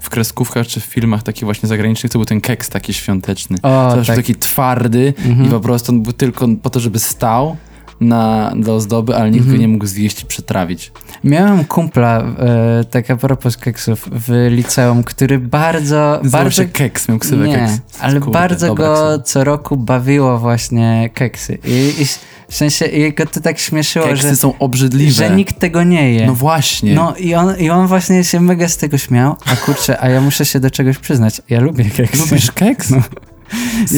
[0.00, 3.56] w kreskówkach czy w filmach takich właśnie zagranicznych, to był ten keks taki świąteczny.
[3.62, 3.98] O, tak.
[3.98, 4.16] Mhm.
[4.16, 5.14] taki twardy
[5.46, 7.56] i po prostu on był tylko po to, żeby stał
[8.00, 9.56] na, dla ozdoby, ale nikt Mhm.
[9.56, 10.92] go nie mógł zjeść i przetrawić.
[11.24, 17.48] Miałem kumpla, e, tak a propos keksów, w liceum, który bardzo, Bardzo keks, miał ksywę
[17.48, 17.72] Nie, keks.
[18.00, 19.18] ale Kurde, bardzo go ksywa.
[19.18, 21.58] co roku bawiło właśnie keksy.
[21.64, 22.06] I, i
[22.48, 25.12] w sensie jego to tak śmieszyło, Keksy że, są obrzydliwe.
[25.12, 26.26] że nikt tego nie je.
[26.26, 26.94] No właśnie.
[26.94, 30.20] No i on, i on właśnie się mega z tego śmiał, a kurczę, a ja
[30.20, 31.42] muszę się do czegoś przyznać.
[31.50, 32.18] Ja lubię keksy.
[32.18, 32.92] Lubisz keks?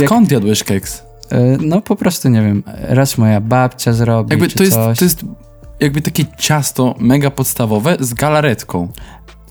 [0.04, 1.02] Skąd jadłeś keks?
[1.30, 4.98] E, No po prostu nie wiem, raz moja babcia zrobi, Jakby to jest, coś.
[4.98, 5.24] to jest
[5.80, 8.88] jakby takie ciasto mega podstawowe z galaretką.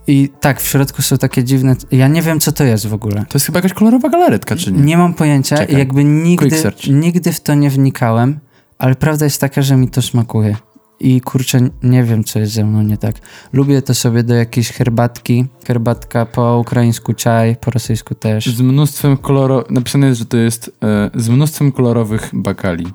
[0.09, 1.75] I tak, w środku są takie dziwne...
[1.91, 3.15] Ja nie wiem, co to jest w ogóle.
[3.15, 4.79] To jest chyba jakaś kolorowa galaretka, czy nie?
[4.81, 5.77] Nie mam pojęcia Czekaj.
[5.77, 8.39] jakby nigdy, nigdy w to nie wnikałem,
[8.79, 10.55] ale prawda jest taka, że mi to smakuje.
[10.99, 13.15] I kurczę, nie wiem, co jest ze mną nie tak.
[13.53, 15.45] Lubię to sobie do jakiejś herbatki.
[15.67, 18.45] Herbatka po ukraińsku czaj, po rosyjsku też.
[18.45, 19.63] Z mnóstwem koloro...
[19.69, 22.87] Napisane jest, że to jest e, z mnóstwem kolorowych bakali.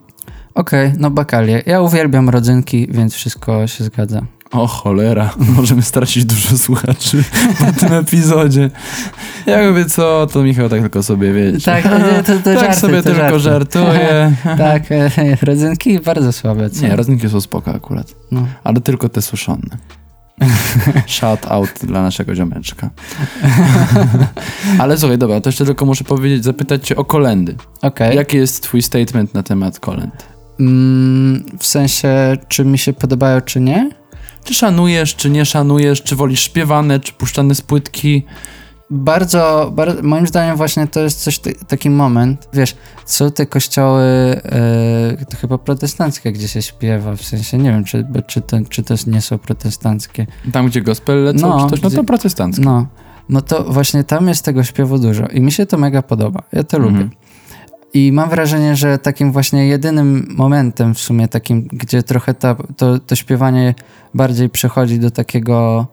[0.55, 1.63] Okej, no bakalie.
[1.67, 4.23] Ja uwielbiam rodzynki, więc wszystko się zgadza.
[4.53, 7.25] O cholera, możemy stracić dużo słuchaczy
[7.59, 8.71] po tym epizodzie.
[9.47, 11.65] Jakby co, to Michał tak tylko sobie wiecie.
[11.65, 13.79] Tak, to, to, tak żarty, sobie to tylko żarty.
[13.79, 14.35] żartuje.
[14.59, 15.11] tak, e,
[15.43, 16.71] rodzynki bardzo słabe.
[16.71, 16.83] Co?
[16.83, 18.15] Nie, rodzynki są spoko akurat.
[18.31, 18.47] No.
[18.65, 19.79] Ale tylko te suszone.
[21.07, 22.91] Shout out dla naszego ziomeczka.
[24.79, 27.57] Ale słuchaj, dobra, to jeszcze tylko muszę powiedzieć, zapytać cię o kolendy.
[27.83, 28.17] Okej.
[28.17, 30.27] Jaki jest twój statement na temat kolęd?
[30.61, 34.02] Mm, w sensie, czy mi się podobają, czy nie?
[34.45, 38.23] Czy szanujesz, czy nie szanujesz, czy wolisz śpiewane, czy puszczane z płytki?
[38.91, 45.27] Bardzo, bardzo, moim zdaniem właśnie to jest coś, taki moment, wiesz, są te kościoły e,
[45.31, 48.95] to chyba protestanckie, gdzie się śpiewa, w sensie, nie wiem, czy, czy, to, czy to
[49.07, 50.27] nie są protestanckie.
[50.53, 52.63] Tam, gdzie gospel lecą, No, czy też, no to protestanckie.
[52.63, 52.87] No,
[53.29, 56.65] no to właśnie tam jest tego śpiewu dużo i mi się to mega podoba, ja
[56.65, 56.95] to Mhm.
[56.97, 57.11] lubię.
[57.95, 62.99] I mam wrażenie, że takim właśnie jedynym momentem w sumie takim, gdzie trochę ta, to,
[62.99, 63.75] to śpiewanie
[64.15, 65.87] bardziej przechodzi do takiego...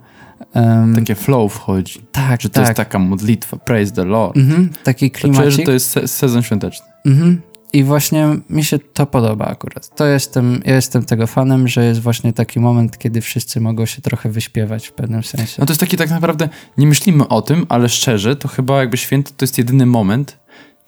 [0.53, 2.01] em, Takie flow wchodzi.
[2.11, 2.63] tak, Że to tak.
[2.67, 4.37] jest taka modlitwa, praise the Lord.
[4.37, 5.51] Mhm, taki To czuję, klimacik.
[5.59, 6.85] że to jest se- sezon świąteczny.
[7.05, 7.41] Mhm.
[7.73, 9.95] I właśnie mi się to podoba akurat.
[9.95, 14.01] To jestem, ja jestem tego fanem, że jest właśnie taki moment, kiedy wszyscy mogą się
[14.01, 15.55] trochę wyśpiewać w pewnym sensie.
[15.59, 18.97] No to jest taki tak naprawdę, nie myślimy o tym, ale szczerze, to chyba jakby
[18.97, 20.37] święto to jest jedyny moment,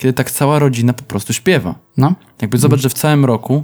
[0.02, 1.76] kiedy tak cała rodzina po prostu śpiewa.
[1.98, 3.64] No, Jakby zobacz, że w całym roku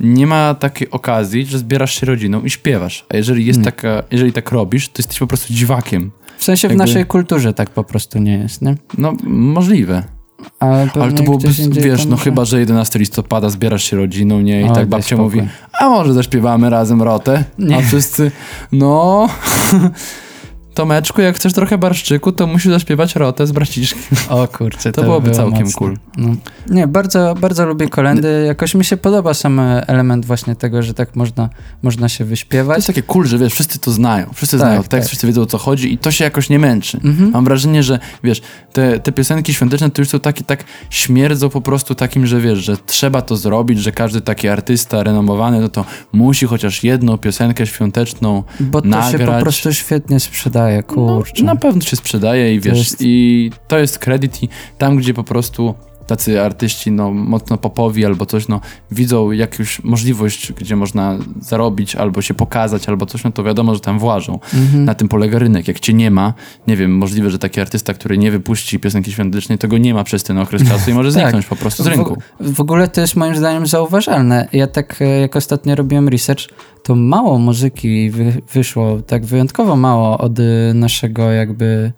[0.00, 3.06] nie ma takiej okazji, że zbierasz się rodziną i śpiewasz.
[3.08, 6.10] A jeżeli jest taka, jeżeli tak robisz, to jesteś po prostu dziwakiem.
[6.38, 8.74] w sensie w Jakby- naszej kulturze tak po prostu nie jest, nie?
[8.98, 10.04] No, możliwe.
[10.60, 14.60] Ale, Ale to byłoby, wiesz, no chyba, że 11 listopada zbierasz się rodziną, nie?
[14.60, 15.24] I Oj, tak babcia spokój.
[15.24, 15.48] mówi,
[15.80, 17.44] a może zaśpiewamy razem rotę?
[17.58, 17.76] Nie.
[17.76, 18.30] A wszyscy,
[18.72, 19.28] no...
[20.74, 24.02] Tomeczku, jak chcesz trochę barszczyku, to musisz zaśpiewać rotę z braciszkiem.
[24.28, 25.78] O kurczę, To to, byłoby było całkiem mocne.
[25.78, 25.96] cool.
[26.16, 26.28] No.
[26.70, 28.44] Nie, bardzo, bardzo lubię kolendy.
[28.46, 31.48] Jakoś mi się podoba sam element właśnie tego, że tak można,
[31.82, 32.76] można się To wyśpiewać.
[32.78, 34.26] jest takie cool, że wiesz, wszyscy to znają.
[34.34, 35.04] Wszyscy Tak, znają tekst, tak.
[35.06, 37.00] wszyscy wiedzą o co chodzi i to się jakoś nie męczy.
[37.04, 37.30] Mhm.
[37.30, 38.42] Mam wrażenie, że wiesz,
[38.72, 42.58] te, te piosenki świąteczne to już są takie, tak śmierdzą po prostu takim, że wiesz,
[42.58, 47.66] że trzeba to zrobić, że każdy taki artysta renomowany, no to musi chociaż jedną piosenkę
[47.66, 49.12] świąteczną Bo to nagrać.
[49.20, 51.32] się po prostu świetnie sprzedaje, kurczę.
[51.44, 54.48] No, na pewno się sprzedaje i To wiesz, jest- i to jest kredyt i
[54.78, 55.74] tam, gdzie po prostu
[56.16, 58.60] tacy artyści no, mocno popowi albo coś, no
[58.90, 63.80] widzą jakąś możliwość, gdzie można zarobić albo się pokazać albo coś, no to wiadomo, że
[63.80, 64.38] tam włażą.
[64.54, 64.84] Mhm.
[64.84, 65.68] Na tym polega rynek.
[65.68, 66.34] Jak cię nie ma,
[66.66, 70.22] nie wiem, możliwe, że taki artysta, który nie wypuści piosenki świątecznej, tego nie ma przez
[70.22, 71.22] ten okres czasu i może Tak.
[71.22, 72.16] zniknąć po prostu z rynku.
[72.40, 74.48] W, w ogóle to jest moim zdaniem zauważalne.
[74.52, 76.48] Ja tak, e, jak ostatnio robiłem research,
[76.82, 80.42] to mało muzyki wy, wyszło, tak wyjątkowo mało od y,
[80.74, 81.92] naszego jakby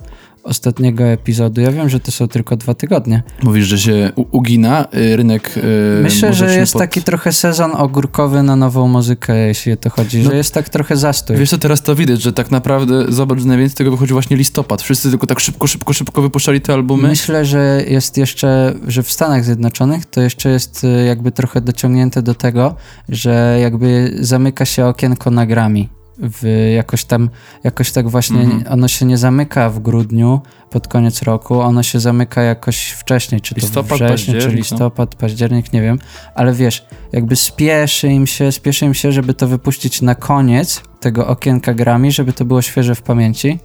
[0.45, 1.61] ostatniego epizodu.
[1.61, 3.23] Ja wiem, że to są tylko dwa tygodnie.
[3.43, 5.63] Mówisz, że się ugina y, rynek y,
[6.03, 10.19] Myślę, że jest pod- taki trochę sezon ogórkowy na nową muzykę, jeśli o to chodzi,
[10.23, 11.37] No, że jest tak trochę zastój.
[11.37, 14.83] Wiesz co, teraz to widać, że tak naprawdę, zobacz, że najwięcej tego wychodzi właśnie listopad.
[14.83, 17.09] Wszyscy tylko tak szybko, szybko, szybko wypuszczali te albumy.
[17.09, 22.23] Myślę, że jest jeszcze, że w Stanach Zjednoczonych to jeszcze jest y, jakby trochę dociągnięte
[22.23, 22.75] do tego,
[23.09, 25.85] że jakby zamyka się okienko na Grammy.
[26.19, 27.31] W jakoś tam,
[27.65, 28.73] jakoś tak właśnie, Mhm.
[28.73, 30.41] ono się nie zamyka w grudniu
[30.71, 34.53] pod koniec roku, ono się zamyka jakoś wcześniej, czy to Listopad, wrześniu, czy no.
[34.55, 35.99] listopad, październik, nie wiem,
[36.35, 41.27] ale wiesz, jakby spieszy im się, spieszy im się, żeby to wypuścić na koniec tego
[41.27, 43.59] okienka Grammy, żeby to było świeże w pamięci.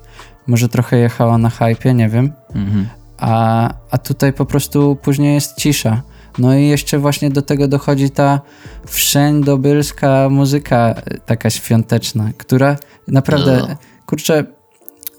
[0.47, 2.87] Może trochę jechała na hypie, nie wiem, Mhm.
[3.17, 6.01] a, a tutaj po prostu później jest cisza.
[6.39, 8.41] No i jeszcze właśnie do tego dochodzi ta
[8.87, 12.75] wszędobylska muzyka e, taka świąteczna, która
[13.07, 13.75] naprawdę,
[14.05, 14.43] kurczę,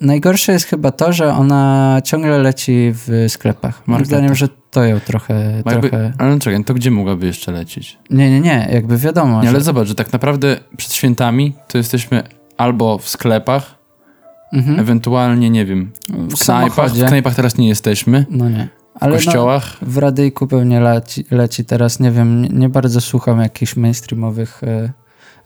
[0.01, 3.83] najgorsze jest chyba to, że ona ciągle leci w sklepach.
[3.87, 4.07] Moim Marketach.
[4.19, 6.13] zdaniem, że to ją trochę, Bo jakby, trochę...
[6.19, 7.99] ale no czekaj, to gdzie mogłaby jeszcze lecieć?
[8.11, 9.65] Nie, nie, nie, jakby wiadomo, Nie, ale że...
[9.65, 12.23] zobacz, że tak naprawdę przed świętami to jesteśmy
[12.57, 13.81] albo w sklepach,
[14.53, 14.81] Mhm.
[14.81, 16.93] ewentualnie, nie wiem, w, W knajpach.
[16.93, 18.69] W knajpach teraz nie jesteśmy, No nie.
[19.01, 19.77] W Ale no, kościołach.
[19.83, 24.93] w radyjku pewnie leci, leci teraz, nie wiem, nie, nie bardzo słucham jakichś mainstreamowych e,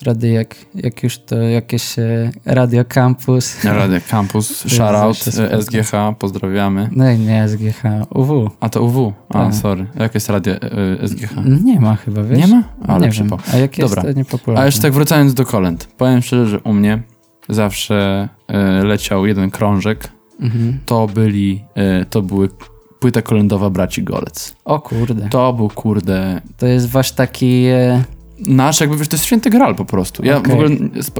[0.03, 5.53] radyjek, jak już to jakieś e, Radio Campus, Radio Campus, jest shoutout, spoko.
[5.53, 6.89] e, SGH, pozdrawiamy.
[6.93, 7.83] no i nie SGH,
[8.15, 8.51] UW.
[8.61, 9.55] A to UW, a Tak.
[9.55, 9.87] sorry.
[9.99, 10.55] Jak jest radio
[11.07, 11.31] SGH?
[11.65, 12.39] Nie ma chyba, wiesz?
[12.39, 12.63] Nie ma?
[12.89, 13.39] Ale nie przypał.
[13.53, 14.13] A jak jest, Dobra.
[14.13, 14.63] to niepopularne.
[14.63, 15.89] A jeszcze tak wracając do kolęd.
[15.97, 17.03] Powiem szczerze, że u mnie
[17.49, 18.29] zawsze
[18.83, 20.09] leciał jeden krążek.
[20.41, 20.79] Mhm.
[20.87, 21.65] To byli,
[22.11, 22.49] to były
[23.05, 24.57] płyta kolędowa braci Golec.
[24.65, 27.65] O kurde, To był, kurde, to jest wasz taki...
[27.67, 28.05] E,
[28.47, 30.25] nasz, jakby wiesz, to jest święty gral po prostu.
[30.25, 30.53] Ja w Okej.
[30.53, 30.69] ogóle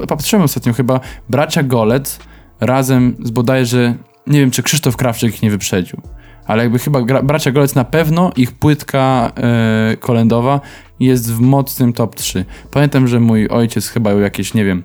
[0.07, 2.19] patrzyłem ostatnio chyba bracia Golec
[2.59, 3.95] razem z bodajże,
[4.27, 6.01] nie wiem, czy Krzysztof Krawczyk ich nie wyprzedził.
[6.45, 10.61] Ale jakby chyba gra, bracia Golec na pewno, ich płytka e, kolędowa
[10.99, 12.45] jest w mocnym top 3.
[12.71, 14.83] Pamiętam, że mój ojciec chyba ją jakieś, nie wiem,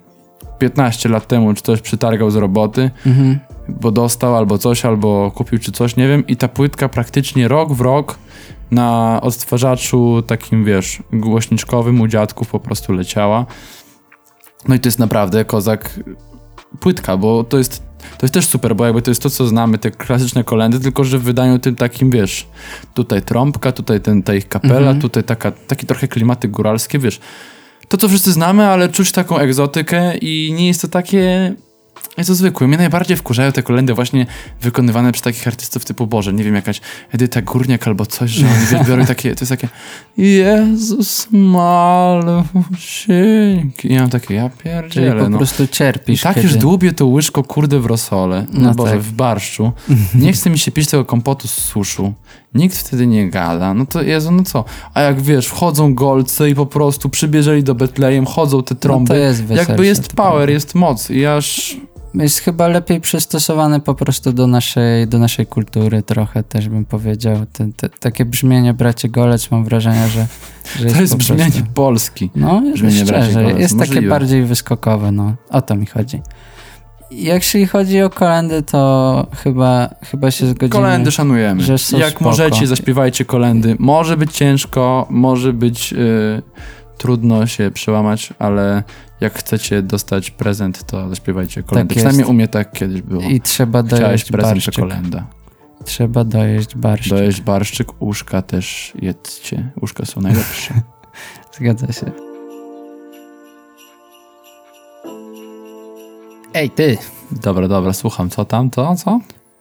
[0.59, 3.39] 15 lat temu czy coś przytargał z roboty, mhm.
[3.81, 6.27] Bo dostał albo coś, albo kupił czy coś, nie wiem.
[6.27, 8.19] I ta płytka praktycznie rok w rok
[8.71, 13.47] na odtwarzaczu takim, wiesz, głośniczkowym u dziadków po prostu leciała.
[14.69, 16.01] No i to jest naprawdę kozak
[16.81, 17.83] płytka, bo to jest,
[18.19, 21.05] to jest też super, bo jakby to jest to, co znamy, te klasyczne kolendy, tylko
[21.05, 22.47] że w wydaniu tym takim, wiesz,
[22.95, 25.01] tutaj trąbka, tutaj ten, ta ich kapela, Mhm.
[25.01, 27.21] tutaj taka, takie trochę klimaty góralskie, wiesz.
[27.89, 31.55] To, co wszyscy znamy, ale czuć taką egzotykę i nie jest to takie...
[32.19, 32.69] Jest to zwykłe.
[32.69, 34.27] Mnie najbardziej wkurzają te kolendy właśnie
[34.61, 36.81] wykonywane przez takich artystów typu Boże, nie wiem, jakaś
[37.13, 39.69] Edyta Górniak albo coś, że oni biorą takie, to jest takie
[40.17, 43.89] Jezus malusieńki.
[43.89, 45.39] I ja mam takie, ja Czyli pierdzielę, po no.
[45.39, 46.23] prostu I cierpisz.
[46.23, 46.49] tak kiedy...
[46.49, 48.47] już dłubię to łyżko, kurde, w rosole.
[48.53, 49.01] No, No Boże, tak.
[49.01, 49.73] w barszczu.
[50.15, 52.13] Nie chce mi się pić tego kompotu z suszu.
[52.55, 53.75] Nikt wtedy nie gada.
[53.75, 54.65] No to Jezu, no co?
[54.95, 59.15] A jak wiesz, wchodzą golce i po prostu przybierzeli do Betlejem, chodzą te trąby.
[59.15, 60.53] No to jest weselsze, Jakby jest power, prawda.
[60.53, 61.77] jest moc i aż...
[62.15, 67.37] Jest chyba lepiej przystosowany po prostu do naszej, do naszej kultury trochę też bym powiedział.
[67.53, 70.27] Te, te, takie brzmienie bracie Golec mam wrażenie, że,
[70.79, 71.65] że jest To jest po brzmienie prostu...
[71.75, 72.31] Polski.
[72.37, 74.09] No, brzmienie szczerze, Golec, jest takie możliwe.
[74.09, 75.35] bardziej wyskokowe, no.
[75.51, 76.23] O to mi chodzi.
[77.11, 80.69] Jeśli chodzi o kolendy, to chyba, chyba się zgodzimy.
[80.71, 81.63] Kolendy szanujemy.
[81.63, 82.25] że są Jak spoko.
[82.25, 83.77] możecie, zaśpiewajcie kolendy.
[83.79, 86.43] Może być ciężko, może być y,
[86.99, 88.83] trudno się przełamać, ale
[89.21, 91.95] jak chcecie dostać prezent, to zaśpiewajcie kolendy.
[91.95, 93.23] Tak Przynajmniej u mnie tak kiedyś było.
[93.23, 94.75] I trzeba Chciałeś dojeść prezent, to barszczyk.
[94.75, 95.27] kolenda.
[95.85, 97.13] Trzeba dojeść barszczyk.
[97.13, 99.71] Dojeść barszczyk, uszka też jedzcie.
[99.81, 100.75] Uszka są najlepsze.
[101.59, 102.30] Zgadza się.
[106.55, 106.99] Ej, ty!
[107.43, 108.31] dobra, dobra, słucham.
[108.31, 109.21] Co tam, to, co?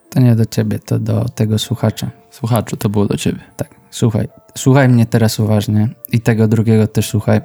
[0.10, 2.10] To nie do ciebie, to do tego słuchacza.
[2.32, 3.40] Słuchaczu, to było do ciebie.
[3.58, 4.28] Tak, słuchaj.
[4.58, 7.42] Słuchaj mnie teraz uważnie i tego drugiego też słuchaj.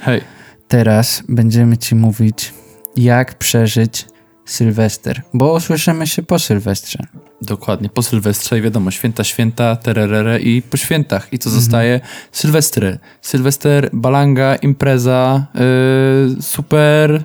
[0.00, 0.20] Hej,
[0.68, 2.54] Teraz będziemy ci mówić,
[2.96, 4.06] jak przeżyć
[4.46, 6.98] Sylwester, bo usłyszymy się po Sylwestrze.
[7.42, 7.88] dokładnie.
[7.88, 11.32] Po Sylwestrze i wiadomo, święta, święta, tererere i po świętach.
[11.32, 11.62] I co Mhm.
[11.62, 12.00] zostaje?
[12.32, 12.98] Sylwestry.
[13.22, 17.22] Sylwester, balanga, impreza, yy, super...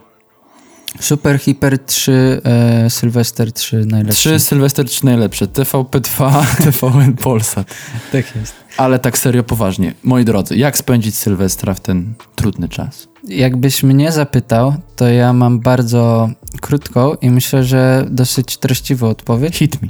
[1.00, 4.20] Super Hiper 3, e, Sylwester 3 najlepszy.
[4.20, 5.46] Trzy Sylwester, trzy najlepsze.
[5.46, 7.76] TVP2, TVN Polsat.
[8.12, 8.54] Tak jest.
[8.78, 9.94] Ale tak serio, poważnie.
[10.04, 13.08] Moi drodzy, jak spędzić Sylwestra w ten trudny czas?
[13.24, 16.30] Jakbyś mnie zapytał, to ja mam bardzo
[16.62, 19.56] krótką i myślę, że dosyć treściwą odpowiedź.
[19.56, 19.88] Hit me.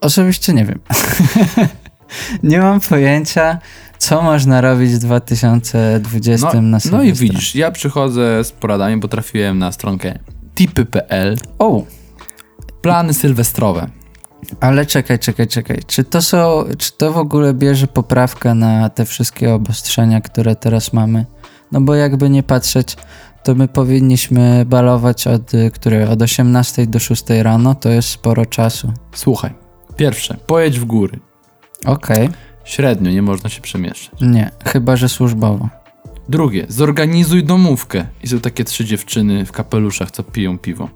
[0.00, 0.78] Osobiście nie wiem.
[2.42, 3.58] nie mam pojęcia,
[4.02, 7.14] co można robić w 2020 No, na no i Sylwestra.
[7.14, 10.18] widzisz, ja przychodzę z poradami, bo trafiłem na stronkę
[10.54, 11.36] tipy.pl.
[11.58, 11.82] O,
[12.82, 13.86] Plany sylwestrowe.
[14.60, 15.80] ale czekaj, czekaj, czekaj.
[15.86, 20.92] Czy to są, czy to w ogóle bierze poprawkę na te wszystkie obostrzenia, które teraz
[20.92, 21.26] mamy?
[21.72, 22.96] No bo jakby nie patrzeć,
[23.42, 25.70] to my powinniśmy balować od, y,
[26.10, 28.92] od 18 do 6 rano, to jest sporo czasu.
[29.14, 29.54] Słuchaj,
[29.96, 31.20] pierwsze, pojedź w góry.
[31.84, 32.28] Okej,
[32.64, 34.20] Średnio, nie można się przemieszczać.
[34.20, 35.68] nie, chyba, że służbowo.
[36.28, 38.06] Drugie, zorganizuj domówkę.
[38.22, 40.88] I są takie trzy dziewczyny w kapeluszach, co piją piwo.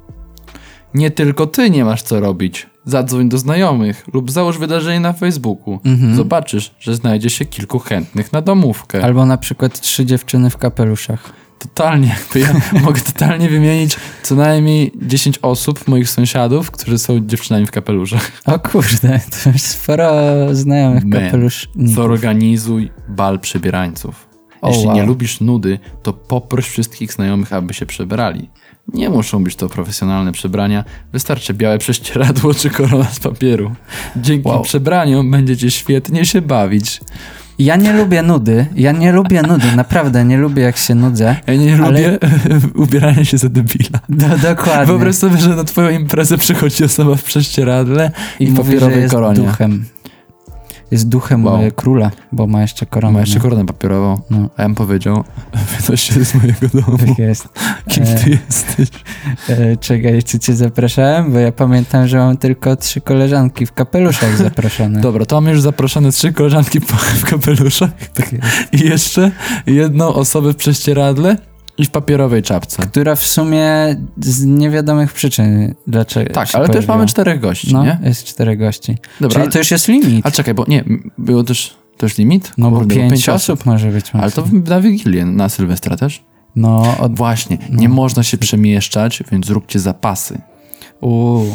[0.94, 2.66] Nie tylko ty nie masz co robić.
[2.84, 5.80] Zadzwoń do znajomych lub załóż wydarzenie na Facebooku.
[5.84, 6.16] Mhm.
[6.16, 9.04] Zobaczysz, że znajdzie się kilku chętnych na domówkę.
[9.04, 11.32] Albo na przykład trzy dziewczyny w kapeluszach.
[11.58, 17.70] Totalnie, ja mogę totalnie wymienić co najmniej 10 osób, moich sąsiadów, którzy są dziewczynami w
[17.70, 18.32] kapeluszach.
[18.44, 20.10] O kurde, to już sporo
[20.52, 21.90] znajomych Man, kapeluszników.
[21.94, 24.28] Zorganizuj bal przebierańców.
[24.62, 25.06] O, Jeśli nie wow.
[25.06, 28.50] lubisz nudy, to poproś wszystkich znajomych, aby się przebrali.
[28.94, 33.74] Nie muszą być to profesjonalne przebrania, wystarczy białe prześcieradło czy korona z papieru.
[34.16, 34.62] Dzięki Wow.
[34.62, 37.00] przebraniom będziecie świetnie się bawić.
[37.58, 41.36] Ja nie lubię nudy, ja nie lubię nudy, naprawdę nie lubię jak się nudzę.
[41.46, 42.18] Ja nie Ale- lubię
[42.84, 43.98] ubierania się za debila.
[44.08, 44.86] Do, dokładnie.
[44.86, 49.00] Wyobraź sobie, że na twoją imprezę przychodzi osoba w prześcieradle i, I mówi, że papierowej
[49.02, 49.36] jest koronie.
[49.40, 49.84] duchem.
[50.90, 51.62] Jest duchem Wow.
[51.62, 53.12] e, króla, bo ma jeszcze koronę.
[53.14, 54.20] Ma jeszcze koronę papierową.
[54.30, 54.48] No.
[54.56, 55.24] A ja bym powiedział,
[55.80, 56.98] wynoś się z mojego domu.
[56.98, 57.48] Tak jest.
[57.90, 58.88] Kim E, ty jesteś?
[59.48, 61.32] E, czekaj, czy cię zapraszałem?
[61.32, 65.00] Bo ja pamiętam, że mam tylko trzy koleżanki w kapeluszach zaproszone.
[65.00, 68.30] Dobra, to mamy już zaproszone trzy koleżanki w kapeluszach Tak
[68.72, 69.30] i jeszcze
[69.66, 71.36] jedną osobę w prześcieradle
[71.78, 72.82] i w papierowej czapce.
[72.82, 77.98] Która w sumie z niewiadomych przyczyn dlaczego Tak, ale też mamy czterech gości, No, nie?
[78.04, 78.96] jest czterech gości.
[79.20, 80.26] Dobra, Czyli ale, to już jest limit.
[80.26, 80.84] a czekaj, bo nie,
[81.18, 82.52] było też, też limit?
[82.58, 84.10] No bo Kurde, pięć, osób może być.
[84.12, 86.24] Ale to na Wigilię, na Sylwestra też?
[86.56, 87.16] No, od...
[87.16, 90.38] Właśnie, nie można się przemieszczać, więc zróbcie zapasy.
[91.00, 91.46] Uuu.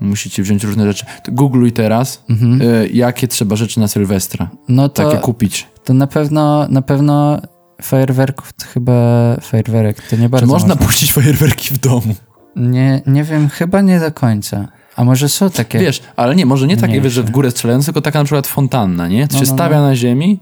[0.00, 1.06] Musicie wziąć różne rzeczy.
[1.24, 2.62] To googluj teraz, Mhm.
[2.62, 4.50] y, jakie trzeba rzeczy na Sylwestra.
[4.68, 5.66] No to, Takie kupić.
[5.84, 7.40] to na pewno, na pewno
[7.82, 8.92] fajerwerków to chyba
[9.40, 12.14] fajerwerek, to nie bardzo Czy można puścić fajerwerki w domu?
[12.56, 14.68] Nie, nie wiem, chyba nie do końca.
[14.96, 15.78] A może są takie...
[15.78, 17.04] Wiesz, ale nie, może nie takie, Mniejsze.
[17.04, 19.28] wiesz, że w górę strzelające, tylko taka na przykład fontanna, nie?
[19.28, 19.82] To No, się no, stawia no.
[19.82, 20.40] na ziemi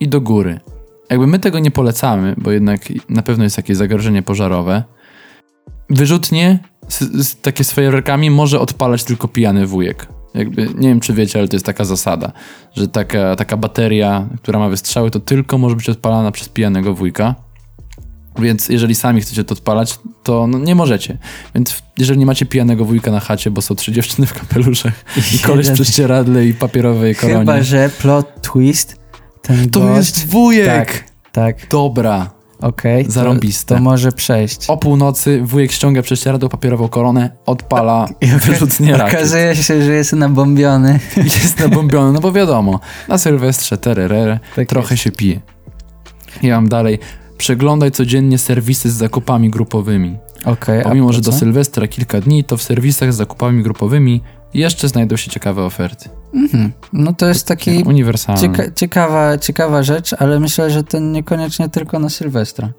[0.00, 0.60] i do góry.
[1.10, 4.84] Jakby my tego nie polecamy, bo jednak na pewno jest jakieś zagrożenie pożarowe.
[5.90, 6.58] Wyrzutnie
[6.88, 10.06] z, z, takie z fajerwerkami może odpalać tylko pijany wujek.
[10.34, 12.32] Jakby, nie wiem, czy wiecie, ale to jest taka zasada,
[12.76, 17.34] że taka, taka bateria, która ma wystrzały, to tylko może być odpalana przez pijanego wujka.
[18.38, 21.18] Więc jeżeli sami chcecie to odpalać, to no, nie możecie.
[21.54, 25.04] Więc jeżeli nie macie pijanego wujka na chacie, bo są trzy dziewczyny w kapeluszach
[25.34, 27.38] i koleś w Jeden- prześcieradle i papierowej koronie.
[27.38, 28.96] Chyba, że plot twist,
[29.42, 29.96] ten To gość...
[29.96, 30.66] jest wujek!
[30.66, 32.37] Tak, tak, Dobra.
[32.60, 33.04] Okej.
[33.06, 33.74] to- Zarąbiste.
[33.74, 34.70] To może przejść.
[34.70, 38.08] O północy wujek ściąga prześcieradło, papierową koronę, odpala
[38.46, 39.16] wyrzutnie rakiet.
[39.18, 41.00] Okazuje się, że jest nabombiony.
[41.42, 45.40] Jest nabombiony, no bo wiadomo, na Sylwestrze tererere, Tak trochę się pije.
[46.42, 46.98] Ja mam dalej.
[47.38, 50.16] Przeglądaj codziennie serwisy z zakupami grupowymi.
[50.44, 51.32] Okej, a Pomimo, po że do?
[51.32, 54.22] Sylwestra kilka dni, to w serwisach z zakupami grupowymi
[54.54, 56.08] jeszcze znajdą się ciekawe oferty.
[56.34, 56.72] Mhm.
[56.92, 58.40] No to jest taki Uniwersalne.
[58.40, 62.70] cieka ciekawa, ciekawa rzecz, ale myślę, że to niekoniecznie tylko na Sylwestra.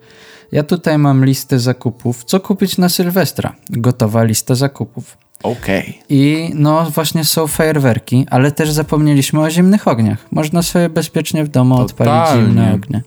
[0.51, 2.23] Ja tutaj mam listę zakupów.
[2.23, 3.55] Co kupić na Sylwestra?
[3.69, 5.17] Gotowa lista zakupów.
[5.43, 5.99] Okej.
[6.09, 10.25] I no właśnie są fajerwerki, ale też zapomnieliśmy o zimnych ogniach.
[10.31, 12.45] Można sobie bezpiecznie w domu odpalić Totalnie.
[12.47, 13.01] zimne ognie.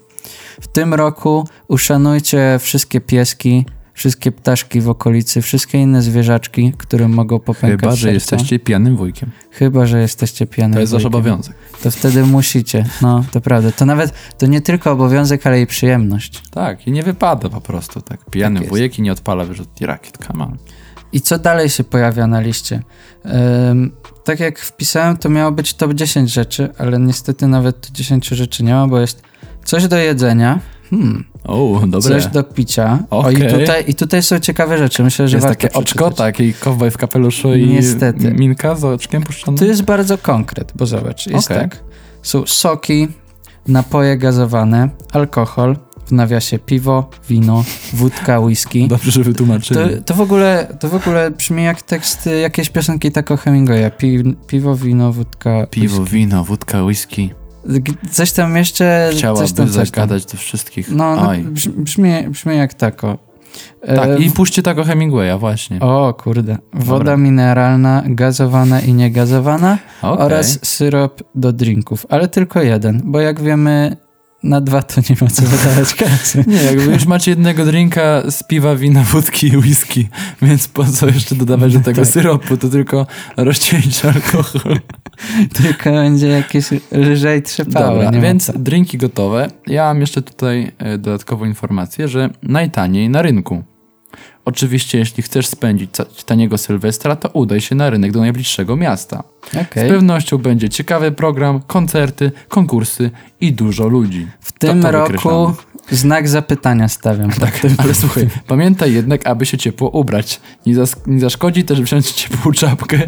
[0.61, 7.39] W tym roku uszanujcie wszystkie pieski, wszystkie ptaszki w okolicy, wszystkie inne zwierzaczki, które mogą
[7.39, 9.31] popękać Chyba, że jesteście pijanym wujkiem.
[9.51, 11.21] Chyba, że jesteście pijanym To jest wasz wujkiem.
[11.21, 11.55] obowiązek.
[11.83, 12.85] To wtedy musicie.
[13.03, 13.73] No, to prawda.
[13.73, 16.43] To nawet, to nie tylko obowiązek, ale i przyjemność.
[16.51, 18.31] Tak, i nie wypada po prostu tak.
[18.31, 18.71] Pijany Tak jest.
[18.71, 20.19] wujek i nie odpala wyrzutni rakiet.
[20.27, 20.57] Come on.
[21.13, 22.83] I co dalej się pojawia na liście?
[23.71, 23.93] Ym,
[24.25, 28.75] tak jak wpisałem, to miało być top 10 rzeczy, ale niestety nawet 10 rzeczy nie
[28.75, 29.23] ma, bo jest
[29.65, 30.61] coś do jedzenia,
[30.93, 32.01] hmm, O, dobre.
[32.01, 32.99] coś do picia.
[33.11, 33.61] O, i, Okej.
[33.61, 35.03] tutaj, I tutaj są ciekawe rzeczy.
[35.03, 38.35] Myślę, że Jest warto takie oczko, taki kowboj w kapeluszu i Niestety.
[38.35, 39.59] minka z oczkiem puszczonym.
[39.59, 41.59] To jest bardzo konkret, bo zobacz, jest Okej.
[41.63, 41.81] tak.
[42.23, 43.09] Są soki,
[43.69, 48.89] napoje gazowane, alkohol, w w nawiasie piwo, wino, wódka, whisky.
[48.89, 49.81] Dobrze, że wytłumaczyli.
[49.97, 53.91] To, to, w ogóle, to w ogóle brzmi jak tekst y, jakiejś piosenki tako Hemingwaya.
[53.99, 56.17] Pi, piwo, wino, wódka, Piwo, whisky.
[56.17, 57.31] wino, wódka, whisky.
[58.11, 59.09] Coś tam jeszcze...
[59.11, 59.85] coś Chciałaby tam, coś tam.
[59.87, 60.91] zagadać do wszystkich.
[60.91, 61.31] No, no
[61.77, 63.19] brzmi, brzmi, jak tako.
[63.83, 65.81] E, Tak, i puśćcie tego Hemingwaya, właśnie.
[65.81, 66.59] O kurde.
[66.73, 67.17] Woda Dobra.
[67.17, 70.27] mineralna, gazowana i niegazowana Okej.
[70.27, 72.07] oraz syrop do drinków.
[72.09, 73.97] Ale tylko jeden, bo jak wiemy,
[74.43, 76.45] na dwa to nie ma co wydawać kasy.
[76.47, 80.09] Nie, jakby już macie jednego drinka z piwa, wina, wódki i whisky,
[80.43, 82.11] więc po co jeszcze dodawać do tego Tak.
[82.11, 84.81] syropu, to tylko rozcieńczy alkohol.
[85.63, 88.03] tylko będzie jakieś lżej trzepało.
[88.03, 89.49] Dobra, więc drinki gotowe.
[89.67, 93.63] Ja mam jeszcze tutaj e, dodatkową informację, że najtaniej na rynku.
[94.45, 95.91] Oczywiście, jeśli chcesz spędzić
[96.27, 99.25] taniego Sylwestra, to udaj się na rynek do najbliższego miasta.
[99.49, 99.89] Okej.
[99.89, 104.27] Z pewnością będzie ciekawy program, koncerty, konkursy i dużo ludzi.
[104.41, 105.55] W tym to roku.
[105.91, 107.31] Znak zapytania stawiam.
[107.43, 110.41] Tak, ale słuchaj, pamiętaj jednak, aby się ciepło ubrać.
[110.67, 112.99] Nie, zas- nie zaszkodzi też wziąć ciepłą czapkę,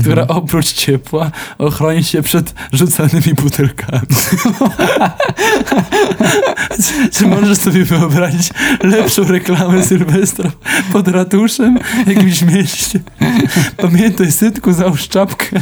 [0.00, 4.06] która oprócz ciepła ochroni się przed rzucanymi butelkami.
[7.12, 8.50] Czy możesz sobie wyobrazić
[8.82, 10.50] lepszą reklamę Sylwestra
[10.92, 13.00] pod ratuszem w jakimś mieście?
[13.76, 15.60] Pamiętaj, sytku, załóż czapkę.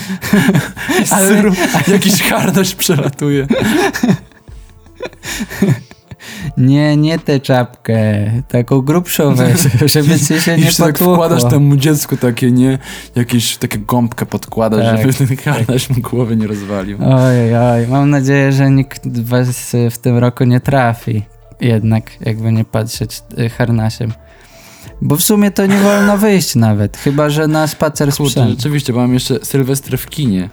[1.10, 1.42] Ale
[1.88, 3.46] jakiś hardość przelatuje.
[6.56, 7.94] Nie, nie tę czapkę,
[8.48, 9.60] taką grubszą weź,
[9.92, 11.14] żeby ci się nie tak potłukło.
[11.14, 12.78] wkładasz temu dziecku takie, nie?
[13.14, 16.98] Jakieś takie gąbkę podkładasz, Tak, żeby ten harnaś mu głowy nie rozwalił.
[17.00, 21.22] Oj, oj, mam nadzieję, że nikt was w tym roku nie trafi.
[21.60, 24.12] Jednak, jakby nie patrzeć y, harnasiem.
[25.02, 28.18] Bo w sumie to nie wolno wyjść nawet, chyba że na spacer z
[28.50, 30.48] rzeczywiście, bo mam jeszcze Sylwestr w kinie.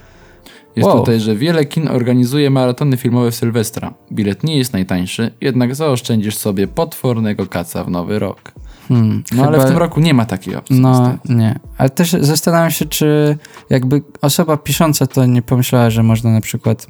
[0.76, 0.99] Jest Wow.
[0.99, 3.93] tutaj, że wiele kin organizuje maratony filmowe w Sylwestra.
[4.11, 8.51] Bilet nie jest najtańszy, jednak zaoszczędzisz sobie potwornego kaca w nowy rok.
[8.88, 10.80] Hmm, No ale chyba- w tym roku nie ma takiej opcji.
[10.80, 11.34] No, niestety.
[11.36, 11.59] nie.
[11.78, 13.38] Ale też zastanawiam się, czy
[13.69, 16.88] jakby osoba pisząca to nie pomyślała, że można na przykład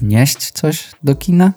[0.00, 1.52] wnieść coś do kina?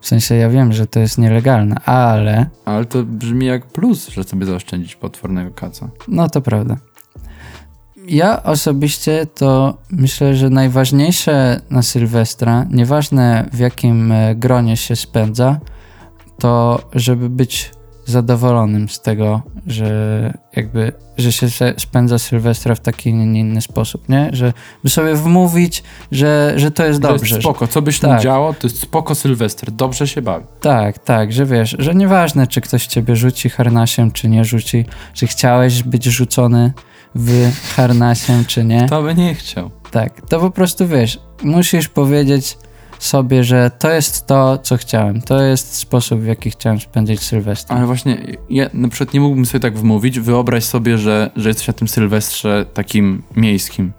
[0.00, 4.24] W sensie ja wiem, że to jest nielegalne, ale Ale to brzmi jak plus, że
[4.24, 5.88] sobie zaoszczędzić potwornego kaca.
[6.08, 6.76] no to prawda.
[8.08, 15.60] Ja osobiście to myślę, że najważniejsze na Sylwestra, nieważne w jakim e, gronie się spędza,
[16.38, 17.70] to żeby być
[18.06, 21.46] zadowolonym z tego, że jakby, że się
[21.78, 24.30] spędza Sylwestra w taki, nie inny sposób, nie?
[24.32, 24.52] Że
[24.84, 25.82] by sobie wmówić,
[26.12, 27.24] że, że to jest To dobrze.
[27.24, 28.10] jest że- spoko, co byś Tak.
[28.18, 30.46] nie działo, to jest spoko Sylwester, dobrze się bawi.
[30.60, 34.84] Tak, tak, że wiesz, że nieważne, czy ktoś ciebie rzuci harnasiem, czy nie rzuci,
[35.14, 36.72] czy chciałeś być rzucony
[37.14, 38.86] w harnasiem, czy nie.
[38.88, 39.70] To by nie chciał.
[39.90, 42.58] Tak, to po prostu wiesz, musisz powiedzieć
[42.98, 45.22] sobie, że to jest to, co chciałem.
[45.22, 47.76] To jest sposób, w jaki chciałem spędzić Sylwestra.
[47.76, 48.18] Ale właśnie,
[48.50, 50.20] ja na przykład nie mógłbym sobie tak wmówić.
[50.20, 53.92] Wyobraź sobie, że, że jesteś na tym Sylwestrze takim miejskim.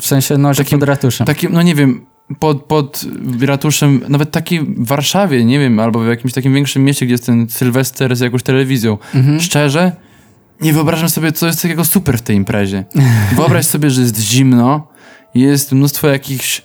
[0.00, 1.26] W sensie, no, że Takim- pod ratuszem.
[1.26, 2.06] Takim, no nie wiem,
[2.38, 3.04] pod, pod
[3.40, 7.26] ratuszem, nawet takiej w Warszawie, nie wiem, albo w jakimś takim większym mieście, gdzie jest
[7.26, 8.98] ten Sylwester z jakąś telewizją.
[9.14, 9.40] Mhm.
[9.40, 9.92] Szczerze,
[10.62, 12.84] nie wyobrażam sobie, co jest takiego super w tej imprezie.
[13.36, 14.86] Wyobraź sobie, że jest zimno,
[15.34, 16.62] jest mnóstwo jakichś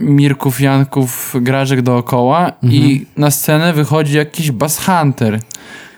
[0.00, 3.06] Mirków, Janków, grażek dookoła i Mhm.
[3.16, 5.40] na scenę wychodzi jakiś bass hunter,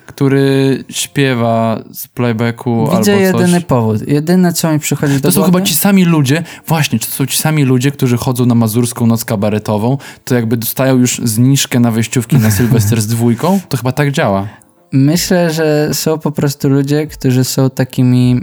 [0.07, 3.41] który śpiewa z playbacku Widzę albo coś.
[3.41, 4.09] jedyny powód.
[4.09, 5.53] Jedyne, co mi przychodzi do To są głowy...
[5.53, 9.24] chyba ci sami ludzie, właśnie, to są ci sami ludzie, którzy chodzą na mazurską noc
[9.24, 14.11] kabaretową, to jakby dostają już zniżkę na wejściówki na Sylwester z dwójką, to chyba tak
[14.12, 14.49] działa.
[14.93, 18.41] Myślę, że są po prostu ludzie, którzy są takimi,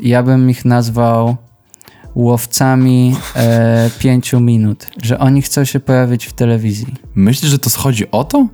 [0.00, 1.36] ja bym ich nazwał
[2.14, 6.94] łowcami e, pięciu minut, że oni chcą się pojawić w telewizji.
[7.14, 8.46] Myślisz, że to schodzi o to?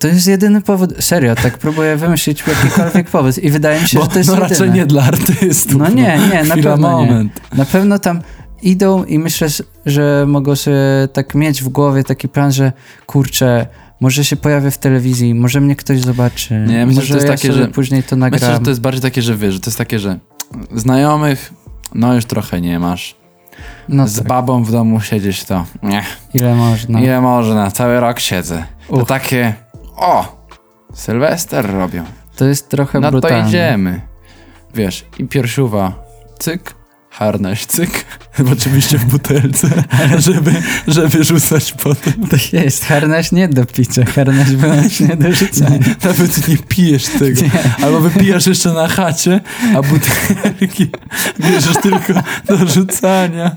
[0.00, 4.04] To jest jedyny powód, serio, tak próbuję wymyślić jakikolwiek powód i wydaje mi się, Bo,
[4.04, 4.50] że to jest no jedyny.
[4.50, 5.76] raczej nie dla artystów.
[5.76, 7.06] No nie, nie, na pewno nie.
[7.06, 7.40] moment.
[7.54, 8.20] Na pewno tam
[8.62, 9.48] idą i myślę,
[9.86, 10.78] że mogą sobie
[11.12, 12.72] tak mieć w głowie taki plan, że
[13.06, 13.66] kurczę,
[14.00, 17.32] może się pojawię w telewizji, może mnie ktoś zobaczy, Nie, myślę, że to jest ja
[17.36, 18.40] takie, że- później to nagram.
[18.40, 20.18] Myślę, że to jest bardziej takie, że wiesz, że to jest takie, że
[20.74, 21.52] znajomych,
[21.94, 23.16] no już trochę nie masz.
[23.88, 26.02] no Z tak, babą w domu siedzieć to, nie,
[26.34, 27.00] ile można.
[27.00, 28.64] ile można, cały rok siedzę.
[28.88, 29.08] To Uch.
[29.08, 29.54] takie,
[29.96, 30.38] o,
[30.94, 32.04] Sylwester robią.
[32.36, 33.48] To jest trochę No to brutalne.
[33.48, 34.00] idziemy.
[34.74, 35.92] Wiesz, i piersiuwa,
[36.38, 36.74] cyk,
[37.10, 38.04] harnaś, cyk,
[38.52, 39.68] Oczywiście w butelce,
[40.26, 40.52] żeby,
[40.88, 42.12] żeby rzucać potem.
[42.30, 45.78] To jest harnaś nie do picia, harnaś wyłącznie do rzucania.
[46.04, 47.40] Nawet nie pijesz tego.
[47.82, 49.40] Albo wypijasz jeszcze na chacie,
[49.76, 50.90] a butelki
[51.50, 52.12] bierzesz tylko
[52.48, 53.56] do rzucania.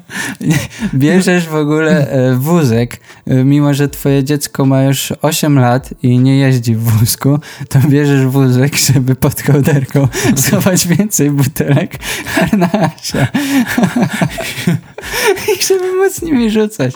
[0.93, 6.19] Bierzesz w ogóle e, wózek, e, mimo że twoje dziecko ma już 8 lat i
[6.19, 7.39] nie jeździ w wózku,
[7.69, 13.27] to bierzesz wózek, żeby pod kołderką schować więcej butelek harnasia.
[15.57, 16.93] I żeby móc nimi rzucać.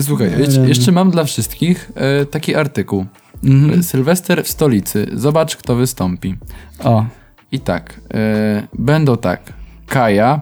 [0.00, 0.30] Słuchaj,
[0.66, 3.06] jeszcze mam dla wszystkich e, taki artykuł.
[3.44, 3.82] Mhm.
[3.82, 5.06] Sylwester w stolicy.
[5.12, 6.34] Zobacz, kto wystąpi.
[6.84, 7.04] O,
[7.52, 9.52] I tak, e, będą tak.
[9.86, 10.40] Kaja,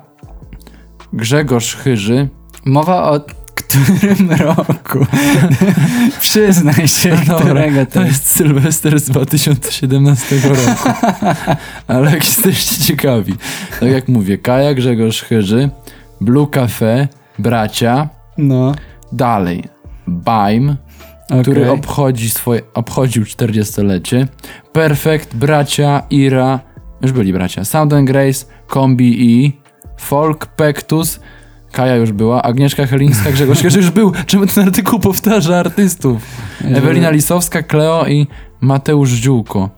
[1.12, 2.28] Grzegorz Chyży,
[2.64, 3.20] mowa o
[3.66, 5.06] którym roku?
[6.20, 8.30] Przyznaj się, Dobra, którego to to jest.
[8.36, 10.90] Sylwester z 2017 roku.
[11.88, 13.34] Ale jak jesteście ciekawi,
[13.80, 15.70] tak jak mówię, Kaja, Grzegorz Chyży,
[16.20, 18.74] Blue Cafe, Bracia, No,
[19.12, 19.64] dalej,
[20.06, 20.76] Baim,
[21.30, 21.42] okej.
[21.42, 24.28] który obchodzi swoje, obchodził 40-lecie,
[24.72, 26.60] Perfect, Bracia, Ira,
[27.02, 29.60] już byli bracia, Sound and Grace, Kombi i
[30.00, 31.20] Folk, Pectus,
[31.76, 34.12] Kaja już była, Agnieszka Helińska, Grzegorz Chyży już był.
[34.26, 36.22] Czemu ten artykuł powtarza artystów?
[36.64, 38.26] Ewelina Lisowska, Kleo i
[38.60, 39.70] Mateusz Ziółko.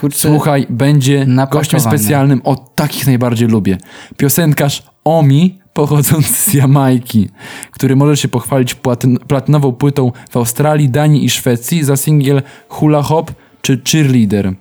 [0.00, 3.78] Kurczę, Słuchaj, będzie gościem specjalnym, o takich najbardziej lubię.
[4.16, 7.28] Piosenkarz Omi, pochodzący z Jamajki,
[7.70, 13.02] który może się pochwalić platyn platynową płytą w Australii, Danii i Szwecji za singiel Hula
[13.02, 13.32] Hop
[13.62, 14.52] czy Cheerleader.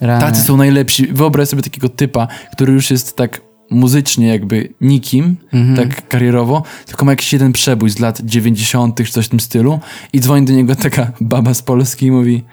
[0.00, 0.20] rany.
[0.20, 1.06] Tacy są najlepsi.
[1.06, 5.76] Wyobraź sobie takiego typa, który już jest tak muzycznie jakby nikim, Mhm.
[5.88, 8.96] tak karierowo, tylko ma jakiś jeden przebój z lat 90.
[9.04, 9.80] czy coś w tym stylu
[10.12, 12.44] i dzwoni do niego taka baba z Polski i mówi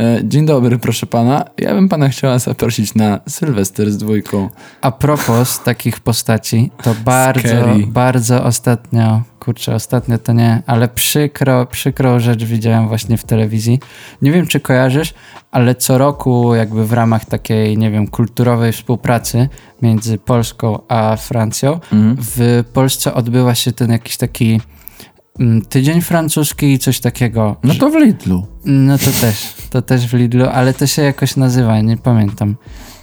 [0.00, 4.48] e, dzień dobry, proszę pana, ja bym pana chciała zaprosić na Sylwester z dwójką.
[4.80, 7.86] A propos takich postaci, to bardzo, Scary.
[7.86, 13.80] bardzo ostatnio, kurczę, ostatnio to nie, ale przykro, przykrą rzecz widziałem właśnie w telewizji.
[14.22, 15.14] Nie wiem, czy kojarzysz,
[15.50, 19.48] ale co roku jakby w ramach takiej, nie wiem, kulturowej współpracy
[19.82, 22.16] między Polską a Francją, Mhm.
[22.20, 24.60] w Polsce odbywa się ten jakiś taki
[25.40, 27.56] mm, tydzień francuski i coś takiego.
[27.62, 28.46] No to w Lidlu.
[28.64, 32.56] No to też, to też w Lidlu, ale to się jakoś nazywa, nie pamiętam.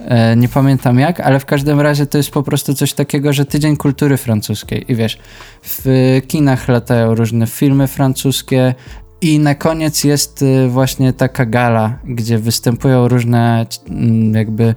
[0.06, 3.46] E, nie pamiętam jak, ale w każdym razie to jest po prostu coś takiego, że
[3.46, 4.92] tydzień kultury francuskiej.
[4.92, 5.18] I wiesz,
[5.64, 5.86] w
[6.28, 8.76] kinach latają różne filmy francuskie
[9.22, 14.76] i na koniec jest y, właśnie taka gala, gdzie występują różne mm, jakby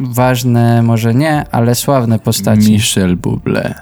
[0.00, 2.72] ważne, może nie, ale sławne postaci.
[2.72, 3.74] Michel Bublé.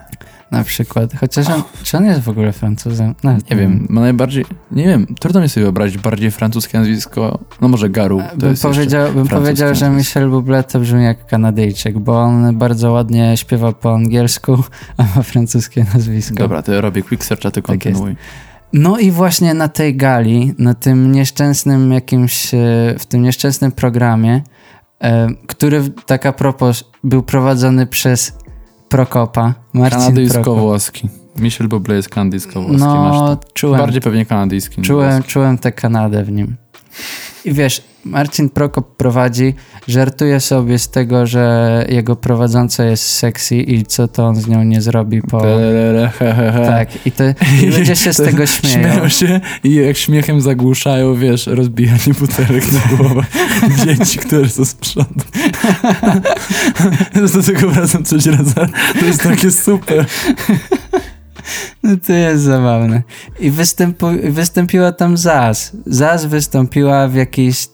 [0.51, 1.15] Na przykład.
[1.21, 3.15] Chociaż on, czy on jest w ogóle Francuzem?
[3.25, 7.69] No, Nie wiem, ma najbardziej, nie wiem, trudno mi sobie wyobrazić bardziej francuskie nazwisko, no
[7.69, 8.23] może Garu.
[8.31, 9.91] To Bym powiedział, bym powiedział, że.
[9.91, 14.65] Michel Bublé to brzmi jak Kanadyjczyk, bo on bardzo ładnie śpiewa po angielsku,
[14.97, 16.35] a ma francuskie nazwisko.
[16.35, 18.17] Dobra, to ja robię quick search, a ty Tak kontynuuj.
[18.73, 22.59] No i właśnie na tej gali, na tym nieszczęsnym jakimś, e,
[22.99, 24.43] w tym nieszczęsnym programie,
[25.03, 28.33] e, który tak a propos był prowadzony przez
[28.89, 29.99] Prokopa, Marcin.
[30.01, 31.09] Kanadyjsko-włoski.
[31.37, 34.83] Michel Bublé jest kanadyjsko-włoski, No, czułem, Bardziej pewnie kanadyjski.
[34.83, 35.33] Czułem, włoski.
[35.33, 36.57] czułem tę Kanadę w nim.
[37.45, 39.55] I wiesz, Marcin Prokop prowadzi,
[39.89, 44.65] żartuje sobie z tego, że jego prowadząca jest sexy i co to on z nią
[44.65, 45.43] nie zrobi po...
[46.67, 47.25] Tak, i, to,
[47.63, 48.79] i ludzie się z tego śmieją.
[48.79, 53.23] Śmieją się i jak śmiechem zagłuszają, wiesz, rozbijanie butelek na głowę
[53.85, 55.25] dzieci, które są z przodu.
[57.15, 58.55] Do tego wracam coś raz.
[59.01, 60.07] To jest takie super.
[61.83, 63.03] No to jest zabawne.
[63.41, 65.73] I występu, wystąpiła tam Zaz.
[65.87, 67.67] Zaz wystąpiła w jakiejś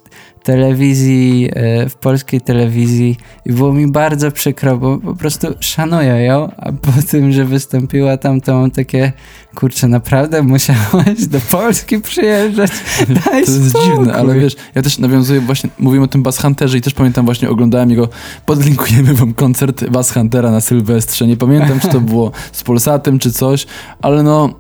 [0.45, 6.51] telewizji, e, w polskiej telewizji i było mi bardzo przykro, bo po prostu szanuję ją,
[6.57, 9.13] a po tym, że wystąpiła tam, to mam takie,
[9.55, 12.71] kurczę, naprawdę musiałaś do Polski przyjeżdżać?
[13.09, 13.91] Daj To jest spokój.
[13.91, 17.25] dziwne, ale wiesz, ja też nawiązuję właśnie, mówimy o tym Bass Hunterze i też pamiętam
[17.25, 18.09] właśnie, oglądałem jego,
[18.47, 23.33] podlinkujemy wam koncert Bass Huntera na Sylwestrze, nie pamiętam, czy to było z Polsatem, czy
[23.33, 23.67] coś,
[24.03, 24.55] ale no,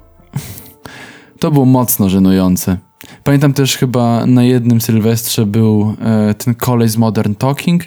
[1.38, 2.76] to było mocno żenujące.
[3.24, 7.82] Pamiętam też chyba na jednym Sylwestrze był e, ten kolej z Modern Talking,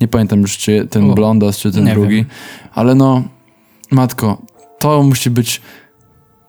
[0.00, 2.26] nie pamiętam już, czy ten O, blondas, czy ten drugi, wiem.
[2.74, 3.22] ale no,
[3.90, 4.42] matko,
[4.78, 5.60] to musi być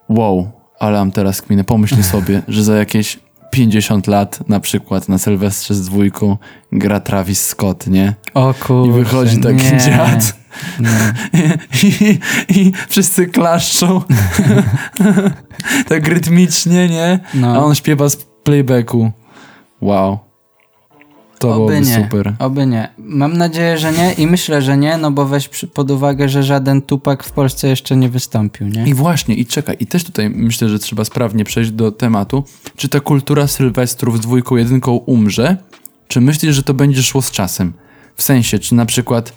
[0.09, 1.63] wow, ale mam teraz kminę.
[1.63, 3.19] Pomyśl sobie, że za jakieś
[3.51, 6.37] 50 lat na przykład na Sylwestrze z dwójką
[6.71, 8.13] gra Travis Scott, nie?
[8.33, 10.35] O kurczę, I wychodzi taki nie, dziad.
[10.79, 11.13] Nie.
[11.83, 12.19] I,
[12.49, 14.01] I wszyscy klaszczą.
[15.89, 17.19] tak rytmicznie, nie?
[17.33, 17.55] No.
[17.55, 19.11] A on śpiewa z playbacku.
[19.81, 20.30] Wow.
[21.41, 22.03] To Oby nie.
[22.03, 22.33] super.
[22.39, 22.89] Oby nie.
[22.97, 26.81] Mam nadzieję, że nie i myślę, że nie, no bo weź pod uwagę, że żaden
[26.81, 28.85] tupak w Polsce jeszcze nie wystąpił, nie?
[28.87, 32.43] I właśnie, i czekaj, i też tutaj myślę, że trzeba sprawnie przejść do tematu.
[32.75, 35.57] Czy ta kultura sylwestrów z dwójką, jedynką umrze?
[36.07, 37.73] Czy myślisz, że to będzie szło z czasem?
[38.15, 39.33] W sensie, czy na przykład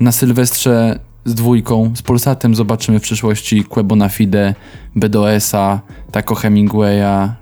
[0.00, 4.54] na Sylwestrze z dwójką, z Polsatem zobaczymy w przyszłości Quebona Fide,
[4.96, 5.80] BDOS-a,
[6.12, 7.34] Taco Hemingwaya.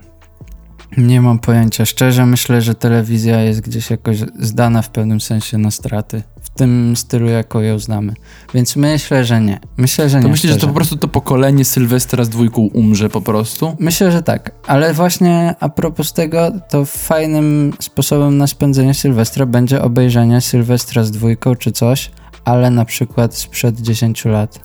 [0.97, 1.85] Nie mam pojęcia.
[1.85, 6.23] Szczerze myślę, że telewizja jest gdzieś jakoś zdana w pewnym sensie na straty.
[6.41, 8.13] W tym stylu, jako ją znamy.
[8.53, 9.59] Więc myślę, że nie.
[9.77, 10.31] Myślę, że To nie.
[10.31, 13.75] myślisz, że to po prostu to pokolenie Sylwestra z dwójką umrze po prostu?
[13.79, 14.51] Myślę, że tak.
[14.67, 21.11] Ale właśnie a propos tego, to fajnym sposobem na spędzenie Sylwestra będzie obejrzenie Sylwestra z
[21.11, 22.11] dwójką czy coś,
[22.45, 24.59] ale na przykład sprzed 10 lat.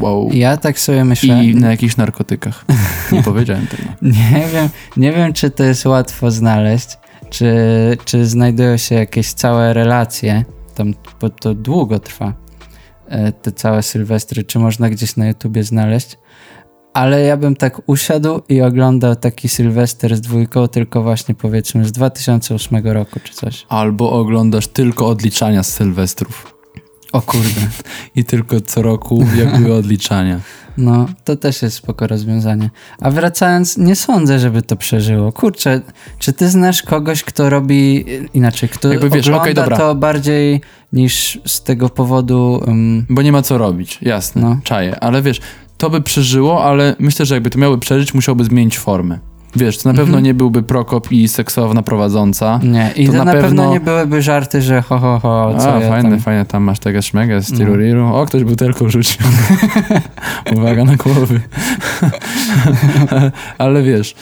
[0.00, 0.30] Wow.
[0.32, 1.44] Ja tak sobie myślę.
[1.44, 2.64] I na jakichś narkotykach.
[3.12, 3.82] Nie powiedziałem tego.
[4.18, 6.88] Nie wiem, nie wiem, czy to jest łatwo znaleźć,
[7.30, 7.54] czy,
[8.04, 10.44] czy znajdują się jakieś całe relacje,
[10.74, 12.32] tam, bo to długo trwa,
[13.08, 16.18] e, te całe sylwestry, czy można gdzieś na YouTubie znaleźć.
[16.94, 21.92] Ale ja bym tak usiadł i oglądał taki sylwester z dwójką, tylko właśnie powiedzmy z
[21.92, 23.66] 2008 roku czy coś.
[23.68, 26.55] Albo oglądasz tylko odliczania z Sylwestrów.
[27.16, 27.60] O kurde.
[28.16, 30.40] I tylko co roku jak były odliczania.
[30.76, 32.70] No, to też jest spoko rozwiązanie.
[33.00, 35.32] A wracając, nie sądzę, żeby to przeżyło.
[35.32, 35.80] Kurczę,
[36.18, 39.76] czy ty znasz kogoś, kto robi inaczej, kto Jakby wiesz, ogląda okej, dobra.
[39.76, 40.60] to bardziej
[40.92, 42.62] niż z tego powodu...
[42.66, 44.58] Um, Bo nie ma co robić, jasne, No.
[44.64, 45.00] czaję.
[45.00, 45.40] Ale wiesz,
[45.78, 49.18] to by przeżyło, ale myślę, że jakby to miały przeżyć, musiałby zmienić formę.
[49.56, 52.60] Wiesz, to na pewno nie byłby Prokop i seksowna prowadząca.
[52.62, 53.48] nie, i To to, na na, pewno...
[53.48, 56.20] pewno nie byłyby żarty, że ho, ho, ho, co A, ja fajne, tam...
[56.20, 57.58] fajne, tam masz tego szmegę z No.
[57.58, 58.14] tiruriru.
[58.14, 59.26] O, ktoś butelką rzucił.
[60.56, 61.40] Uwaga na głowy.
[63.58, 64.14] Ale wiesz,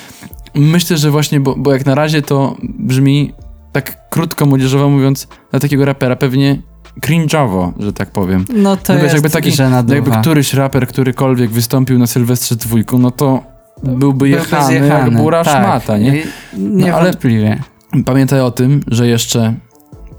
[0.55, 3.33] myślę, że właśnie, bo, bo jak na razie to brzmi
[3.73, 6.63] tak krótko młodzieżowo mówiąc, na takiego rapera pewnie
[7.01, 8.45] cringe'owo, że tak powiem.
[8.57, 9.53] No to No wiesz, jest jakby taki-
[9.95, 13.43] Jakby któryś raper, którykolwiek wystąpił na Sylwestrze dwójką, no to
[13.83, 16.17] byłby jechany, jak bura tak, szmata, nie?
[16.19, 16.25] I-
[16.59, 17.61] Niewątpliwie.
[18.05, 19.55] Pamiętaj o tym, że jeszcze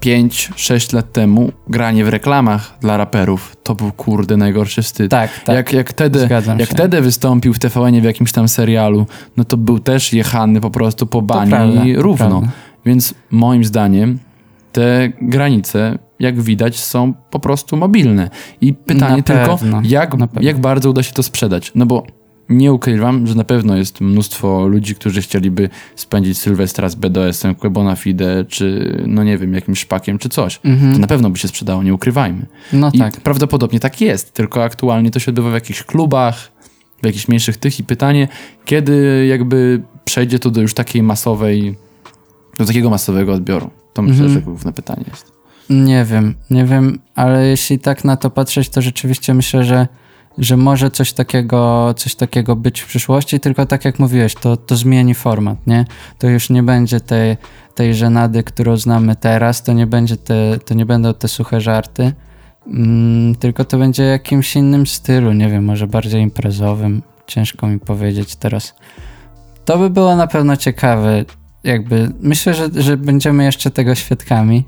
[0.00, 5.10] 5-6 lat temu granie w reklamach dla raperów to był kurde najgorszy wstyd.
[5.10, 5.56] Tak, tak.
[5.56, 9.06] Jak, jak, Zgadzam jak wtedy wystąpił w tvn w jakimś tam serialu,
[9.36, 12.42] no to był też jechany po prostu po bani prawda, równo.
[12.86, 14.18] Więc moim zdaniem
[14.72, 18.30] te granice, jak widać, są po prostu mobilne.
[18.60, 21.72] I pytanie tylko, jak, jak bardzo uda się to sprzedać?
[21.74, 22.06] No bo
[22.48, 27.96] nie ukrywam, że na pewno jest mnóstwo ludzi, którzy chcieliby spędzić Sylwestra z BDS-em, Quebona
[27.96, 30.58] Fide, czy no nie wiem, jakimś szpakiem, czy coś.
[30.92, 32.46] To na pewno by się sprzedało, nie ukrywajmy.
[32.72, 33.20] No I tak.
[33.20, 36.52] prawdopodobnie tak jest, tylko aktualnie to się odbywa w jakichś klubach,
[37.02, 38.28] w jakichś mniejszych tych i pytanie,
[38.64, 41.74] kiedy jakby przejdzie to do już takiej masowej,
[42.58, 43.70] do takiego masowego odbioru.
[43.92, 44.32] To myślę, Mhm.
[44.34, 45.32] że główne pytanie jest.
[45.70, 49.86] Nie wiem, nie wiem, ale jeśli tak na to patrzeć, to rzeczywiście myślę, że,
[50.38, 54.76] że może coś takiego, coś takiego być w przyszłości, tylko tak jak mówiłeś, to, to
[54.76, 55.84] zmieni format, nie?
[56.18, 57.36] To już nie będzie tej,
[57.74, 62.12] tej żenady, którą znamy teraz, to nie, będzie te, to nie będą te suche żarty,
[62.66, 68.36] mm, tylko to będzie jakimś innym stylu, nie wiem, może bardziej imprezowym, ciężko mi powiedzieć
[68.36, 68.74] teraz.
[69.64, 71.24] To by było na pewno ciekawe,
[71.64, 74.64] jakby, myślę, że, że będziemy jeszcze tego świadkami.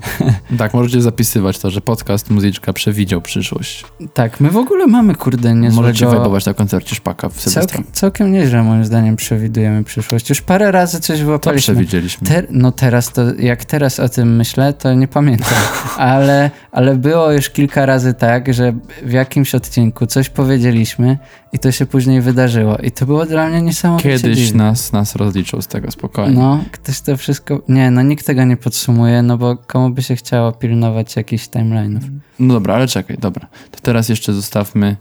[0.58, 3.84] Tak, możecie zapisywać to, że podcast Muzyczka przewidział przyszłość.
[4.14, 5.82] Tak, my w ogóle mamy, kurde, niezłego...
[5.88, 7.62] Możecie wajbować na koncercie Szpaka w Sylwestra.
[7.76, 10.28] całkiem, całkiem nieźle, moim zdaniem, przewidujemy przyszłość.
[10.28, 11.74] Już parę razy coś To wyłapaliśmy.
[11.74, 12.28] przewidzieliśmy.
[12.28, 15.58] Ter, no teraz to, jak teraz o tym myślę, to nie pamiętam,
[15.96, 18.72] ale, ale było już kilka razy tak, że
[19.02, 21.18] w jakimś odcinku coś powiedzieliśmy
[21.52, 24.64] i to się później wydarzyło i to było dla mnie niesamowicie Kiedyś dziwne.
[24.64, 26.38] nas, nas rozliczą z tego spokojnie.
[26.38, 27.62] No, ktoś to wszystko...
[27.68, 32.00] Nie, no nikt tego nie podsumuje, no bo komu by się chciało pilnować jakichś timeline'ów.
[32.38, 33.46] No dobra, ale czekaj, dobra.
[33.70, 34.96] To teraz jeszcze zostawmy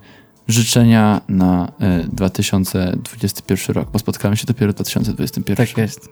[0.48, 1.72] życzenia na
[2.04, 5.68] y, 2021 rok, bo spotkamy się dopiero w 2021.
[5.68, 6.10] Tak jest.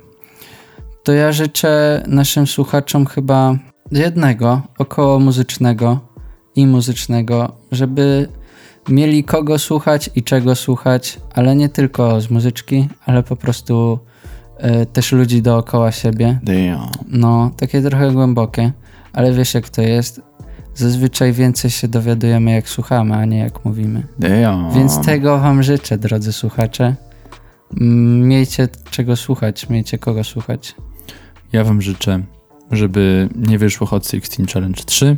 [1.04, 3.56] To ja życzę naszym słuchaczom chyba
[3.92, 6.00] jednego około muzycznego
[6.56, 8.28] i muzycznego, żeby
[8.90, 14.00] mieli kogo słuchać i czego słuchać, ale nie tylko z muzyczki, ale po prostu
[14.58, 16.40] e, też ludzi dookoła siebie.
[16.44, 16.90] Damn.
[17.08, 18.72] No, takie trochę głębokie,
[19.14, 20.22] ale wiesz jak to jest.
[20.76, 24.04] Zazwyczaj więcej się dowiadujemy jak słuchamy, a nie jak mówimy.
[24.20, 24.72] Damn.
[24.74, 26.96] Więc tego wam życzę, drodzy słuchacze.
[28.22, 30.76] Miejcie czego słuchać, miejcie kogo słuchać.
[31.54, 32.24] Ja wam życzę,
[32.72, 35.18] żeby nie wyszło Hot 16 Challenge 3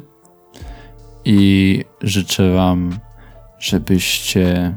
[1.26, 3.00] i życzę wam,
[3.60, 4.76] żebyście,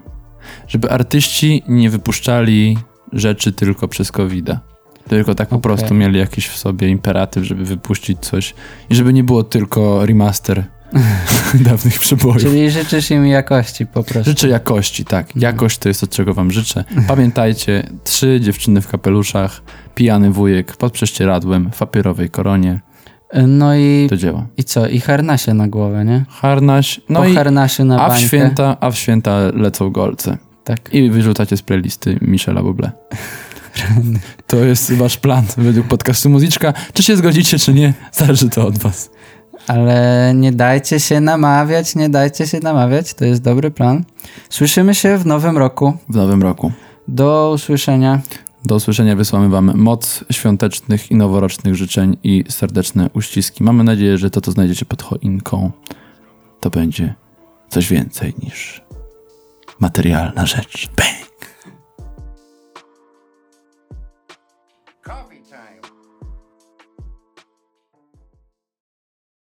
[0.68, 2.78] żeby artyści nie wypuszczali
[3.12, 4.59] rzeczy tylko przez covid -a.
[5.09, 5.62] Tylko tak po Okej.
[5.62, 8.55] prostu mieli jakiś w sobie imperatyw, żeby wypuścić coś
[8.90, 10.64] i żeby nie było tylko remaster
[11.55, 12.43] dawnych przebojów.
[12.43, 14.31] Czyli życzysz im jakości po prostu.
[14.31, 15.36] Życzę jakości, tak.
[15.36, 16.85] Jakość to jest od czego wam życzę.
[17.09, 19.62] Pamiętajcie, trzy dziewczyny w kapeluszach,
[19.94, 22.81] pijany wujek pod prześcieradłem, w papierowej koronie.
[23.48, 24.47] No i, Do dzieła.
[24.56, 24.86] i co?
[24.86, 26.24] I harnasie na głowę, nie?
[26.28, 30.39] Harnaś, no po i harnasiu na a w święta, a w święta lecą golce.
[30.65, 30.94] Tak.
[30.94, 32.90] I wyrzucacie z playlisty Michela Bublé.
[34.47, 36.73] To jest wasz plan według podcastu Muzyczka.
[36.93, 39.11] Czy się zgodzicie, czy nie, zależy to od was.
[39.66, 43.14] Ale nie dajcie się namawiać, nie dajcie się namawiać.
[43.14, 44.04] To jest dobry plan.
[44.50, 45.92] Słyszymy się w nowym roku.
[46.08, 46.72] W nowym roku.
[47.08, 48.20] Do usłyszenia.
[48.64, 53.64] Do usłyszenia wysłamy wam moc świątecznych i noworocznych życzeń i serdeczne uściski.
[53.64, 55.70] Mamy nadzieję, że to, co znajdziecie pod choinką,
[56.60, 57.14] to będzie
[57.68, 58.82] coś więcej niż
[59.80, 60.88] materialna rzecz.
[60.96, 61.34] Bang!